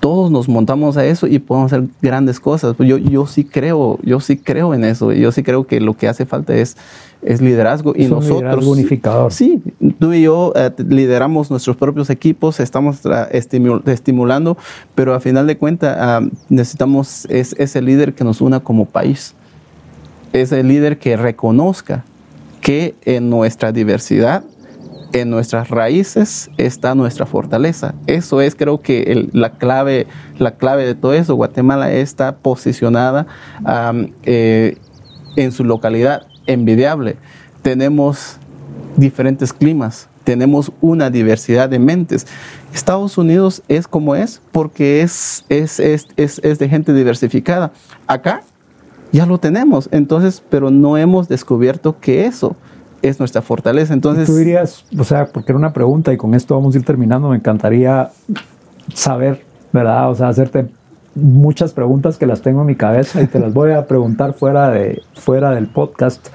todos 0.00 0.30
nos 0.30 0.48
montamos 0.48 0.96
a 0.96 1.04
eso 1.04 1.26
y 1.26 1.40
podemos 1.40 1.72
hacer 1.72 1.88
grandes 2.00 2.38
cosas. 2.38 2.76
Yo, 2.78 2.96
yo 2.96 3.26
sí 3.26 3.44
creo, 3.44 3.98
yo 4.02 4.20
sí 4.20 4.36
creo 4.36 4.72
en 4.72 4.84
eso. 4.84 5.12
Yo 5.12 5.32
sí 5.32 5.42
creo 5.42 5.66
que 5.66 5.80
lo 5.80 5.96
que 5.96 6.06
hace 6.06 6.26
falta 6.26 6.54
es, 6.54 6.76
es 7.22 7.40
liderazgo 7.40 7.92
y 7.96 8.06
nosotros. 8.06 8.42
Liderazgo 8.42 8.70
unificador. 8.70 9.32
Sí, 9.32 9.60
tú 9.98 10.12
y 10.12 10.22
yo 10.22 10.52
eh, 10.54 10.70
lideramos 10.88 11.50
nuestros 11.50 11.76
propios 11.76 12.08
equipos, 12.10 12.60
estamos 12.60 13.00
estimulando, 13.32 14.56
pero 14.94 15.12
a 15.14 15.20
final 15.20 15.46
de 15.48 15.58
cuentas 15.58 15.96
ah, 15.98 16.20
necesitamos 16.48 17.26
es, 17.28 17.54
ese 17.58 17.82
líder 17.82 18.14
que 18.14 18.22
nos 18.22 18.40
una 18.40 18.60
como 18.60 18.84
país, 18.84 19.34
ese 20.32 20.62
líder 20.62 20.98
que 20.98 21.16
reconozca 21.16 22.04
que 22.60 22.94
en 23.04 23.30
nuestra 23.30 23.72
diversidad 23.72 24.44
en 25.20 25.30
nuestras 25.30 25.70
raíces 25.70 26.50
está 26.58 26.94
nuestra 26.94 27.24
fortaleza. 27.24 27.94
Eso 28.06 28.40
es, 28.40 28.54
creo 28.54 28.80
que 28.80 29.28
la, 29.32 29.50
clave, 29.52 30.06
la 30.38 30.56
clave 30.56 30.84
de 30.84 30.94
todo 30.94 31.14
eso. 31.14 31.34
Guatemala 31.34 31.92
está 31.92 32.36
posicionada 32.36 33.26
eh, 34.24 34.76
en 35.36 35.52
su 35.52 35.64
localidad 35.64 36.26
envidiable. 36.46 37.16
Tenemos 37.62 38.36
diferentes 38.96 39.52
climas, 39.52 40.08
tenemos 40.24 40.70
una 40.82 41.08
diversidad 41.08 41.68
de 41.68 41.78
mentes. 41.78 42.26
Estados 42.74 43.16
Unidos 43.16 43.62
es 43.68 43.88
como 43.88 44.14
es 44.14 44.42
porque 44.52 45.00
es, 45.00 45.46
es, 45.48 45.80
es, 45.80 46.06
es 46.16 46.58
de 46.58 46.68
gente 46.68 46.92
diversificada. 46.92 47.72
Acá 48.06 48.42
ya 49.12 49.24
lo 49.24 49.38
tenemos, 49.38 49.88
entonces, 49.92 50.42
pero 50.50 50.70
no 50.70 50.98
hemos 50.98 51.26
descubierto 51.28 51.98
que 52.00 52.26
eso 52.26 52.54
es 53.08 53.18
nuestra 53.18 53.42
fortaleza. 53.42 53.94
Entonces, 53.94 54.26
tú 54.26 54.36
dirías, 54.36 54.84
o 54.98 55.04
sea, 55.04 55.26
porque 55.26 55.52
era 55.52 55.58
una 55.58 55.72
pregunta 55.72 56.12
y 56.12 56.16
con 56.16 56.34
esto 56.34 56.54
vamos 56.54 56.74
a 56.74 56.78
ir 56.78 56.84
terminando, 56.84 57.28
me 57.28 57.36
encantaría 57.36 58.10
saber, 58.94 59.42
¿verdad? 59.72 60.10
O 60.10 60.14
sea, 60.14 60.28
hacerte 60.28 60.68
muchas 61.14 61.72
preguntas 61.72 62.18
que 62.18 62.26
las 62.26 62.42
tengo 62.42 62.60
en 62.60 62.66
mi 62.66 62.76
cabeza 62.76 63.22
y 63.22 63.26
te 63.26 63.38
las 63.38 63.54
voy 63.54 63.72
a 63.72 63.86
preguntar 63.86 64.34
fuera, 64.34 64.70
de, 64.70 65.02
fuera 65.14 65.50
del 65.52 65.66
podcast, 65.66 66.28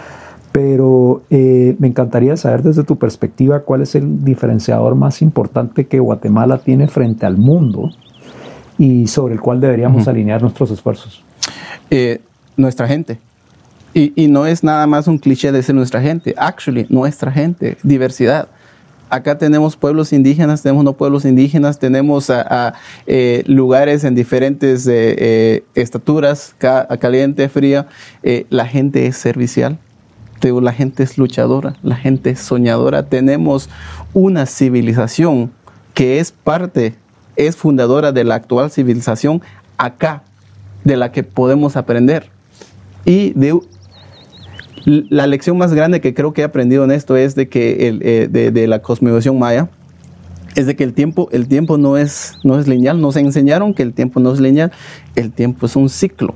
pero 0.52 1.22
eh, 1.30 1.76
me 1.80 1.88
encantaría 1.88 2.36
saber 2.36 2.64
desde 2.64 2.84
tu 2.84 2.98
perspectiva 2.98 3.62
cuál 3.62 3.82
es 3.82 3.96
el 3.96 4.24
diferenciador 4.24 4.96
más 4.96 5.22
importante 5.22 5.88
que 5.88 6.00
Guatemala 6.00 6.58
tiene 6.58 6.88
frente 6.88 7.26
al 7.26 7.38
mundo 7.38 7.92
y 8.78 9.08
sobre 9.08 9.36
el 9.36 9.42
cual 9.42 9.62
deberíamos 9.62 10.08
alinear 10.08 10.42
nuestros 10.42 10.72
esfuerzos. 10.72 11.24
Eh, 11.90 12.22
nuestra 12.58 12.88
gente 12.88 13.20
y, 13.94 14.28
no 14.28 14.46
es 14.46 14.64
nada 14.64 14.88
más 14.88 15.08
un 15.08 15.18
cliché 15.18 15.52
decir 15.52 15.76
nuestra 15.76 16.02
gente, 16.02 16.34
actually, 16.38 16.86
nuestra 16.90 17.32
gente, 17.32 17.78
diversidad. 17.84 18.48
Acá 19.10 19.38
tenemos 19.38 19.76
pueblos 19.76 20.14
indígenas, 20.14 20.64
tenemos 20.64 20.86
no 20.86 20.94
pueblos 20.94 21.26
indígenas, 21.26 21.80
tenemos 21.80 22.30
a, 22.30 22.74
eh, 23.06 23.44
lugares 23.46 24.06
en 24.06 24.16
diferentes 24.16 24.88
eh, 24.88 25.16
eh, 25.18 25.64
estaturas, 25.76 26.56
caliente, 26.58 27.50
fría. 27.50 27.88
la 28.50 28.66
gente 28.66 29.08
es 29.08 29.18
servicial, 29.18 29.78
la 30.42 30.72
gente 30.72 31.04
es 31.04 31.18
luchadora, 31.18 31.76
la 31.84 31.98
gente 31.98 32.30
es 32.30 32.40
soñadora. 32.40 33.04
Tenemos 33.04 33.70
una 34.14 34.46
civilización 34.46 35.52
que 35.94 36.20
es 36.20 36.32
parte, 36.32 36.96
es 37.36 37.58
fundadora 37.58 38.14
de 38.14 38.24
la 38.24 38.36
actual 38.36 38.72
civilización 38.72 39.42
acá, 39.78 40.24
de 40.86 40.96
la 40.96 41.12
que 41.12 41.24
podemos 41.24 41.76
aprender. 41.76 42.30
Y 43.04 43.34
de 43.34 43.60
la 44.86 45.28
lección 45.28 45.58
más 45.58 45.74
grande 45.74 46.02
que 46.02 46.14
creo 46.14 46.34
que 46.34 46.42
he 46.42 46.44
aprendido 46.44 46.84
en 46.84 46.92
esto 46.92 47.16
es 47.16 47.36
de 47.36 47.48
que 47.48 47.88
el, 47.88 48.02
eh, 48.04 48.28
de, 48.30 48.68
la 48.68 48.82
cosmovisión 48.82 49.38
maya 49.38 49.70
es 50.56 50.66
de 50.66 50.76
que 50.76 50.84
el 50.84 50.94
tiempo, 50.94 51.30
el 51.32 51.48
tiempo 51.48 51.78
no, 51.78 51.98
es, 51.98 52.38
no 52.44 52.60
es 52.60 52.68
lineal. 52.68 53.00
Nos 53.00 53.16
enseñaron 53.16 53.74
que 53.74 53.84
el 53.84 53.94
tiempo 53.94 54.20
no 54.20 54.34
es 54.34 54.40
lineal, 54.40 54.72
el 55.16 55.32
tiempo 55.32 55.66
es 55.66 55.76
un 55.76 55.90
ciclo. 55.90 56.36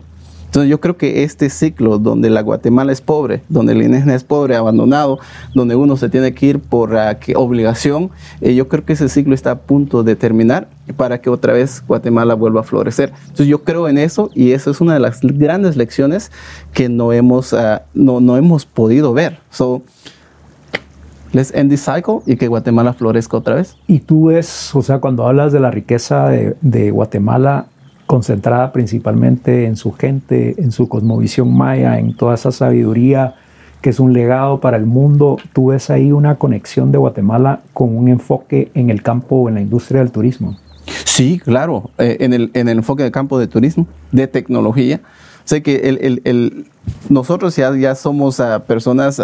Entonces 0.56 0.72
yo 0.72 0.80
creo 0.80 0.96
que 0.96 1.24
este 1.24 1.50
ciclo 1.50 2.00
donde 2.00 2.30
la 2.30 2.42
Guatemala 2.42 2.94
es 2.94 3.02
pobre, 3.02 3.42
donde 3.50 3.74
el 3.74 3.82
indígena 3.82 4.16
es 4.16 4.24
pobre, 4.24 4.56
abandonado, 4.56 5.20
donde 5.54 5.76
uno 5.76 5.98
se 5.98 6.08
tiene 6.08 6.34
que 6.34 6.46
ir 6.46 6.60
por 6.62 6.94
uh, 6.94 6.98
obligación, 7.36 8.10
eh, 8.40 8.56
yo 8.56 8.70
creo 8.70 8.86
que 8.86 8.94
ese 8.94 9.10
ciclo 9.10 9.36
está 9.36 9.52
a 9.52 9.60
punto 9.60 10.02
de 10.02 10.16
terminar 10.16 10.70
para 10.96 11.20
que 11.20 11.30
otra 11.30 11.52
vez 11.52 11.84
Guatemala 11.86 12.36
vuelva 12.36 12.62
a 12.62 12.64
florecer. 12.64 13.12
Entonces 13.24 13.48
yo 13.48 13.66
creo 13.66 13.90
en 13.90 13.98
eso 13.98 14.32
y 14.34 14.54
eso 14.54 14.72
es 14.72 14.80
una 14.80 14.94
de 14.94 15.02
las 15.02 15.20
grandes 15.20 15.76
lecciones 15.76 16.32
que 16.72 16.88
no 16.88 17.12
hemos, 17.12 17.52
uh, 17.52 17.82
no, 17.94 18.22
no, 18.22 18.38
hemos 18.38 18.66
podido 18.66 19.12
ver. 19.12 19.40
So, 19.50 19.82
let's 21.34 21.54
end 21.54 21.70
this 21.70 21.84
cycle 21.84 22.20
y 22.26 22.38
que 22.38 22.48
Guatemala 22.48 22.94
florezca 22.94 23.36
otra 23.36 23.56
vez. 23.56 23.76
Y 23.88 24.00
tú 24.00 24.28
ves, 24.28 24.74
o 24.74 24.82
sea, 24.82 25.00
cuando 25.00 25.28
hablas 25.28 25.52
de 25.52 25.60
la 25.60 25.70
riqueza 25.70 26.30
de, 26.30 26.56
de 26.62 26.92
Guatemala, 26.92 27.68
concentrada 28.06 28.72
principalmente 28.72 29.66
en 29.66 29.78
su 29.78 29.92
gente, 29.92 30.56
en 30.58 30.72
su 30.72 30.88
cosmovisión 30.88 31.56
maya, 31.56 32.00
en 32.00 32.16
toda 32.16 32.36
esa 32.36 32.52
sabiduría 32.52 33.36
que 33.82 33.90
es 33.92 34.00
un 34.00 34.14
legado 34.14 34.60
para 34.60 34.78
el 34.78 34.86
mundo. 34.86 35.38
¿Tú 35.54 35.68
ves 35.68 35.90
ahí 35.90 36.12
una 36.12 36.36
conexión 36.36 36.92
de 36.92 36.98
Guatemala 36.98 37.62
con 37.74 37.96
un 37.96 38.08
enfoque 38.08 38.72
en 38.74 38.90
el 38.90 39.04
campo 39.04 39.48
en 39.48 39.56
la 39.56 39.62
industria 39.62 40.00
del 40.00 40.12
turismo? 40.12 40.58
Sí, 41.04 41.40
claro, 41.40 41.90
eh, 41.98 42.18
en, 42.20 42.34
el, 42.34 42.52
en 42.54 42.68
enfoque 42.70 43.04
del 43.04 43.12
campo 43.12 43.40
de 43.40 43.48
turismo, 43.48 43.88
de 44.12 44.28
tecnología. 44.28 45.02
Sé 45.44 45.62
que 45.62 46.20
nosotros 47.10 47.56
ya, 47.56 47.76
ya 47.76 47.94
somos 47.94 48.42
personas 48.66 49.22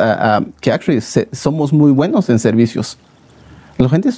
que 0.59 0.71
actually 0.71 1.01
somos 1.31 1.73
muy 1.73 1.91
buenos 1.91 2.29
en 2.29 2.37
servicios. 2.37 2.99
La 3.79 3.89
gente, 3.89 4.09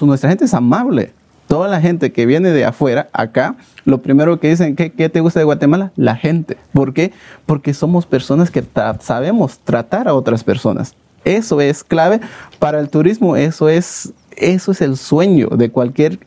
nuestra 0.00 0.30
gente 0.30 0.44
es 0.44 0.54
amable 0.54 1.12
toda 1.48 1.66
la 1.66 1.80
gente 1.80 2.12
que 2.12 2.26
viene 2.26 2.50
de 2.50 2.64
afuera, 2.64 3.08
acá, 3.12 3.56
lo 3.84 4.02
primero 4.02 4.38
que 4.38 4.50
dicen, 4.50 4.76
¿qué, 4.76 4.90
te 4.90 5.20
gusta 5.20 5.40
de 5.40 5.44
Guatemala? 5.44 5.92
La 5.96 6.14
gente. 6.14 6.58
¿Por 6.72 6.92
qué? 6.92 7.12
Porque 7.46 7.74
somos 7.74 8.06
personas 8.06 8.50
que 8.50 8.62
sabemos 9.00 9.58
tratar 9.58 10.06
a 10.06 10.14
otras 10.14 10.44
personas. 10.44 10.94
Eso 11.24 11.60
es 11.60 11.82
clave 11.82 12.20
para 12.58 12.78
el 12.78 12.90
turismo, 12.90 13.34
eso 13.34 13.68
es, 13.68 14.12
eso 14.36 14.70
es 14.70 14.80
el 14.82 14.96
sueño 14.96 15.48
de 15.48 15.70
cualquier 15.70 16.20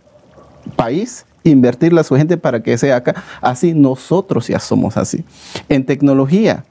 país 0.76 1.26
invertirle 1.43 2.01
a 2.01 2.03
su 2.03 2.15
gente 2.15 2.38
para 2.38 2.61
que 2.61 2.78
sea 2.78 2.97
acá. 2.97 3.24
Así 3.41 3.74
nosotros 3.74 4.47
ya 4.47 4.59
somos 4.59 4.97
así. 4.97 5.24
En 5.69 5.86
tecnología, 5.86 6.65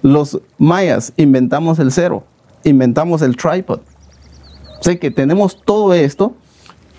los 0.00 0.40
mayas 0.58 1.12
inventamos 1.16 1.78
el 1.78 1.92
cero, 1.92 2.24
inventamos 2.64 3.22
el 3.22 3.36
tripod. 3.36 3.80
Sé 4.80 4.98
que 4.98 5.10
tenemos 5.10 5.62
todo 5.62 5.94
esto 5.94 6.34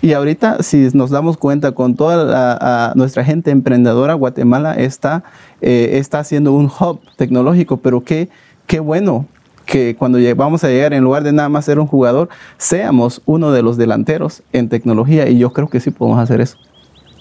y 0.04 0.12
ahorita, 0.12 0.62
si 0.62 0.90
nos 0.92 1.08
damos 1.08 1.38
cuenta 1.38 1.72
con 1.72 1.94
toda 1.94 2.92
nuestra 2.94 3.24
gente 3.24 3.50
emprendedora, 3.50 4.12
Guatemala 4.12 4.74
está, 4.74 5.24
eh, 5.62 5.92
está 5.94 6.18
haciendo 6.18 6.52
un 6.52 6.66
hub 6.66 7.00
tecnológico, 7.16 7.78
pero 7.78 8.04
qué, 8.04 8.28
qué 8.66 8.80
bueno 8.80 9.24
que 9.64 9.96
cuando 9.96 10.18
vamos 10.36 10.62
a 10.62 10.68
llegar, 10.68 10.92
en 10.92 11.04
lugar 11.04 11.22
de 11.22 11.32
nada 11.32 11.48
más 11.48 11.64
ser 11.64 11.78
un 11.78 11.86
jugador, 11.86 12.28
seamos 12.58 13.22
uno 13.24 13.50
de 13.50 13.62
los 13.62 13.78
delanteros 13.78 14.42
en 14.52 14.68
tecnología. 14.68 15.26
Y 15.26 15.38
yo 15.38 15.54
creo 15.54 15.68
que 15.68 15.80
sí 15.80 15.90
podemos 15.90 16.20
hacer 16.20 16.42
eso. 16.42 16.58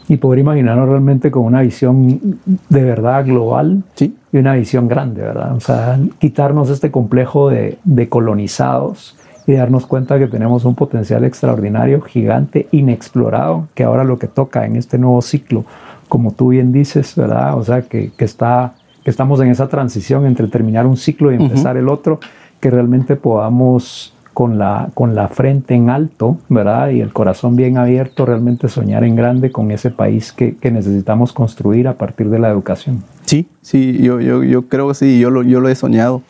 Y 0.10 0.18
poder 0.18 0.40
imaginarnos 0.40 0.90
realmente 0.90 1.32
con 1.32 1.46
una 1.46 1.62
visión 1.62 2.38
de 2.68 2.84
verdad 2.84 3.26
global 3.26 3.84
¿Sí? 3.96 4.14
y 4.34 4.40
una 4.40 4.56
visión 4.56 4.90
grande, 4.90 5.22
¿verdad? 5.22 5.56
O 5.56 5.62
sea, 5.62 5.98
quitarnos 6.20 6.70
este 6.70 6.92
complejo 6.92 7.50
de, 7.50 7.78
de 7.86 8.10
colonizados 8.10 9.16
y 9.46 9.54
darnos 9.54 9.86
cuenta 9.86 10.20
que 10.20 10.28
tenemos 10.28 10.66
un 10.66 10.76
potencial 10.76 11.24
extraordinario, 11.24 12.02
gigante, 12.02 12.68
inexplorado, 12.72 13.68
que 13.74 13.84
ahora 13.84 14.04
lo 14.04 14.18
que 14.18 14.28
toca 14.28 14.66
en 14.66 14.76
este 14.76 14.98
nuevo 14.98 15.22
ciclo, 15.22 15.66
como 16.10 16.32
tú 16.32 16.50
bien 16.50 16.72
dices, 16.72 17.16
¿verdad? 17.16 17.58
O 17.58 17.64
sea, 17.64 17.82
que, 17.82 18.12
que 18.16 18.26
está, 18.26 18.74
que 19.04 19.10
estamos 19.10 19.40
en 19.42 19.50
esa 19.50 19.68
transición 19.68 20.26
entre 20.26 20.48
terminar 20.48 20.86
un 20.86 20.98
ciclo 20.98 21.32
y 21.32 21.36
empezar 21.36 21.78
el 21.78 21.90
otro, 21.90 22.20
que 22.60 22.70
realmente 22.70 23.16
podamos 23.16 24.14
con 24.34 24.58
la, 24.58 24.90
con 24.94 25.16
la 25.16 25.28
frente 25.28 25.76
en 25.76 25.90
alto, 25.90 26.38
¿verdad? 26.50 26.90
Y 26.90 27.02
el 27.02 27.14
corazón 27.14 27.56
bien 27.56 27.78
abierto, 27.78 28.26
realmente 28.26 28.68
soñar 28.68 29.04
en 29.04 29.16
grande 29.16 29.52
con 29.52 29.72
ese 29.72 29.92
país 29.92 30.32
que, 30.32 30.56
que 30.56 30.72
necesitamos 30.72 31.34
construir 31.34 31.88
a 31.88 31.94
partir 31.94 32.30
de 32.30 32.40
la 32.40 32.50
educación. 32.50 33.04
Sí, 33.26 33.48
sí, 33.62 34.00
yo, 34.02 34.20
yo, 34.20 34.44
yo 34.44 34.68
creo 34.68 34.88
que 34.88 34.96
sí, 34.96 35.20
yo 35.20 35.30
lo, 35.30 35.44
yo 35.44 35.60
lo 35.60 35.70
he 35.70 35.76
soñado. 35.76 36.24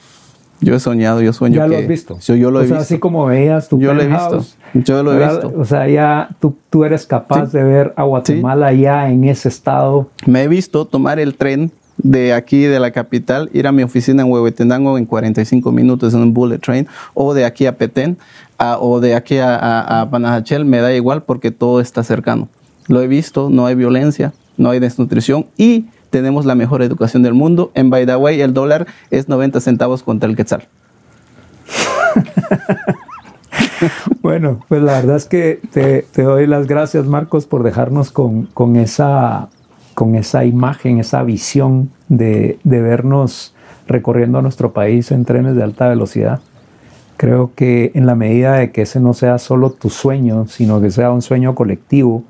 Yo 0.61 0.75
he 0.75 0.79
soñado, 0.79 1.21
yo 1.21 1.33
sueño. 1.33 1.57
¿Ya 1.57 1.67
lo 1.67 1.77
has 1.77 1.87
visto? 1.87 2.17
Yo, 2.19 2.35
yo 2.35 2.51
lo 2.51 2.61
he 2.61 2.65
o 2.65 2.67
sea, 2.67 2.77
así 2.77 2.99
como 2.99 3.25
veías 3.25 3.67
tu 3.67 3.79
Yo 3.79 3.93
lo 3.93 4.01
he 4.01 4.07
visto. 4.07 4.45
Yo 4.73 5.03
lo 5.03 5.13
he 5.13 5.19
visto. 5.19 5.53
O 5.57 5.65
sea, 5.65 5.87
ya 5.87 6.29
tú, 6.39 6.55
tú 6.69 6.85
eres 6.85 7.05
capaz 7.05 7.51
de 7.51 7.63
ver 7.63 7.93
a 7.95 8.03
Guatemala 8.03 8.71
ya 8.73 9.09
en 9.09 9.25
ese 9.25 9.49
estado. 9.49 10.09
Me 10.25 10.43
he 10.43 10.47
visto 10.47 10.85
tomar 10.85 11.19
el 11.19 11.35
tren 11.35 11.71
de 11.97 12.33
aquí, 12.33 12.63
de 12.63 12.79
la 12.79 12.91
capital, 12.91 13.49
ir 13.53 13.67
a 13.67 13.71
mi 13.71 13.83
oficina 13.83 14.23
en 14.23 14.31
Huehuetenango 14.31 14.97
en 14.97 15.05
45 15.05 15.71
minutos 15.71 16.13
en 16.13 16.21
un 16.21 16.33
bullet 16.33 16.59
train, 16.59 16.87
o 17.13 17.33
de 17.33 17.45
aquí 17.45 17.65
a 17.65 17.77
Petén, 17.77 18.17
o 18.79 18.99
de 18.99 19.15
aquí 19.15 19.37
a, 19.37 19.55
a, 19.55 20.01
a 20.01 20.09
Panajachel, 20.09 20.65
me 20.65 20.79
da 20.79 20.93
igual 20.93 21.23
porque 21.23 21.51
todo 21.51 21.81
está 21.81 22.03
cercano. 22.03 22.47
Lo 22.87 23.01
he 23.01 23.07
visto, 23.07 23.49
no 23.49 23.65
hay 23.65 23.75
violencia, 23.75 24.33
no 24.57 24.69
hay 24.69 24.79
desnutrición 24.79 25.47
y 25.57 25.85
tenemos 26.13 26.45
la 26.45 26.53
mejor 26.53 26.83
educación 26.83 27.23
del 27.23 27.33
mundo. 27.33 27.71
En 27.73 27.89
by 27.89 28.05
the 28.05 28.15
way, 28.15 28.39
el 28.39 28.53
dólar 28.53 28.85
es 29.09 29.27
90 29.27 29.59
centavos 29.61 30.03
contra 30.03 30.29
el 30.29 30.35
quetzal. 30.35 30.67
bueno, 34.21 34.59
pues 34.69 34.83
la 34.83 34.93
verdad 34.93 35.15
es 35.15 35.25
que 35.25 35.59
te, 35.71 36.05
doy 36.21 36.45
las 36.45 36.67
gracias, 36.67 37.07
Marcos, 37.07 37.47
por 37.47 37.63
dejarnos 37.63 38.11
con, 38.11 38.45
con, 38.45 38.75
esa, 38.75 39.49
con 39.95 40.13
esa 40.13 40.45
imagen, 40.45 40.99
esa 40.99 41.23
visión 41.23 41.89
de, 42.09 42.59
de 42.63 42.79
vernos 42.79 43.55
recorriendo 43.87 44.39
nuestro 44.43 44.71
país 44.71 45.11
en 45.11 45.25
trenes 45.25 45.55
de 45.55 45.63
alta 45.63 45.89
velocidad. 45.89 46.41
Creo 47.17 47.53
que 47.55 47.91
en 47.95 48.05
la 48.05 48.13
medida 48.13 48.57
de 48.57 48.71
que 48.71 48.83
ese 48.83 48.99
no 48.99 49.15
sea 49.15 49.39
solo 49.39 49.71
tu 49.71 49.89
sueño, 49.89 50.45
sino 50.47 50.79
que 50.79 50.91
sea 50.91 51.09
un 51.09 51.23
sueño 51.23 51.55
colectivo, 51.55 52.23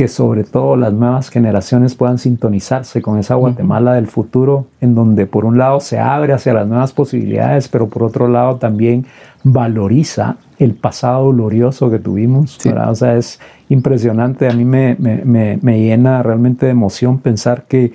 que 0.00 0.08
sobre 0.08 0.44
todo 0.44 0.76
las 0.76 0.94
nuevas 0.94 1.28
generaciones 1.28 1.94
puedan 1.94 2.16
sintonizarse 2.16 3.02
con 3.02 3.18
esa 3.18 3.34
Guatemala 3.34 3.92
del 3.92 4.06
futuro, 4.06 4.64
en 4.80 4.94
donde 4.94 5.26
por 5.26 5.44
un 5.44 5.58
lado 5.58 5.78
se 5.78 5.98
abre 5.98 6.32
hacia 6.32 6.54
las 6.54 6.66
nuevas 6.66 6.94
posibilidades, 6.94 7.68
pero 7.68 7.86
por 7.86 8.04
otro 8.04 8.26
lado 8.26 8.56
también 8.56 9.04
valoriza 9.44 10.36
el 10.58 10.72
pasado 10.72 11.30
glorioso 11.30 11.90
que 11.90 11.98
tuvimos. 11.98 12.58
O 12.66 12.94
sea, 12.94 13.18
es 13.18 13.40
impresionante, 13.68 14.48
a 14.48 14.54
mí 14.54 14.64
me, 14.64 14.96
me, 14.98 15.58
me, 15.60 15.78
llena 15.78 16.22
realmente 16.22 16.64
de 16.64 16.72
emoción 16.72 17.18
pensar 17.18 17.64
que 17.68 17.92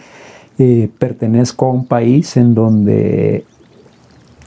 eh, 0.60 0.92
pertenezco 1.00 1.66
a 1.66 1.72
un 1.72 1.88
país 1.88 2.38
en 2.38 2.54
donde 2.54 3.46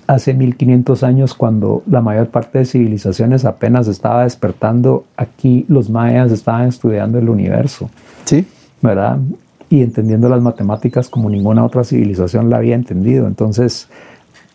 hace 0.08 0.32
1500 0.32 1.02
años, 1.04 1.34
cuando 1.34 1.82
la 1.86 2.00
mayor 2.00 2.28
parte 2.28 2.58
de 2.58 2.64
civilizaciones 2.64 3.44
apenas 3.44 3.86
estaba 3.88 4.24
despertando, 4.24 5.04
aquí 5.16 5.66
los 5.68 5.90
mayas 5.90 6.32
estaban 6.32 6.66
estudiando 6.66 7.18
el 7.18 7.28
universo. 7.28 7.90
Sí. 8.24 8.46
¿Verdad? 8.80 9.18
Y 9.68 9.82
entendiendo 9.82 10.30
las 10.30 10.40
matemáticas 10.40 11.10
como 11.10 11.28
ninguna 11.28 11.62
otra 11.62 11.84
civilización 11.84 12.48
la 12.48 12.56
había 12.56 12.74
entendido. 12.74 13.26
Entonces, 13.26 13.88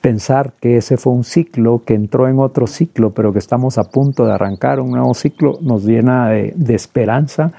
pensar 0.01 0.53
que 0.59 0.77
ese 0.77 0.97
fue 0.97 1.13
un 1.13 1.23
ciclo, 1.23 1.83
que 1.85 1.93
entró 1.93 2.27
en 2.27 2.39
otro 2.39 2.65
ciclo, 2.65 3.11
pero 3.11 3.31
que 3.31 3.39
estamos 3.39 3.77
a 3.77 3.83
punto 3.83 4.25
de 4.25 4.33
arrancar 4.33 4.79
un 4.79 4.89
nuevo 4.89 5.13
ciclo, 5.13 5.59
nos 5.61 5.85
llena 5.85 6.29
de, 6.29 6.53
de 6.55 6.73
esperanza, 6.73 7.51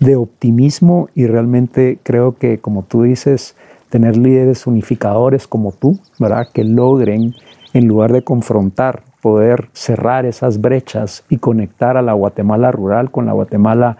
de 0.00 0.16
optimismo 0.16 1.10
y 1.14 1.26
realmente 1.26 1.98
creo 2.02 2.34
que, 2.34 2.60
como 2.60 2.82
tú 2.82 3.02
dices, 3.02 3.56
tener 3.92 4.16
líderes 4.16 4.66
unificadores 4.66 5.46
como 5.46 5.70
tú, 5.70 5.98
¿verdad? 6.18 6.48
Que 6.50 6.64
logren, 6.64 7.34
en 7.74 7.86
lugar 7.86 8.10
de 8.10 8.22
confrontar, 8.22 9.02
poder 9.20 9.68
cerrar 9.74 10.24
esas 10.24 10.62
brechas 10.62 11.24
y 11.28 11.36
conectar 11.36 11.98
a 11.98 12.02
la 12.02 12.14
Guatemala 12.14 12.72
rural 12.72 13.10
con 13.10 13.26
la 13.26 13.34
Guatemala 13.34 13.98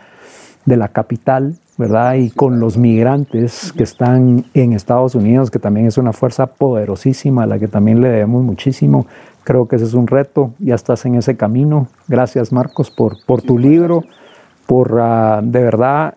de 0.64 0.78
la 0.78 0.88
capital, 0.88 1.56
¿verdad? 1.76 2.14
Y 2.14 2.30
con 2.30 2.58
los 2.58 2.78
migrantes 2.78 3.70
que 3.76 3.82
están 3.82 4.46
en 4.54 4.72
Estados 4.72 5.14
Unidos, 5.14 5.50
que 5.50 5.58
también 5.58 5.84
es 5.84 5.98
una 5.98 6.14
fuerza 6.14 6.46
poderosísima 6.46 7.42
a 7.42 7.46
la 7.46 7.58
que 7.58 7.68
también 7.68 8.00
le 8.00 8.08
debemos 8.08 8.42
muchísimo. 8.42 9.04
Creo 9.44 9.68
que 9.68 9.76
ese 9.76 9.84
es 9.84 9.92
un 9.92 10.06
reto, 10.06 10.54
ya 10.58 10.74
estás 10.74 11.04
en 11.04 11.16
ese 11.16 11.36
camino. 11.36 11.88
Gracias 12.08 12.50
Marcos 12.50 12.90
por, 12.90 13.16
por 13.26 13.42
tu 13.42 13.58
libro, 13.58 14.04
por 14.66 14.94
uh, 14.94 15.42
de 15.42 15.62
verdad 15.62 16.14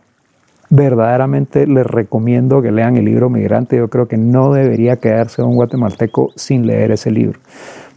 verdaderamente 0.70 1.68
les 1.68 1.86
recomiendo 1.86 2.61
que 2.61 2.72
lean 2.72 2.97
el 2.97 3.05
libro 3.05 3.30
Migrante. 3.30 3.78
Yo 3.78 3.89
creo 3.89 4.07
que 4.07 4.18
no 4.18 4.53
debería 4.53 4.97
quedarse 4.97 5.41
un 5.41 5.55
guatemalteco 5.55 6.32
sin 6.36 6.66
leer 6.68 6.91
ese 6.91 7.11
libro, 7.11 7.39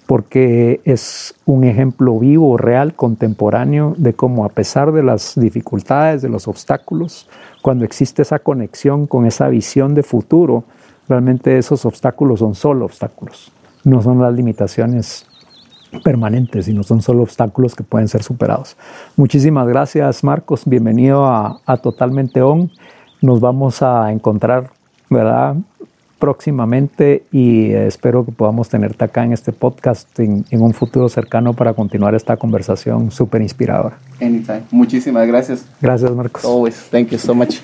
porque 0.06 0.80
es 0.84 1.34
un 1.44 1.64
ejemplo 1.64 2.18
vivo, 2.18 2.56
real, 2.56 2.94
contemporáneo 2.94 3.94
de 3.96 4.14
cómo 4.14 4.44
a 4.44 4.48
pesar 4.48 4.92
de 4.92 5.02
las 5.02 5.34
dificultades, 5.38 6.22
de 6.22 6.28
los 6.28 6.48
obstáculos, 6.48 7.28
cuando 7.62 7.84
existe 7.84 8.22
esa 8.22 8.38
conexión 8.38 9.06
con 9.06 9.26
esa 9.26 9.48
visión 9.48 9.94
de 9.94 10.02
futuro, 10.02 10.64
realmente 11.08 11.58
esos 11.58 11.84
obstáculos 11.84 12.40
son 12.40 12.54
solo 12.54 12.84
obstáculos, 12.84 13.52
no 13.84 14.02
son 14.02 14.20
las 14.20 14.34
limitaciones 14.34 15.27
permanentes 16.02 16.68
y 16.68 16.74
no 16.74 16.82
son 16.82 17.02
solo 17.02 17.22
obstáculos 17.22 17.74
que 17.74 17.82
pueden 17.82 18.08
ser 18.08 18.22
superados. 18.22 18.76
Muchísimas 19.16 19.66
gracias 19.66 20.24
Marcos, 20.24 20.62
bienvenido 20.64 21.26
a, 21.26 21.76
Totalmente 21.82 22.42
On. 22.42 22.70
Nos 23.20 23.40
vamos 23.40 23.82
a 23.82 24.12
encontrar, 24.12 24.70
¿verdad? 25.10 25.56
próximamente 26.18 27.22
y 27.30 27.70
espero 27.70 28.24
que 28.24 28.32
podamos 28.32 28.68
tenerte 28.68 29.04
acá 29.04 29.24
en 29.24 29.32
este 29.32 29.52
podcast 29.52 30.18
en, 30.18 30.44
en 30.50 30.62
un 30.62 30.74
futuro 30.74 31.08
cercano 31.08 31.52
para 31.52 31.74
continuar 31.74 32.14
esta 32.16 32.36
conversación 32.36 33.12
súper 33.12 33.40
inspiradora. 33.40 33.98
Anytime. 34.20 34.62
Muchísimas 34.72 35.26
gracias. 35.28 35.64
Gracias, 35.80 36.10
Marcos. 36.10 36.44
Always. 36.44 36.88
Thank 36.90 37.10
you 37.10 37.18
so 37.18 37.34
much. 37.34 37.60